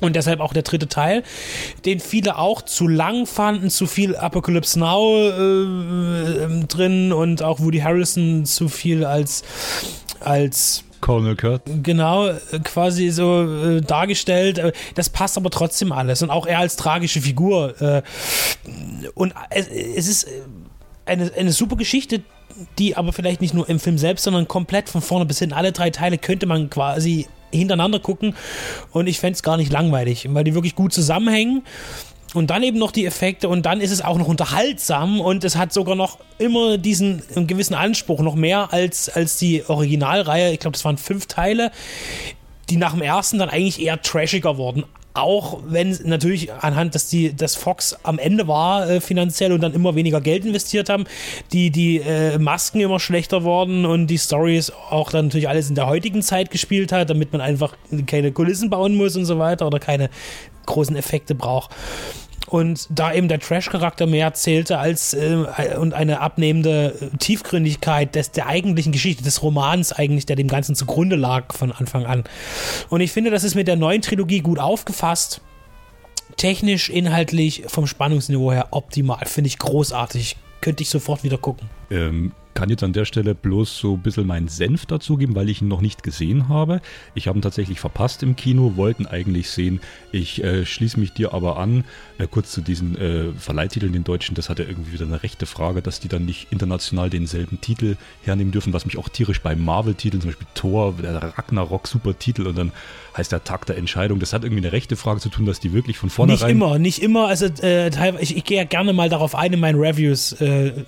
Und 0.00 0.16
deshalb 0.16 0.40
auch 0.40 0.52
der 0.52 0.62
dritte 0.62 0.88
Teil, 0.88 1.22
den 1.84 2.00
viele 2.00 2.38
auch 2.38 2.62
zu 2.62 2.88
lang 2.88 3.26
fanden, 3.26 3.70
zu 3.70 3.86
viel 3.86 4.16
Apocalypse 4.16 4.78
Now 4.78 5.28
äh, 5.28 6.64
drin 6.66 7.12
und 7.12 7.42
auch 7.42 7.60
Woody 7.60 7.80
Harrison 7.80 8.44
zu 8.46 8.68
viel 8.68 9.04
als 9.04 9.42
als 10.20 10.84
Colonel 11.00 11.36
Kurt. 11.36 11.62
Genau, 11.82 12.28
äh, 12.28 12.34
quasi 12.62 13.10
so 13.10 13.42
äh, 13.42 13.80
dargestellt. 13.80 14.58
Äh, 14.58 14.72
Das 14.94 15.08
passt 15.08 15.36
aber 15.36 15.50
trotzdem 15.50 15.92
alles. 15.92 16.22
Und 16.22 16.30
auch 16.30 16.46
er 16.46 16.58
als 16.58 16.76
tragische 16.76 17.20
Figur. 17.20 17.80
Äh, 17.80 18.02
und 19.14 19.34
es, 19.50 19.68
es 19.68 20.08
ist 20.08 20.24
äh, 20.24 20.28
eine, 21.06 21.32
eine 21.34 21.52
super 21.52 21.76
Geschichte, 21.76 22.22
die 22.78 22.96
aber 22.96 23.12
vielleicht 23.12 23.40
nicht 23.40 23.54
nur 23.54 23.68
im 23.68 23.80
Film 23.80 23.96
selbst, 23.96 24.24
sondern 24.24 24.46
komplett 24.46 24.88
von 24.88 25.00
vorne 25.00 25.24
bis 25.24 25.38
hin. 25.38 25.52
Alle 25.52 25.72
drei 25.72 25.90
Teile 25.90 26.18
könnte 26.18 26.46
man 26.46 26.68
quasi 26.68 27.26
hintereinander 27.52 28.00
gucken. 28.00 28.34
Und 28.92 29.06
ich 29.06 29.20
fände 29.20 29.34
es 29.34 29.42
gar 29.42 29.56
nicht 29.56 29.72
langweilig, 29.72 30.26
weil 30.30 30.44
die 30.44 30.54
wirklich 30.54 30.74
gut 30.74 30.92
zusammenhängen. 30.92 31.62
Und 32.32 32.50
dann 32.50 32.62
eben 32.62 32.78
noch 32.78 32.92
die 32.92 33.06
Effekte 33.06 33.48
und 33.48 33.66
dann 33.66 33.80
ist 33.80 33.90
es 33.90 34.02
auch 34.02 34.16
noch 34.16 34.28
unterhaltsam 34.28 35.20
und 35.20 35.42
es 35.42 35.56
hat 35.56 35.72
sogar 35.72 35.96
noch 35.96 36.18
immer 36.38 36.78
diesen 36.78 37.22
gewissen 37.48 37.74
Anspruch, 37.74 38.20
noch 38.20 38.36
mehr 38.36 38.72
als, 38.72 39.08
als 39.08 39.36
die 39.36 39.68
Originalreihe. 39.68 40.52
Ich 40.52 40.60
glaube, 40.60 40.74
das 40.74 40.84
waren 40.84 40.96
fünf 40.96 41.26
Teile, 41.26 41.72
die 42.68 42.76
nach 42.76 42.92
dem 42.92 43.02
ersten 43.02 43.38
dann 43.38 43.50
eigentlich 43.50 43.82
eher 43.82 44.00
trashiger 44.00 44.56
wurden. 44.56 44.84
Auch 45.12 45.60
wenn 45.66 45.96
natürlich 46.04 46.52
anhand, 46.52 46.94
dass 46.94 47.08
die, 47.08 47.34
dass 47.34 47.56
Fox 47.56 47.96
am 48.04 48.18
Ende 48.18 48.46
war 48.46 48.88
äh, 48.88 49.00
finanziell 49.00 49.52
und 49.52 49.60
dann 49.60 49.74
immer 49.74 49.96
weniger 49.96 50.20
Geld 50.20 50.44
investiert 50.44 50.88
haben, 50.88 51.04
die, 51.52 51.70
die 51.70 51.98
äh, 51.98 52.38
Masken 52.38 52.80
immer 52.80 53.00
schlechter 53.00 53.42
wurden 53.42 53.86
und 53.86 54.06
die 54.06 54.18
Stories 54.18 54.70
auch 54.90 55.10
dann 55.10 55.26
natürlich 55.26 55.48
alles 55.48 55.68
in 55.68 55.74
der 55.74 55.88
heutigen 55.88 56.22
Zeit 56.22 56.50
gespielt 56.50 56.92
hat, 56.92 57.10
damit 57.10 57.32
man 57.32 57.40
einfach 57.40 57.76
keine 58.06 58.30
Kulissen 58.30 58.70
bauen 58.70 58.94
muss 58.94 59.16
und 59.16 59.24
so 59.24 59.38
weiter 59.38 59.66
oder 59.66 59.80
keine 59.80 60.10
großen 60.66 60.94
Effekte 60.94 61.34
braucht. 61.34 61.70
Und 62.50 62.88
da 62.90 63.14
eben 63.14 63.28
der 63.28 63.38
Trash-Charakter 63.38 64.06
mehr 64.06 64.34
zählte 64.34 64.78
als 64.78 65.14
äh, 65.14 65.44
und 65.78 65.94
eine 65.94 66.20
abnehmende 66.20 66.94
äh, 67.00 67.16
Tiefgründigkeit 67.16 68.14
des, 68.16 68.32
der 68.32 68.48
eigentlichen 68.48 68.90
Geschichte, 68.90 69.22
des 69.22 69.42
Romans 69.42 69.92
eigentlich, 69.92 70.26
der 70.26 70.34
dem 70.34 70.48
Ganzen 70.48 70.74
zugrunde 70.74 71.14
lag 71.14 71.54
von 71.54 71.70
Anfang 71.70 72.06
an. 72.06 72.24
Und 72.88 73.02
ich 73.02 73.12
finde, 73.12 73.30
das 73.30 73.44
ist 73.44 73.54
mit 73.54 73.68
der 73.68 73.76
neuen 73.76 74.02
Trilogie 74.02 74.40
gut 74.40 74.58
aufgefasst. 74.58 75.40
Technisch, 76.36 76.90
inhaltlich, 76.90 77.64
vom 77.68 77.86
Spannungsniveau 77.86 78.50
her 78.50 78.68
optimal. 78.72 79.24
Finde 79.26 79.48
ich 79.48 79.58
großartig. 79.58 80.36
Könnte 80.60 80.82
ich 80.82 80.90
sofort 80.90 81.22
wieder 81.22 81.38
gucken. 81.38 81.70
Ähm, 81.90 82.32
kann 82.54 82.68
jetzt 82.68 82.82
an 82.82 82.92
der 82.92 83.04
Stelle 83.04 83.34
bloß 83.34 83.78
so 83.78 83.94
ein 83.94 84.02
bisschen 84.02 84.26
meinen 84.26 84.48
Senf 84.48 84.86
dazugeben, 84.86 85.34
weil 85.34 85.48
ich 85.48 85.62
ihn 85.62 85.68
noch 85.68 85.80
nicht 85.80 86.02
gesehen 86.02 86.48
habe. 86.48 86.80
Ich 87.14 87.28
habe 87.28 87.38
ihn 87.38 87.42
tatsächlich 87.42 87.80
verpasst 87.80 88.22
im 88.22 88.36
Kino, 88.36 88.72
wollten 88.76 89.06
eigentlich 89.06 89.50
sehen. 89.50 89.80
Ich 90.12 90.42
äh, 90.42 90.66
schließe 90.66 90.98
mich 90.98 91.12
dir 91.12 91.32
aber 91.32 91.58
an, 91.58 91.84
äh, 92.18 92.26
kurz 92.26 92.52
zu 92.52 92.60
diesen 92.60 92.96
äh, 92.98 93.32
Verleihtiteln, 93.38 93.92
den 93.92 94.04
Deutschen, 94.04 94.34
das 94.34 94.48
hat 94.48 94.58
ja 94.58 94.64
irgendwie 94.64 94.92
wieder 94.92 95.06
eine 95.06 95.22
rechte 95.22 95.46
Frage, 95.46 95.82
dass 95.82 96.00
die 96.00 96.08
dann 96.08 96.24
nicht 96.24 96.48
international 96.50 97.10
denselben 97.10 97.60
Titel 97.60 97.96
hernehmen 98.22 98.52
dürfen, 98.52 98.72
was 98.72 98.84
mich 98.84 98.98
auch 98.98 99.08
tierisch 99.08 99.40
bei 99.40 99.54
Marvel-Titeln, 99.54 100.20
zum 100.20 100.30
Beispiel 100.30 100.48
Thor, 100.54 100.94
der 101.00 101.16
Ragnarok, 101.38 101.86
super 101.86 102.18
Titel 102.18 102.46
und 102.46 102.58
dann 102.58 102.72
heißt 103.16 103.32
der 103.32 103.44
Tag 103.44 103.66
der 103.66 103.76
Entscheidung. 103.76 104.18
Das 104.20 104.32
hat 104.32 104.44
irgendwie 104.44 104.62
eine 104.62 104.72
rechte 104.72 104.96
Frage 104.96 105.20
zu 105.20 105.28
tun, 105.28 105.46
dass 105.46 105.60
die 105.60 105.72
wirklich 105.72 105.98
von 105.98 106.10
vornherein... 106.10 106.46
Nicht 106.46 106.64
immer, 106.64 106.78
nicht 106.78 107.02
immer. 107.02 107.26
Also 107.26 107.46
äh, 107.62 107.88
ich, 108.20 108.36
ich 108.36 108.44
gehe 108.44 108.58
ja 108.58 108.64
gerne 108.64 108.92
mal 108.92 109.08
darauf 109.08 109.34
ein 109.34 109.52
in 109.52 109.60
meinen 109.60 109.80
Reviews. 109.80 110.32
Äh, 110.40 110.84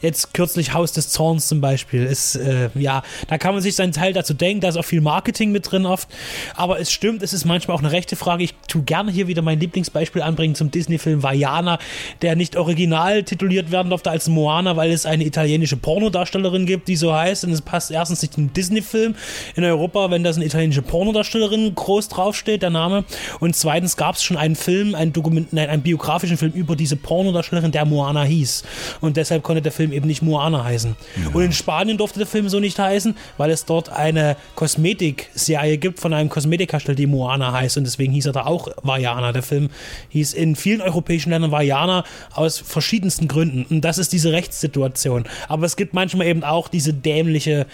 jetzt 0.00 0.34
kürzlich 0.34 0.74
Haus 0.74 0.92
des 0.96 1.10
Zorns 1.10 1.48
zum 1.48 1.60
Beispiel 1.60 2.04
ist, 2.04 2.36
äh, 2.36 2.70
ja, 2.74 3.02
da 3.28 3.38
kann 3.38 3.54
man 3.54 3.62
sich 3.62 3.76
seinen 3.76 3.92
Teil 3.92 4.12
dazu 4.12 4.34
denken, 4.34 4.60
da 4.60 4.68
ist 4.68 4.76
auch 4.76 4.84
viel 4.84 5.00
Marketing 5.00 5.52
mit 5.52 5.70
drin 5.70 5.86
oft. 5.86 6.08
Aber 6.54 6.80
es 6.80 6.92
stimmt, 6.92 7.22
es 7.22 7.32
ist 7.32 7.44
manchmal 7.44 7.76
auch 7.76 7.82
eine 7.82 7.92
rechte 7.92 8.16
Frage. 8.16 8.44
Ich 8.44 8.54
tue 8.68 8.82
gerne 8.82 9.10
hier 9.10 9.28
wieder 9.28 9.42
mein 9.42 9.60
Lieblingsbeispiel 9.60 10.22
anbringen 10.22 10.54
zum 10.54 10.70
Disney-Film 10.70 11.22
Vajana, 11.22 11.78
der 12.22 12.36
nicht 12.36 12.56
original 12.56 13.22
tituliert 13.22 13.70
werden 13.70 13.90
durfte 13.90 14.10
als 14.10 14.28
Moana, 14.28 14.76
weil 14.76 14.90
es 14.90 15.06
eine 15.06 15.24
italienische 15.24 15.76
Pornodarstellerin 15.76 16.66
gibt, 16.66 16.88
die 16.88 16.96
so 16.96 17.14
heißt. 17.14 17.44
Und 17.44 17.52
es 17.52 17.62
passt 17.62 17.90
erstens 17.90 18.22
nicht 18.22 18.34
zum 18.34 18.52
Disney-Film 18.52 19.14
in 19.54 19.64
Europa, 19.64 20.10
wenn 20.10 20.24
das 20.24 20.36
eine 20.36 20.44
italienische 20.44 20.82
Pornodarstellerin 20.82 21.74
groß 21.74 22.08
draufsteht, 22.08 22.62
der 22.62 22.70
Name. 22.70 23.04
Und 23.40 23.56
zweitens 23.56 23.96
gab 23.96 24.14
es 24.14 24.22
schon 24.22 24.36
einen 24.36 24.56
Film, 24.56 24.94
einen, 24.94 25.12
Dokument, 25.12 25.52
nein, 25.52 25.68
einen 25.68 25.82
biografischen 25.82 26.36
Film 26.36 26.52
über 26.52 26.76
diese 26.76 26.96
Pornodarstellerin, 26.96 27.72
der 27.72 27.84
Moana 27.84 28.24
hieß. 28.24 28.64
Und 29.00 29.16
deshalb 29.16 29.42
konnte 29.42 29.62
der 29.62 29.72
Film 29.72 29.92
eben 29.92 30.06
nicht 30.06 30.22
Moana 30.22 30.64
heißen. 30.64 30.85
Und 31.32 31.42
in 31.42 31.52
Spanien 31.52 31.98
durfte 31.98 32.18
der 32.18 32.26
Film 32.26 32.48
so 32.48 32.60
nicht 32.60 32.78
heißen, 32.78 33.16
weil 33.36 33.50
es 33.50 33.64
dort 33.64 33.88
eine 33.88 34.36
Kosmetikserie 34.54 35.78
gibt 35.78 36.00
von 36.00 36.12
einem 36.12 36.28
Kosmetikhersteller, 36.28 36.96
die 36.96 37.06
Moana 37.06 37.52
heißt. 37.52 37.76
Und 37.78 37.84
deswegen 37.84 38.12
hieß 38.12 38.26
er 38.26 38.32
da 38.32 38.46
auch 38.46 38.68
Vajana. 38.82 39.32
Der 39.32 39.42
Film 39.42 39.70
hieß 40.10 40.34
in 40.34 40.56
vielen 40.56 40.80
europäischen 40.80 41.30
Ländern 41.30 41.50
Vajana 41.50 42.04
aus 42.34 42.58
verschiedensten 42.58 43.28
Gründen. 43.28 43.66
Und 43.68 43.80
das 43.82 43.98
ist 43.98 44.12
diese 44.12 44.32
Rechtssituation. 44.32 45.24
Aber 45.48 45.66
es 45.66 45.76
gibt 45.76 45.94
manchmal 45.94 46.26
eben 46.26 46.44
auch 46.44 46.68
diese 46.68 46.92
dämliche 46.92 47.66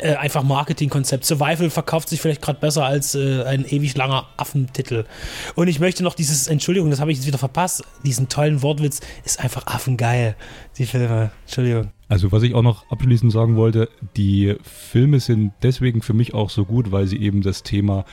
äh, 0.00 0.14
einfach 0.14 0.42
Marketingkonzept. 0.42 1.24
Survival 1.24 1.70
verkauft 1.70 2.08
sich 2.08 2.20
vielleicht 2.20 2.42
gerade 2.42 2.58
besser 2.58 2.84
als 2.84 3.14
äh, 3.14 3.44
ein 3.44 3.64
ewig 3.64 3.96
langer 3.96 4.26
Affentitel. 4.36 5.04
Und 5.54 5.68
ich 5.68 5.80
möchte 5.80 6.02
noch 6.02 6.14
dieses, 6.14 6.48
Entschuldigung, 6.48 6.90
das 6.90 7.00
habe 7.00 7.12
ich 7.12 7.18
jetzt 7.18 7.26
wieder 7.26 7.38
verpasst, 7.38 7.82
diesen 8.04 8.28
tollen 8.28 8.62
Wortwitz, 8.62 9.00
ist 9.24 9.40
einfach 9.40 9.66
affengeil, 9.66 10.36
die 10.78 10.86
Filme. 10.86 11.30
Entschuldigung. 11.46 11.93
Also 12.08 12.32
was 12.32 12.42
ich 12.42 12.54
auch 12.54 12.62
noch 12.62 12.90
abschließend 12.90 13.32
sagen 13.32 13.56
wollte, 13.56 13.88
die 14.16 14.56
Filme 14.62 15.20
sind 15.20 15.52
deswegen 15.62 16.02
für 16.02 16.12
mich 16.12 16.34
auch 16.34 16.50
so 16.50 16.66
gut, 16.66 16.92
weil 16.92 17.06
sie 17.06 17.16
eben 17.16 17.40
das 17.40 17.62
Thema 17.62 18.04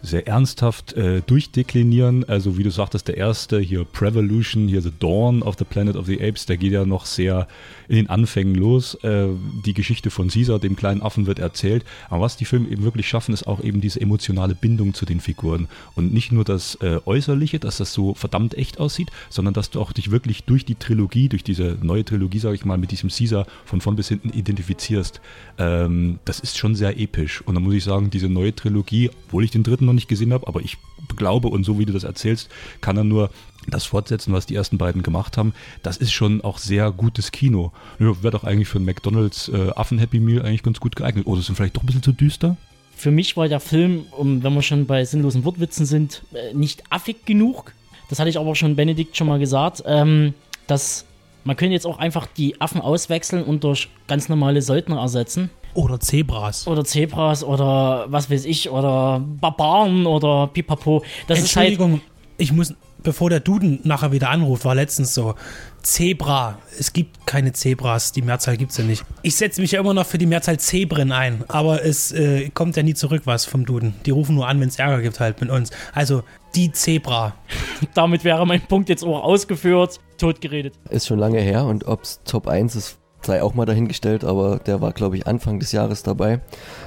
sehr 0.00 0.28
ernsthaft 0.28 0.92
äh, 0.92 1.22
durchdeklinieren. 1.26 2.28
Also 2.28 2.56
wie 2.56 2.62
du 2.62 2.70
sagtest, 2.70 3.08
der 3.08 3.16
erste 3.16 3.58
hier 3.58 3.84
Prevolution, 3.84 4.68
hier 4.68 4.80
The 4.80 4.92
Dawn 4.96 5.42
of 5.42 5.56
the 5.58 5.64
Planet 5.64 5.96
of 5.96 6.06
the 6.06 6.22
Apes, 6.22 6.46
der 6.46 6.56
geht 6.56 6.72
ja 6.72 6.84
noch 6.84 7.04
sehr 7.04 7.48
in 7.88 7.96
den 7.96 8.10
Anfängen 8.10 8.54
los. 8.54 8.94
Äh, 9.02 9.26
die 9.66 9.74
Geschichte 9.74 10.10
von 10.10 10.28
Caesar, 10.28 10.60
dem 10.60 10.76
kleinen 10.76 11.02
Affen, 11.02 11.26
wird 11.26 11.40
erzählt. 11.40 11.84
Aber 12.10 12.22
was 12.22 12.36
die 12.36 12.44
Filme 12.44 12.68
eben 12.68 12.84
wirklich 12.84 13.08
schaffen, 13.08 13.34
ist 13.34 13.48
auch 13.48 13.62
eben 13.62 13.80
diese 13.80 14.00
emotionale 14.00 14.54
Bindung 14.54 14.94
zu 14.94 15.04
den 15.04 15.20
Figuren. 15.20 15.66
Und 15.96 16.14
nicht 16.14 16.30
nur 16.30 16.44
das 16.44 16.76
äh, 16.76 17.00
Äußerliche, 17.04 17.58
dass 17.58 17.78
das 17.78 17.92
so 17.92 18.14
verdammt 18.14 18.56
echt 18.56 18.78
aussieht, 18.78 19.10
sondern 19.30 19.52
dass 19.52 19.70
du 19.70 19.80
auch 19.80 19.92
dich 19.92 20.12
wirklich 20.12 20.44
durch 20.44 20.64
die 20.64 20.76
Trilogie, 20.76 21.28
durch 21.28 21.42
diese 21.42 21.76
neue 21.82 22.04
Trilogie, 22.04 22.38
sage 22.38 22.54
ich 22.54 22.64
mal, 22.64 22.78
mit 22.78 22.92
diesem 22.92 23.10
Caesar 23.10 23.31
von 23.64 23.80
vorn 23.80 23.96
bis 23.96 24.08
hinten 24.08 24.30
identifizierst. 24.30 25.20
Ähm, 25.58 26.18
das 26.24 26.40
ist 26.40 26.58
schon 26.58 26.74
sehr 26.74 26.98
episch. 26.98 27.42
Und 27.42 27.54
da 27.54 27.60
muss 27.60 27.74
ich 27.74 27.84
sagen, 27.84 28.10
diese 28.10 28.28
neue 28.28 28.54
Trilogie, 28.54 29.10
obwohl 29.26 29.44
ich 29.44 29.50
den 29.50 29.62
dritten 29.62 29.86
noch 29.86 29.92
nicht 29.92 30.08
gesehen 30.08 30.32
habe, 30.32 30.46
aber 30.46 30.60
ich 30.60 30.78
glaube 31.16 31.48
und 31.48 31.64
so 31.64 31.78
wie 31.78 31.86
du 31.86 31.92
das 31.92 32.04
erzählst, 32.04 32.48
kann 32.80 32.96
er 32.96 33.04
nur 33.04 33.30
das 33.68 33.84
fortsetzen, 33.84 34.32
was 34.32 34.46
die 34.46 34.54
ersten 34.54 34.78
beiden 34.78 35.02
gemacht 35.02 35.36
haben. 35.36 35.54
Das 35.82 35.96
ist 35.96 36.12
schon 36.12 36.40
auch 36.40 36.58
sehr 36.58 36.90
gutes 36.90 37.30
Kino. 37.32 37.72
Wäre 37.98 38.30
doch 38.30 38.44
eigentlich 38.44 38.68
für 38.68 38.78
ein 38.78 38.84
McDonalds 38.84 39.48
äh, 39.48 39.70
Affen-Happy 39.74 40.20
Meal 40.20 40.42
eigentlich 40.42 40.62
ganz 40.62 40.80
gut 40.80 40.96
geeignet. 40.96 41.26
Oder 41.26 41.42
sind 41.42 41.54
vielleicht 41.54 41.76
doch 41.76 41.82
ein 41.82 41.86
bisschen 41.86 42.02
zu 42.02 42.12
düster? 42.12 42.56
Für 42.96 43.10
mich 43.10 43.36
war 43.36 43.48
der 43.48 43.60
Film, 43.60 44.06
um, 44.16 44.42
wenn 44.42 44.54
wir 44.54 44.62
schon 44.62 44.86
bei 44.86 45.04
sinnlosen 45.04 45.44
Wortwitzen 45.44 45.86
sind, 45.86 46.22
äh, 46.32 46.54
nicht 46.54 46.84
affig 46.90 47.24
genug. 47.24 47.72
Das 48.08 48.18
hatte 48.18 48.30
ich 48.30 48.38
aber 48.38 48.54
schon 48.54 48.76
Benedikt 48.76 49.16
schon 49.16 49.28
mal 49.28 49.38
gesagt. 49.38 49.82
Ähm, 49.86 50.34
dass 50.66 51.04
man 51.44 51.56
könnte 51.56 51.72
jetzt 51.72 51.86
auch 51.86 51.98
einfach 51.98 52.26
die 52.26 52.60
Affen 52.60 52.80
auswechseln 52.80 53.44
und 53.44 53.64
durch 53.64 53.88
ganz 54.06 54.28
normale 54.28 54.62
Söldner 54.62 55.00
ersetzen. 55.00 55.50
Oder 55.74 55.98
Zebras. 56.00 56.66
Oder 56.66 56.84
Zebras 56.84 57.42
oder 57.42 58.06
was 58.08 58.30
weiß 58.30 58.44
ich, 58.44 58.70
oder 58.70 59.20
Barbaren 59.40 60.06
oder 60.06 60.48
Pipapo. 60.48 61.02
Das 61.26 61.38
ist 61.38 61.56
halt. 61.56 61.68
Entschuldigung, 61.68 62.02
ich 62.36 62.52
muss, 62.52 62.74
bevor 63.02 63.30
der 63.30 63.40
Duden 63.40 63.80
nachher 63.84 64.12
wieder 64.12 64.28
anruft, 64.30 64.64
war 64.64 64.74
letztens 64.74 65.14
so. 65.14 65.34
Zebra. 65.82 66.58
Es 66.78 66.92
gibt 66.92 67.26
keine 67.26 67.52
Zebras, 67.52 68.12
die 68.12 68.22
Mehrzahl 68.22 68.56
gibt 68.56 68.70
es 68.70 68.78
ja 68.78 68.84
nicht. 68.84 69.04
Ich 69.22 69.34
setze 69.34 69.60
mich 69.60 69.72
ja 69.72 69.80
immer 69.80 69.94
noch 69.94 70.06
für 70.06 70.18
die 70.18 70.26
Mehrzahl 70.26 70.58
Zebren 70.60 71.10
ein, 71.10 71.44
aber 71.48 71.84
es 71.84 72.12
äh, 72.12 72.50
kommt 72.50 72.76
ja 72.76 72.84
nie 72.84 72.94
zurück 72.94 73.22
was 73.24 73.46
vom 73.46 73.66
Duden. 73.66 73.94
Die 74.06 74.10
rufen 74.10 74.36
nur 74.36 74.46
an, 74.46 74.60
wenn 74.60 74.68
es 74.68 74.78
Ärger 74.78 75.02
gibt 75.02 75.18
halt 75.18 75.40
mit 75.40 75.50
uns. 75.50 75.70
Also 75.92 76.22
die 76.54 76.70
Zebra. 76.70 77.34
Damit 77.94 78.22
wäre 78.22 78.46
mein 78.46 78.60
Punkt 78.60 78.90
jetzt 78.90 79.02
auch 79.02 79.24
ausgeführt. 79.24 79.98
Tot 80.22 80.40
geredet. 80.40 80.74
Ist 80.88 81.08
schon 81.08 81.18
lange 81.18 81.40
her 81.40 81.64
und 81.64 81.88
ob's 81.88 82.20
Top 82.24 82.46
1 82.46 82.76
ist, 82.76 82.96
sei 83.22 83.42
auch 83.42 83.54
mal 83.54 83.66
dahingestellt, 83.66 84.22
aber 84.22 84.60
der 84.60 84.80
war, 84.80 84.92
glaube 84.92 85.16
ich, 85.16 85.26
Anfang 85.26 85.58
des 85.58 85.72
Jahres 85.72 86.04
dabei. 86.04 86.38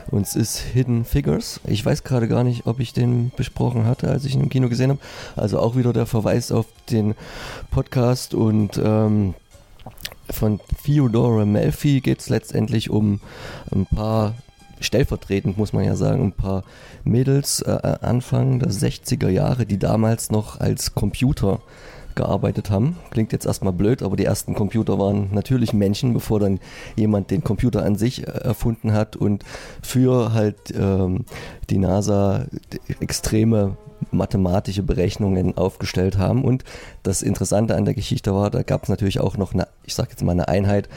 Und 0.09 0.25
es 0.25 0.37
ist 0.37 0.59
Hidden 0.59 1.03
Figures. 1.03 1.59
Ich 1.65 1.85
weiß 1.85 2.05
gerade 2.05 2.29
gar 2.29 2.45
nicht, 2.45 2.65
ob 2.65 2.79
ich 2.79 2.93
den 2.93 3.33
besprochen 3.35 3.87
hatte, 3.87 4.07
als 4.07 4.23
ich 4.23 4.35
ihn 4.35 4.39
im 4.39 4.47
Kino 4.47 4.69
gesehen 4.69 4.91
habe. 4.91 5.01
Also 5.35 5.59
auch 5.59 5.75
wieder 5.75 5.91
der 5.91 6.05
Verweis 6.05 6.53
auf 6.53 6.65
den 6.89 7.13
Podcast 7.71 8.33
und 8.33 8.79
ähm, 8.81 9.33
von 10.29 10.61
Theodore 10.85 11.45
Melfi 11.45 11.99
geht 11.99 12.21
es 12.21 12.29
letztendlich 12.29 12.89
um 12.89 13.19
ein 13.69 13.85
paar, 13.85 14.35
stellvertretend 14.79 15.57
muss 15.57 15.73
man 15.73 15.83
ja 15.83 15.97
sagen, 15.97 16.23
ein 16.23 16.31
paar 16.31 16.63
Mädels 17.03 17.61
äh, 17.63 17.97
Anfang 17.99 18.59
der 18.59 18.71
60er 18.71 19.27
Jahre, 19.27 19.65
die 19.65 19.77
damals 19.77 20.31
noch 20.31 20.61
als 20.61 20.95
Computer 20.95 21.59
gearbeitet 22.15 22.69
haben. 22.69 22.97
Klingt 23.11 23.31
jetzt 23.31 23.45
erstmal 23.45 23.73
blöd, 23.73 24.01
aber 24.01 24.15
die 24.15 24.25
ersten 24.25 24.55
Computer 24.55 24.97
waren 24.97 25.29
natürlich 25.31 25.73
Menschen, 25.73 26.13
bevor 26.13 26.39
dann 26.39 26.59
jemand 26.95 27.31
den 27.31 27.43
Computer 27.43 27.83
an 27.83 27.95
sich 27.95 28.27
äh, 28.27 28.31
erfunden 28.31 28.93
hat 28.93 29.15
und 29.15 29.43
für 29.81 30.33
halt 30.33 30.73
ähm, 30.77 31.25
die 31.69 31.77
NASA 31.77 32.45
extreme 32.99 33.77
mathematische 34.11 34.83
Berechnungen 34.83 35.57
aufgestellt 35.57 36.17
haben. 36.17 36.43
Und 36.43 36.63
das 37.03 37.21
Interessante 37.21 37.75
an 37.75 37.85
der 37.85 37.93
Geschichte 37.93 38.33
war, 38.33 38.49
da 38.49 38.63
gab 38.63 38.83
es 38.83 38.89
natürlich 38.89 39.19
auch 39.19 39.37
noch 39.37 39.53
eine, 39.53 39.67
ich 39.83 39.95
sag 39.95 40.09
jetzt 40.09 40.23
mal 40.23 40.31
eine 40.31 40.47
Einheit 40.47 40.89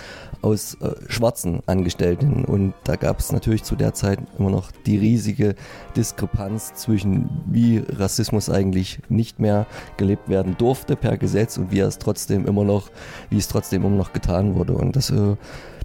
aus 0.43 0.75
äh, 0.81 0.91
schwarzen 1.09 1.61
Angestellten. 1.67 2.45
Und 2.45 2.75
da 2.85 2.97
gab 2.97 3.19
es 3.19 3.33
natürlich 3.33 3.65
zu 3.65 3.77
der 3.77 3.95
Zeit 3.95 4.21
immer 4.39 4.51
noch 4.51 4.71
die 4.87 4.99
riesige 4.99 5.55
Diskrepanz 5.97 6.75
zwischen, 6.75 7.29
wie 7.47 7.79
Rassismus 7.79 8.51
eigentlich 8.51 9.01
nicht 9.09 9.41
mehr 9.41 9.67
gelebt 9.97 10.29
werden 10.29 10.57
durfte 10.59 10.97
per 10.97 11.17
Gesetz 11.17 11.59
und 11.59 11.71
wie 11.71 11.81
es 11.81 11.99
trotzdem 11.99 12.47
immer 12.47 12.65
noch, 12.65 12.91
wie 13.31 13.39
es 13.39 13.49
trotzdem 13.49 13.85
immer 13.85 13.97
noch 13.97 14.13
getan 14.13 14.55
wurde. 14.55 14.75
Und 14.75 14.97
das 14.97 15.11
äh, 15.11 15.37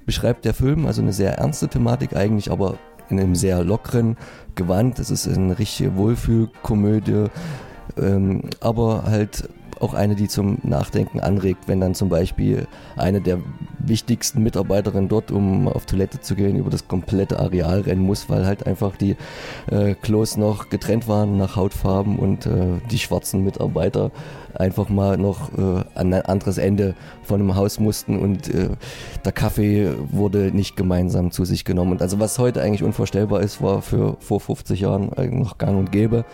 beschreibt 0.06 0.46
der 0.46 0.54
Film, 0.54 0.86
also 0.86 1.02
eine 1.02 1.14
sehr 1.14 1.38
ernste 1.38 1.68
Thematik 1.68 2.16
eigentlich, 2.16 2.52
aber 2.52 2.78
in 3.14 3.20
einem 3.20 3.36
sehr 3.36 3.64
lockeren 3.64 4.18
Gewand. 4.56 5.00
Es 5.00 5.10
ist 5.10 5.28
eine 5.28 5.58
richtige 5.58 5.96
Wohlfühlkomödie, 5.96 7.26
ähm, 7.98 8.42
aber 8.60 9.04
halt 9.06 9.50
auch 9.82 9.94
eine, 9.94 10.16
die 10.16 10.28
zum 10.28 10.60
Nachdenken 10.64 11.20
anregt, 11.20 11.68
wenn 11.68 11.80
dann 11.80 11.96
zum 11.96 12.10
Beispiel 12.10 12.68
eine 12.96 13.22
der 13.22 13.40
wichtigsten 13.80 14.44
Mitarbeiterinnen 14.44 15.10
dort, 15.10 15.32
um 15.32 15.68
auf 15.68 15.86
Toilette 15.86 16.22
zu 16.22 16.36
gehen, 16.36 16.56
über 16.56 16.70
das 16.70 16.88
komplette 16.88 17.40
Areal 17.40 17.82
rennen 17.82 18.02
muss, 18.02 18.30
weil 18.30 18.46
halt 18.46 18.66
einfach 18.66 18.96
die 18.96 19.16
äh, 19.70 19.96
Klos 19.96 20.38
noch 20.38 20.70
getrennt 20.70 21.08
waren 21.08 21.38
nach 21.38 21.56
Hautfarben 21.56 22.18
und 22.18 22.46
äh, 22.46 22.80
die 22.92 23.00
schwarzen 23.00 23.44
Mitarbeiter 23.44 24.12
einfach 24.54 24.90
mal 24.90 25.18
noch 25.18 25.52
äh, 25.58 25.84
an 25.96 26.14
ein 26.14 26.22
anderes 26.22 26.58
Ende 26.58 26.96
von 27.24 27.42
einem 27.42 27.56
Haus 27.56 27.80
mussten 27.80 28.20
und 28.20 28.54
äh, 28.54 28.70
der 29.26 29.32
Kaffee 29.32 29.92
wurde 30.12 30.52
nicht 30.54 30.76
gemeinsam 30.76 31.32
zu 31.32 31.44
sich 31.44 31.66
genommen. 31.66 31.94
Und 31.94 32.02
also 32.02 32.20
was 32.20 32.40
heute 32.40 32.62
eigentlich 32.62 32.84
unvorstellbar 32.84 33.42
ist, 33.42 33.62
war 33.62 33.82
für 33.82 34.18
vor 34.20 34.40
50 34.40 34.80
Jahren 34.80 35.12
noch 35.32 35.58
gang 35.58 35.78
und 35.78 35.92
gäbe. 35.92 36.26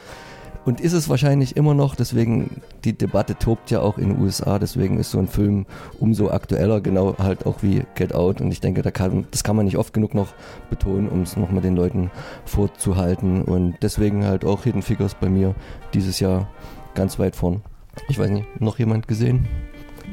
Und 0.66 0.82
ist 0.82 0.94
es 0.94 1.10
wahrscheinlich 1.10 1.56
immer 1.56 1.74
noch, 1.74 1.96
deswegen 1.96 2.62
die 2.84 2.98
Debatte 2.98 3.36
tobt 3.36 3.72
ja 3.72 3.80
auch 3.82 3.98
in 3.98 4.10
den 4.10 4.22
USA, 4.22 4.60
deswegen 4.60 5.00
ist 5.00 5.10
so 5.12 5.18
ein 5.18 5.28
Film 5.28 5.66
umso 6.00 6.30
aktueller, 6.30 6.82
genau 6.82 7.16
halt 7.18 7.46
auch 7.46 7.64
wie 7.64 7.84
Get 7.96 8.14
Out. 8.14 8.42
Und 8.42 8.52
ich 8.52 8.60
denke, 8.60 8.82
da 8.82 8.92
kann, 8.92 9.26
das 9.32 9.44
kann 9.44 9.56
man 9.56 9.66
nicht 9.66 9.78
oft 9.78 9.94
genug 9.94 10.14
noch 10.14 10.34
betonen, 10.70 11.08
um 11.10 11.22
es 11.22 11.38
nochmal 11.38 11.62
den 11.62 11.76
Leuten 11.76 12.12
vorzuhalten. 12.46 13.42
Und 13.42 13.76
deswegen 13.82 14.26
halt 14.26 14.46
auch 14.46 14.64
Hidden 14.64 14.82
Figures 14.82 15.16
bei 15.16 15.30
mir 15.30 15.56
dieses 15.94 16.20
Jahr 16.20 16.50
ganz 16.94 17.18
weit 17.20 17.36
vorn. 17.36 17.62
Ich 18.08 18.20
weiß 18.20 18.30
nicht, 18.30 18.62
noch 18.62 18.80
jemand 18.80 19.08
gesehen? 19.08 19.48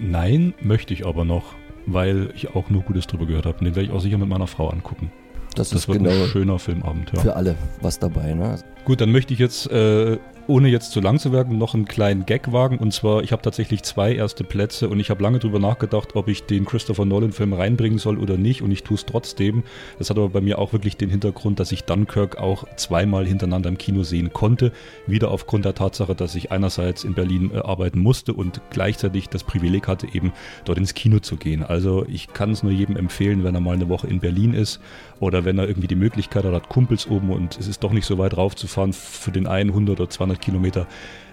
Nein, 0.01 0.55
möchte 0.63 0.95
ich 0.95 1.07
aber 1.07 1.25
noch, 1.25 1.55
weil 1.87 2.31
ich 2.35 2.55
auch 2.55 2.71
nur 2.71 2.83
Gutes 2.83 3.07
drüber 3.07 3.27
gehört 3.27 3.47
habe. 3.47 3.59
Den 3.59 3.75
werde 3.75 3.83
ich 3.83 3.91
auch 3.91 4.01
sicher 4.01 4.19
mit 4.19 4.29
meiner 4.29 4.47
Frau 4.47 4.69
angucken. 4.69 5.11
Das, 5.55 5.71
Das 5.71 5.81
ist 5.81 5.89
wird 5.89 5.99
genau 5.99 6.11
ein 6.11 6.29
schöner 6.29 6.59
Filmabend. 6.59 7.13
Ja. 7.15 7.21
für 7.21 7.37
alle 7.37 7.57
was 7.81 7.99
dabei. 7.99 8.35
Ne? 8.35 8.59
Gut, 8.85 9.01
dann 9.01 9.11
möchte 9.11 9.33
ich 9.33 9.41
jetzt, 9.41 9.71
äh, 9.71 10.19
ohne 10.49 10.69
jetzt 10.69 10.93
zu 10.93 11.01
lang 11.01 11.19
zu 11.19 11.33
werden, 11.33 11.59
noch 11.59 11.75
einen 11.75 11.87
kleinen 11.87 12.27
Gag 12.27 12.53
wagen. 12.53 12.79
Und 12.79 12.93
zwar, 12.93 13.23
ich 13.23 13.33
habe 13.33 13.43
tatsächlich 13.43 13.83
zwei 13.83 14.15
erste 14.15 14.45
Plätze 14.45 14.89
und 14.89 15.01
ich 15.01 15.11
habe 15.11 15.23
lange 15.23 15.39
drüber 15.39 15.59
nachgedacht, 15.59 16.15
ob 16.15 16.29
ich 16.29 16.45
den 16.45 16.65
Christopher 16.65 17.05
Nolan-Film 17.05 17.53
reinbringen 17.53 17.99
soll 17.99 18.19
oder 18.19 18.37
nicht. 18.37 18.63
Und 18.63 18.71
ich 18.71 18.83
tue 18.83 18.97
es 18.97 19.07
trotzdem. 19.07 19.65
Das 19.99 20.11
hat 20.11 20.19
aber 20.19 20.29
bei 20.29 20.41
mir 20.41 20.59
auch 20.59 20.73
wirklich 20.73 20.97
den 20.97 21.11
Hintergrund, 21.11 21.59
dass 21.59 21.73
ich 21.73 21.85
Dunkirk 21.85 22.39
auch 22.39 22.65
zweimal 22.77 23.27
hintereinander 23.27 23.69
im 23.69 23.79
Kino 23.79 24.05
sehen 24.05 24.33
konnte. 24.33 24.73
Wieder 25.07 25.31
aufgrund 25.31 25.65
der 25.65 25.75
Tatsache, 25.75 26.15
dass 26.15 26.35
ich 26.35 26.53
einerseits 26.53 27.05
in 27.05 27.15
Berlin 27.15 27.51
äh, 27.53 27.59
arbeiten 27.59 27.99
musste 27.99 28.33
und 28.33 28.61
gleichzeitig 28.71 29.29
das 29.29 29.43
Privileg 29.43 29.89
hatte, 29.89 30.07
eben 30.13 30.33
dort 30.65 30.79
ins 30.79 30.95
Kino 30.95 31.19
zu 31.19 31.37
gehen. 31.37 31.65
Also 31.65 32.07
ich 32.09 32.33
kann 32.33 32.53
es 32.53 32.63
nur 32.63 32.73
jedem 32.73 32.97
empfehlen, 32.97 33.43
wenn 33.43 33.55
er 33.55 33.61
mal 33.61 33.75
eine 33.75 33.89
Woche 33.89 34.07
in 34.07 34.21
Berlin 34.21 34.55
ist 34.55 34.81
oder 35.19 35.45
wenn 35.45 35.59
er 35.59 35.67
irgendwie 35.67 35.89
die 35.89 35.97
Möglichkeit 35.97 36.45
hat, 36.45 36.53
hat 36.53 36.69
Kumpels 36.69 37.09
oben 37.09 37.31
und 37.31 37.59
es 37.59 37.67
ist 37.67 37.83
doch 37.83 37.93
nicht 37.93 38.07
so 38.07 38.19
weit 38.19 38.37
raufzufahren 38.37 38.93
für 38.93 39.33
den 39.33 39.47
einen 39.47 39.71
100 39.71 40.01
oder 40.01 40.11
200 40.11 40.36
Kilometer. 40.41 40.87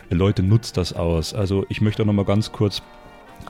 Leute, 0.09 0.43
nutzt 0.43 0.77
das 0.77 0.93
aus. 0.93 1.33
Also 1.33 1.65
ich 1.69 1.81
möchte 1.81 2.03
auch 2.03 2.07
noch 2.07 2.13
mal 2.13 2.25
ganz 2.25 2.51
kurz 2.51 2.81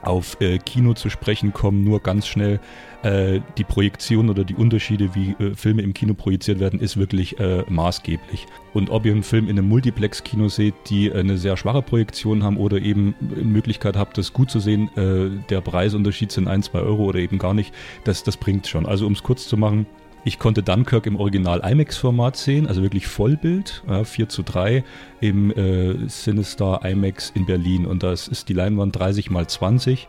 auf 0.02 0.40
äh, 0.40 0.58
Kino 0.58 0.94
zu 0.94 1.08
sprechen 1.08 1.52
kommen, 1.52 1.84
nur 1.84 2.00
ganz 2.00 2.26
schnell. 2.26 2.60
Äh, 3.02 3.40
die 3.58 3.64
Projektion 3.64 4.30
oder 4.30 4.44
die 4.44 4.54
Unterschiede, 4.54 5.14
wie 5.14 5.36
äh, 5.38 5.54
Filme 5.54 5.82
im 5.82 5.94
Kino 5.94 6.14
projiziert 6.14 6.58
werden, 6.58 6.80
ist 6.80 6.96
wirklich 6.96 7.38
äh, 7.38 7.64
maßgeblich. 7.68 8.46
Und 8.72 8.90
ob 8.90 9.04
ihr 9.06 9.12
einen 9.12 9.22
Film 9.22 9.44
in 9.44 9.58
einem 9.58 9.68
Multiplex-Kino 9.68 10.48
seht, 10.48 10.74
die 10.88 11.12
eine 11.12 11.36
sehr 11.36 11.56
schwache 11.56 11.82
Projektion 11.82 12.42
haben 12.42 12.56
oder 12.56 12.78
eben 12.78 13.14
eine 13.20 13.44
Möglichkeit 13.44 13.96
habt, 13.96 14.18
das 14.18 14.32
gut 14.32 14.50
zu 14.50 14.58
sehen, 14.58 14.90
äh, 14.96 15.30
der 15.50 15.60
Preisunterschied 15.60 16.32
sind 16.32 16.48
1, 16.48 16.66
2 16.66 16.80
Euro 16.80 17.04
oder 17.04 17.18
eben 17.18 17.38
gar 17.38 17.54
nicht, 17.54 17.74
das, 18.04 18.24
das 18.24 18.36
bringt 18.36 18.66
schon. 18.66 18.86
Also 18.86 19.06
um 19.06 19.12
es 19.12 19.22
kurz 19.22 19.46
zu 19.46 19.56
machen, 19.56 19.86
ich 20.24 20.38
konnte 20.38 20.62
Dunkirk 20.62 21.06
im 21.06 21.16
Original 21.16 21.60
IMAX-Format 21.60 22.36
sehen, 22.36 22.66
also 22.66 22.82
wirklich 22.82 23.06
Vollbild, 23.06 23.82
ja, 23.86 24.04
4 24.04 24.28
zu 24.28 24.42
3 24.42 24.82
im 25.20 25.50
äh, 25.50 26.08
Sinister 26.08 26.80
IMAX 26.82 27.30
in 27.34 27.44
Berlin. 27.44 27.84
Und 27.84 28.02
das 28.02 28.26
ist 28.28 28.48
die 28.48 28.54
Leinwand 28.54 28.96
30 28.98 29.30
mal 29.30 29.46
20. 29.46 30.08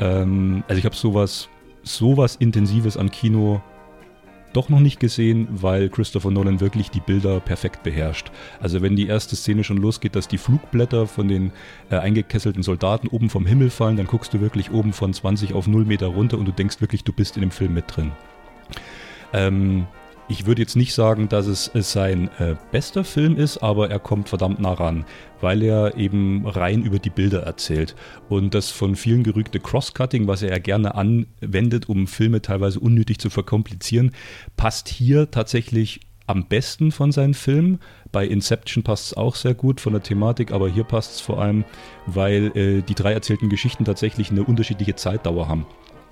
Ähm, 0.00 0.64
also 0.68 0.78
ich 0.78 0.84
habe 0.84 0.94
sowas, 0.94 1.48
sowas 1.82 2.36
Intensives 2.36 2.96
an 2.98 3.10
Kino 3.10 3.62
doch 4.52 4.68
noch 4.68 4.80
nicht 4.80 5.00
gesehen, 5.00 5.48
weil 5.50 5.88
Christopher 5.88 6.30
Nolan 6.30 6.60
wirklich 6.60 6.90
die 6.90 7.00
Bilder 7.00 7.40
perfekt 7.40 7.82
beherrscht. 7.82 8.30
Also 8.60 8.82
wenn 8.82 8.96
die 8.96 9.06
erste 9.06 9.34
Szene 9.34 9.64
schon 9.64 9.78
losgeht, 9.78 10.14
dass 10.14 10.28
die 10.28 10.38
Flugblätter 10.38 11.06
von 11.06 11.26
den 11.26 11.52
äh, 11.90 11.96
eingekesselten 11.96 12.62
Soldaten 12.62 13.08
oben 13.08 13.30
vom 13.30 13.46
Himmel 13.46 13.70
fallen, 13.70 13.96
dann 13.96 14.06
guckst 14.06 14.32
du 14.32 14.40
wirklich 14.40 14.70
oben 14.70 14.92
von 14.92 15.12
20 15.12 15.54
auf 15.54 15.66
0 15.66 15.86
Meter 15.86 16.06
runter 16.06 16.38
und 16.38 16.44
du 16.44 16.52
denkst 16.52 16.80
wirklich, 16.80 17.02
du 17.02 17.12
bist 17.12 17.36
in 17.36 17.40
dem 17.40 17.50
Film 17.50 17.74
mit 17.74 17.84
drin. 17.88 18.12
Ähm, 19.34 19.86
ich 20.26 20.46
würde 20.46 20.62
jetzt 20.62 20.76
nicht 20.76 20.94
sagen, 20.94 21.28
dass 21.28 21.46
es, 21.46 21.70
es 21.74 21.92
sein 21.92 22.30
äh, 22.38 22.54
bester 22.72 23.04
Film 23.04 23.36
ist, 23.36 23.58
aber 23.58 23.90
er 23.90 23.98
kommt 23.98 24.30
verdammt 24.30 24.58
nah 24.58 24.72
ran, 24.72 25.04
weil 25.42 25.62
er 25.62 25.98
eben 25.98 26.46
rein 26.46 26.82
über 26.82 26.98
die 26.98 27.10
Bilder 27.10 27.42
erzählt. 27.42 27.94
Und 28.30 28.54
das 28.54 28.70
von 28.70 28.96
vielen 28.96 29.22
gerügte 29.22 29.60
Crosscutting, 29.60 30.26
was 30.26 30.40
er 30.40 30.50
ja 30.50 30.58
gerne 30.58 30.94
anwendet, 30.94 31.90
um 31.90 32.06
Filme 32.06 32.40
teilweise 32.40 32.80
unnötig 32.80 33.18
zu 33.18 33.28
verkomplizieren, 33.28 34.12
passt 34.56 34.88
hier 34.88 35.30
tatsächlich 35.30 36.00
am 36.26 36.46
besten 36.46 36.90
von 36.90 37.12
seinen 37.12 37.34
Filmen. 37.34 37.80
Bei 38.10 38.26
Inception 38.26 38.82
passt 38.82 39.08
es 39.08 39.14
auch 39.14 39.34
sehr 39.34 39.52
gut 39.52 39.78
von 39.78 39.92
der 39.92 40.02
Thematik, 40.02 40.52
aber 40.52 40.70
hier 40.70 40.84
passt 40.84 41.16
es 41.16 41.20
vor 41.20 41.42
allem, 41.42 41.66
weil 42.06 42.56
äh, 42.56 42.80
die 42.80 42.94
drei 42.94 43.12
erzählten 43.12 43.50
Geschichten 43.50 43.84
tatsächlich 43.84 44.30
eine 44.30 44.42
unterschiedliche 44.42 44.94
Zeitdauer 44.94 45.48
haben. 45.48 45.66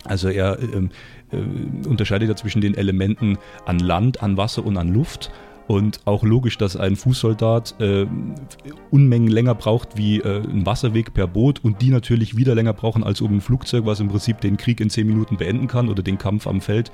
Also 0.05 0.29
er 0.29 0.59
ähm, 0.61 0.91
äh, 1.33 1.87
unterscheidet 1.89 2.29
ja 2.29 2.37
zwischen 2.37 2.61
den 2.61 2.75
Elementen 2.75 3.39
an 3.67 3.79
Land, 3.79 4.23
an 4.23 4.37
Wasser 4.37 4.65
und 4.65 4.77
an 4.77 4.93
Luft. 4.93 5.31
Und 5.69 6.01
auch 6.07 6.25
logisch, 6.25 6.59
dass 6.59 6.77
ein 6.77 6.97
Fußsoldat 6.97 7.77
äh, 7.81 8.07
Unmengen 8.91 9.29
länger 9.29 9.55
braucht 9.55 9.97
wie 9.97 10.19
äh, 10.19 10.43
ein 10.43 10.67
Wasserweg 10.67 11.15
per 11.15 11.27
Boot 11.29 11.65
und 11.65 11.81
die 11.81 11.91
natürlich 11.91 12.37
wieder 12.37 12.55
länger 12.55 12.73
brauchen 12.73 13.05
als 13.05 13.21
um 13.21 13.37
ein 13.37 13.41
Flugzeug, 13.41 13.87
was 13.87 14.01
im 14.01 14.09
Prinzip 14.09 14.41
den 14.41 14.57
Krieg 14.57 14.81
in 14.81 14.91
10 14.91 15.07
Minuten 15.07 15.37
beenden 15.37 15.69
kann 15.69 15.89
oder 15.89 16.03
den 16.03 16.19
Kampf 16.19 16.47
am 16.47 16.61
Feld. 16.61 16.91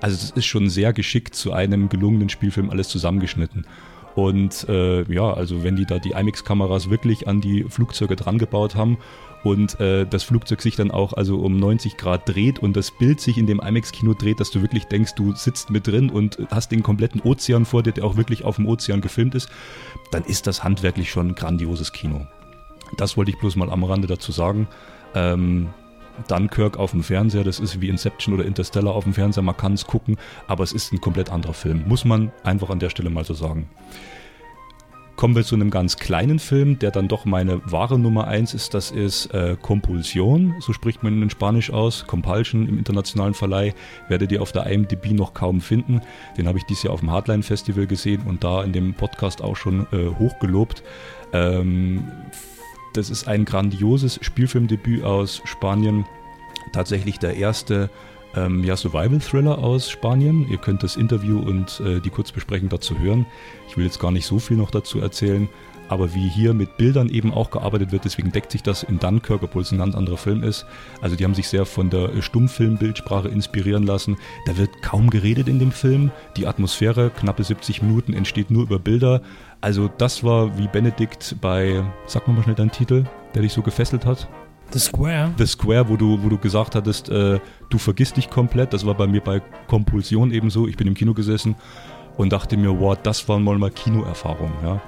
Also 0.00 0.16
das 0.16 0.30
ist 0.30 0.46
schon 0.46 0.68
sehr 0.70 0.92
geschickt 0.92 1.34
zu 1.34 1.52
einem 1.52 1.88
gelungenen 1.88 2.28
Spielfilm 2.28 2.70
alles 2.70 2.88
zusammengeschnitten. 2.88 3.66
Und 4.14 4.68
äh, 4.68 5.02
ja, 5.12 5.32
also 5.32 5.64
wenn 5.64 5.76
die 5.76 5.86
da 5.86 5.98
die 5.98 6.10
IMAX-Kameras 6.10 6.90
wirklich 6.90 7.28
an 7.28 7.40
die 7.40 7.64
Flugzeuge 7.68 8.14
dran 8.16 8.38
gebaut 8.38 8.74
haben 8.74 8.98
und 9.42 9.78
äh, 9.80 10.06
das 10.06 10.22
Flugzeug 10.22 10.62
sich 10.62 10.76
dann 10.76 10.90
auch 10.90 11.12
also 11.12 11.38
um 11.38 11.56
90 11.56 11.96
Grad 11.96 12.28
dreht 12.28 12.58
und 12.60 12.76
das 12.76 12.90
Bild 12.90 13.20
sich 13.20 13.38
in 13.38 13.46
dem 13.46 13.60
IMAX-Kino 13.60 14.14
dreht, 14.14 14.40
dass 14.40 14.50
du 14.50 14.62
wirklich 14.62 14.84
denkst, 14.84 15.14
du 15.14 15.32
sitzt 15.34 15.70
mit 15.70 15.86
drin 15.86 16.10
und 16.10 16.38
hast 16.50 16.70
den 16.70 16.82
kompletten 16.82 17.20
Ozean 17.20 17.64
vor 17.64 17.82
dir, 17.82 17.92
der 17.92 18.04
auch 18.04 18.16
wirklich 18.16 18.44
auf 18.44 18.56
dem 18.56 18.66
Ozean 18.66 19.00
gefilmt 19.00 19.34
ist, 19.34 19.48
dann 20.10 20.24
ist 20.24 20.46
das 20.46 20.62
handwerklich 20.62 21.10
schon 21.10 21.28
ein 21.28 21.34
grandioses 21.34 21.92
Kino. 21.92 22.26
Das 22.96 23.16
wollte 23.16 23.30
ich 23.30 23.38
bloß 23.38 23.56
mal 23.56 23.70
am 23.70 23.84
Rande 23.84 24.06
dazu 24.06 24.32
sagen. 24.32 24.68
Ähm, 25.14 25.68
Dunkirk 26.28 26.78
auf 26.78 26.90
dem 26.92 27.02
Fernseher, 27.02 27.42
das 27.42 27.58
ist 27.58 27.80
wie 27.80 27.88
Inception 27.88 28.34
oder 28.34 28.44
Interstellar 28.44 28.94
auf 28.94 29.04
dem 29.04 29.14
Fernseher, 29.14 29.42
man 29.42 29.56
kann 29.56 29.72
es 29.72 29.86
gucken, 29.86 30.16
aber 30.46 30.62
es 30.62 30.72
ist 30.72 30.92
ein 30.92 31.00
komplett 31.00 31.30
anderer 31.30 31.54
Film, 31.54 31.84
muss 31.86 32.04
man 32.04 32.30
einfach 32.44 32.70
an 32.70 32.78
der 32.78 32.90
Stelle 32.90 33.10
mal 33.10 33.24
so 33.24 33.34
sagen. 33.34 33.68
Kommen 35.16 35.36
wir 35.36 35.44
zu 35.44 35.54
einem 35.54 35.70
ganz 35.70 35.98
kleinen 35.98 36.38
Film, 36.38 36.78
der 36.78 36.90
dann 36.90 37.06
doch 37.06 37.24
meine 37.24 37.60
wahre 37.70 37.98
Nummer 37.98 38.26
1 38.26 38.54
ist. 38.54 38.74
Das 38.74 38.90
ist 38.90 39.26
äh, 39.26 39.56
Compulsion, 39.60 40.54
so 40.60 40.72
spricht 40.72 41.02
man 41.02 41.22
in 41.22 41.30
Spanisch 41.30 41.70
aus. 41.70 42.06
Compulsion 42.06 42.66
im 42.66 42.78
internationalen 42.78 43.34
Verleih 43.34 43.74
werdet 44.08 44.32
ihr 44.32 44.42
auf 44.42 44.52
der 44.52 44.66
IMDb 44.66 45.12
noch 45.12 45.34
kaum 45.34 45.60
finden. 45.60 46.00
Den 46.38 46.48
habe 46.48 46.58
ich 46.58 46.64
dieses 46.64 46.84
Jahr 46.84 46.94
auf 46.94 47.00
dem 47.00 47.10
Hardline 47.10 47.42
Festival 47.42 47.86
gesehen 47.86 48.22
und 48.26 48.42
da 48.42 48.64
in 48.64 48.72
dem 48.72 48.94
Podcast 48.94 49.42
auch 49.42 49.56
schon 49.56 49.86
äh, 49.92 50.08
hochgelobt. 50.18 50.82
Ähm, 51.32 52.04
das 52.94 53.10
ist 53.10 53.28
ein 53.28 53.44
grandioses 53.44 54.18
Spielfilmdebüt 54.22 55.04
aus 55.04 55.40
Spanien 55.44 56.04
tatsächlich 56.72 57.18
der 57.18 57.36
erste 57.36 57.90
ähm, 58.34 58.64
ja, 58.64 58.76
Survival-Thriller 58.76 59.58
aus 59.58 59.90
Spanien. 59.90 60.48
Ihr 60.48 60.58
könnt 60.58 60.82
das 60.82 60.96
Interview 60.96 61.38
und 61.38 61.80
äh, 61.80 62.00
die 62.00 62.10
Kurzbesprechung 62.10 62.68
dazu 62.68 62.98
hören. 62.98 63.26
Ich 63.68 63.76
will 63.76 63.84
jetzt 63.84 64.00
gar 64.00 64.10
nicht 64.10 64.26
so 64.26 64.38
viel 64.38 64.56
noch 64.56 64.70
dazu 64.70 65.00
erzählen. 65.00 65.48
Aber 65.88 66.14
wie 66.14 66.26
hier 66.26 66.54
mit 66.54 66.78
Bildern 66.78 67.10
eben 67.10 67.34
auch 67.34 67.50
gearbeitet 67.50 67.92
wird, 67.92 68.06
deswegen 68.06 68.32
deckt 68.32 68.50
sich 68.50 68.62
das 68.62 68.82
in 68.82 68.98
Dunkirk, 68.98 69.42
obwohl 69.42 69.60
es 69.60 69.72
ein 69.72 69.78
ganz 69.78 69.94
anderer 69.94 70.16
Film 70.16 70.42
ist. 70.42 70.64
Also 71.02 71.16
die 71.16 71.24
haben 71.24 71.34
sich 71.34 71.48
sehr 71.48 71.66
von 71.66 71.90
der 71.90 72.22
Stummfilmbildsprache 72.22 73.28
inspirieren 73.28 73.84
lassen. 73.84 74.16
Da 74.46 74.56
wird 74.56 74.80
kaum 74.80 75.10
geredet 75.10 75.48
in 75.48 75.58
dem 75.58 75.70
Film. 75.70 76.10
Die 76.38 76.46
Atmosphäre, 76.46 77.10
knappe 77.10 77.44
70 77.44 77.82
Minuten, 77.82 78.14
entsteht 78.14 78.50
nur 78.50 78.62
über 78.62 78.78
Bilder. 78.78 79.20
Also 79.60 79.90
das 79.98 80.24
war 80.24 80.56
wie 80.56 80.66
Benedikt 80.66 81.36
bei, 81.42 81.84
sag 82.06 82.26
mal 82.26 82.42
schnell 82.42 82.54
deinen 82.54 82.72
Titel, 82.72 83.04
der 83.34 83.42
dich 83.42 83.52
so 83.52 83.60
gefesselt 83.60 84.06
hat. 84.06 84.28
The 84.72 84.78
Square. 84.78 85.34
The 85.36 85.46
Square, 85.46 85.88
wo 85.88 85.96
du, 85.96 86.22
wo 86.22 86.28
du 86.28 86.38
gesagt 86.38 86.74
hattest, 86.74 87.10
äh, 87.10 87.38
du 87.68 87.78
vergisst 87.78 88.16
dich 88.16 88.30
komplett. 88.30 88.72
Das 88.72 88.86
war 88.86 88.94
bei 88.94 89.06
mir 89.06 89.20
bei 89.20 89.40
Kompulsion 89.68 90.32
ebenso. 90.32 90.66
Ich 90.66 90.76
bin 90.76 90.86
im 90.86 90.94
Kino 90.94 91.12
gesessen 91.12 91.56
und 92.16 92.32
dachte 92.32 92.56
mir, 92.56 92.80
wow, 92.80 92.96
das 93.00 93.28
waren 93.28 93.44
mal 93.44 93.58
mal 93.58 93.70
Kinoerfahrungen. 93.70 94.54
Ja. 94.64 94.80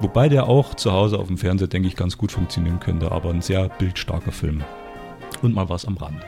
Wobei 0.00 0.28
der 0.28 0.48
auch 0.48 0.74
zu 0.74 0.92
Hause 0.92 1.18
auf 1.18 1.26
dem 1.26 1.38
Fernseher, 1.38 1.66
denke 1.66 1.88
ich, 1.88 1.96
ganz 1.96 2.16
gut 2.16 2.30
funktionieren 2.30 2.78
könnte, 2.78 3.10
aber 3.10 3.30
ein 3.30 3.42
sehr 3.42 3.68
bildstarker 3.68 4.32
Film. 4.32 4.62
Und 5.42 5.54
mal 5.54 5.68
was 5.68 5.84
am 5.84 5.96
Rande. 5.96 6.22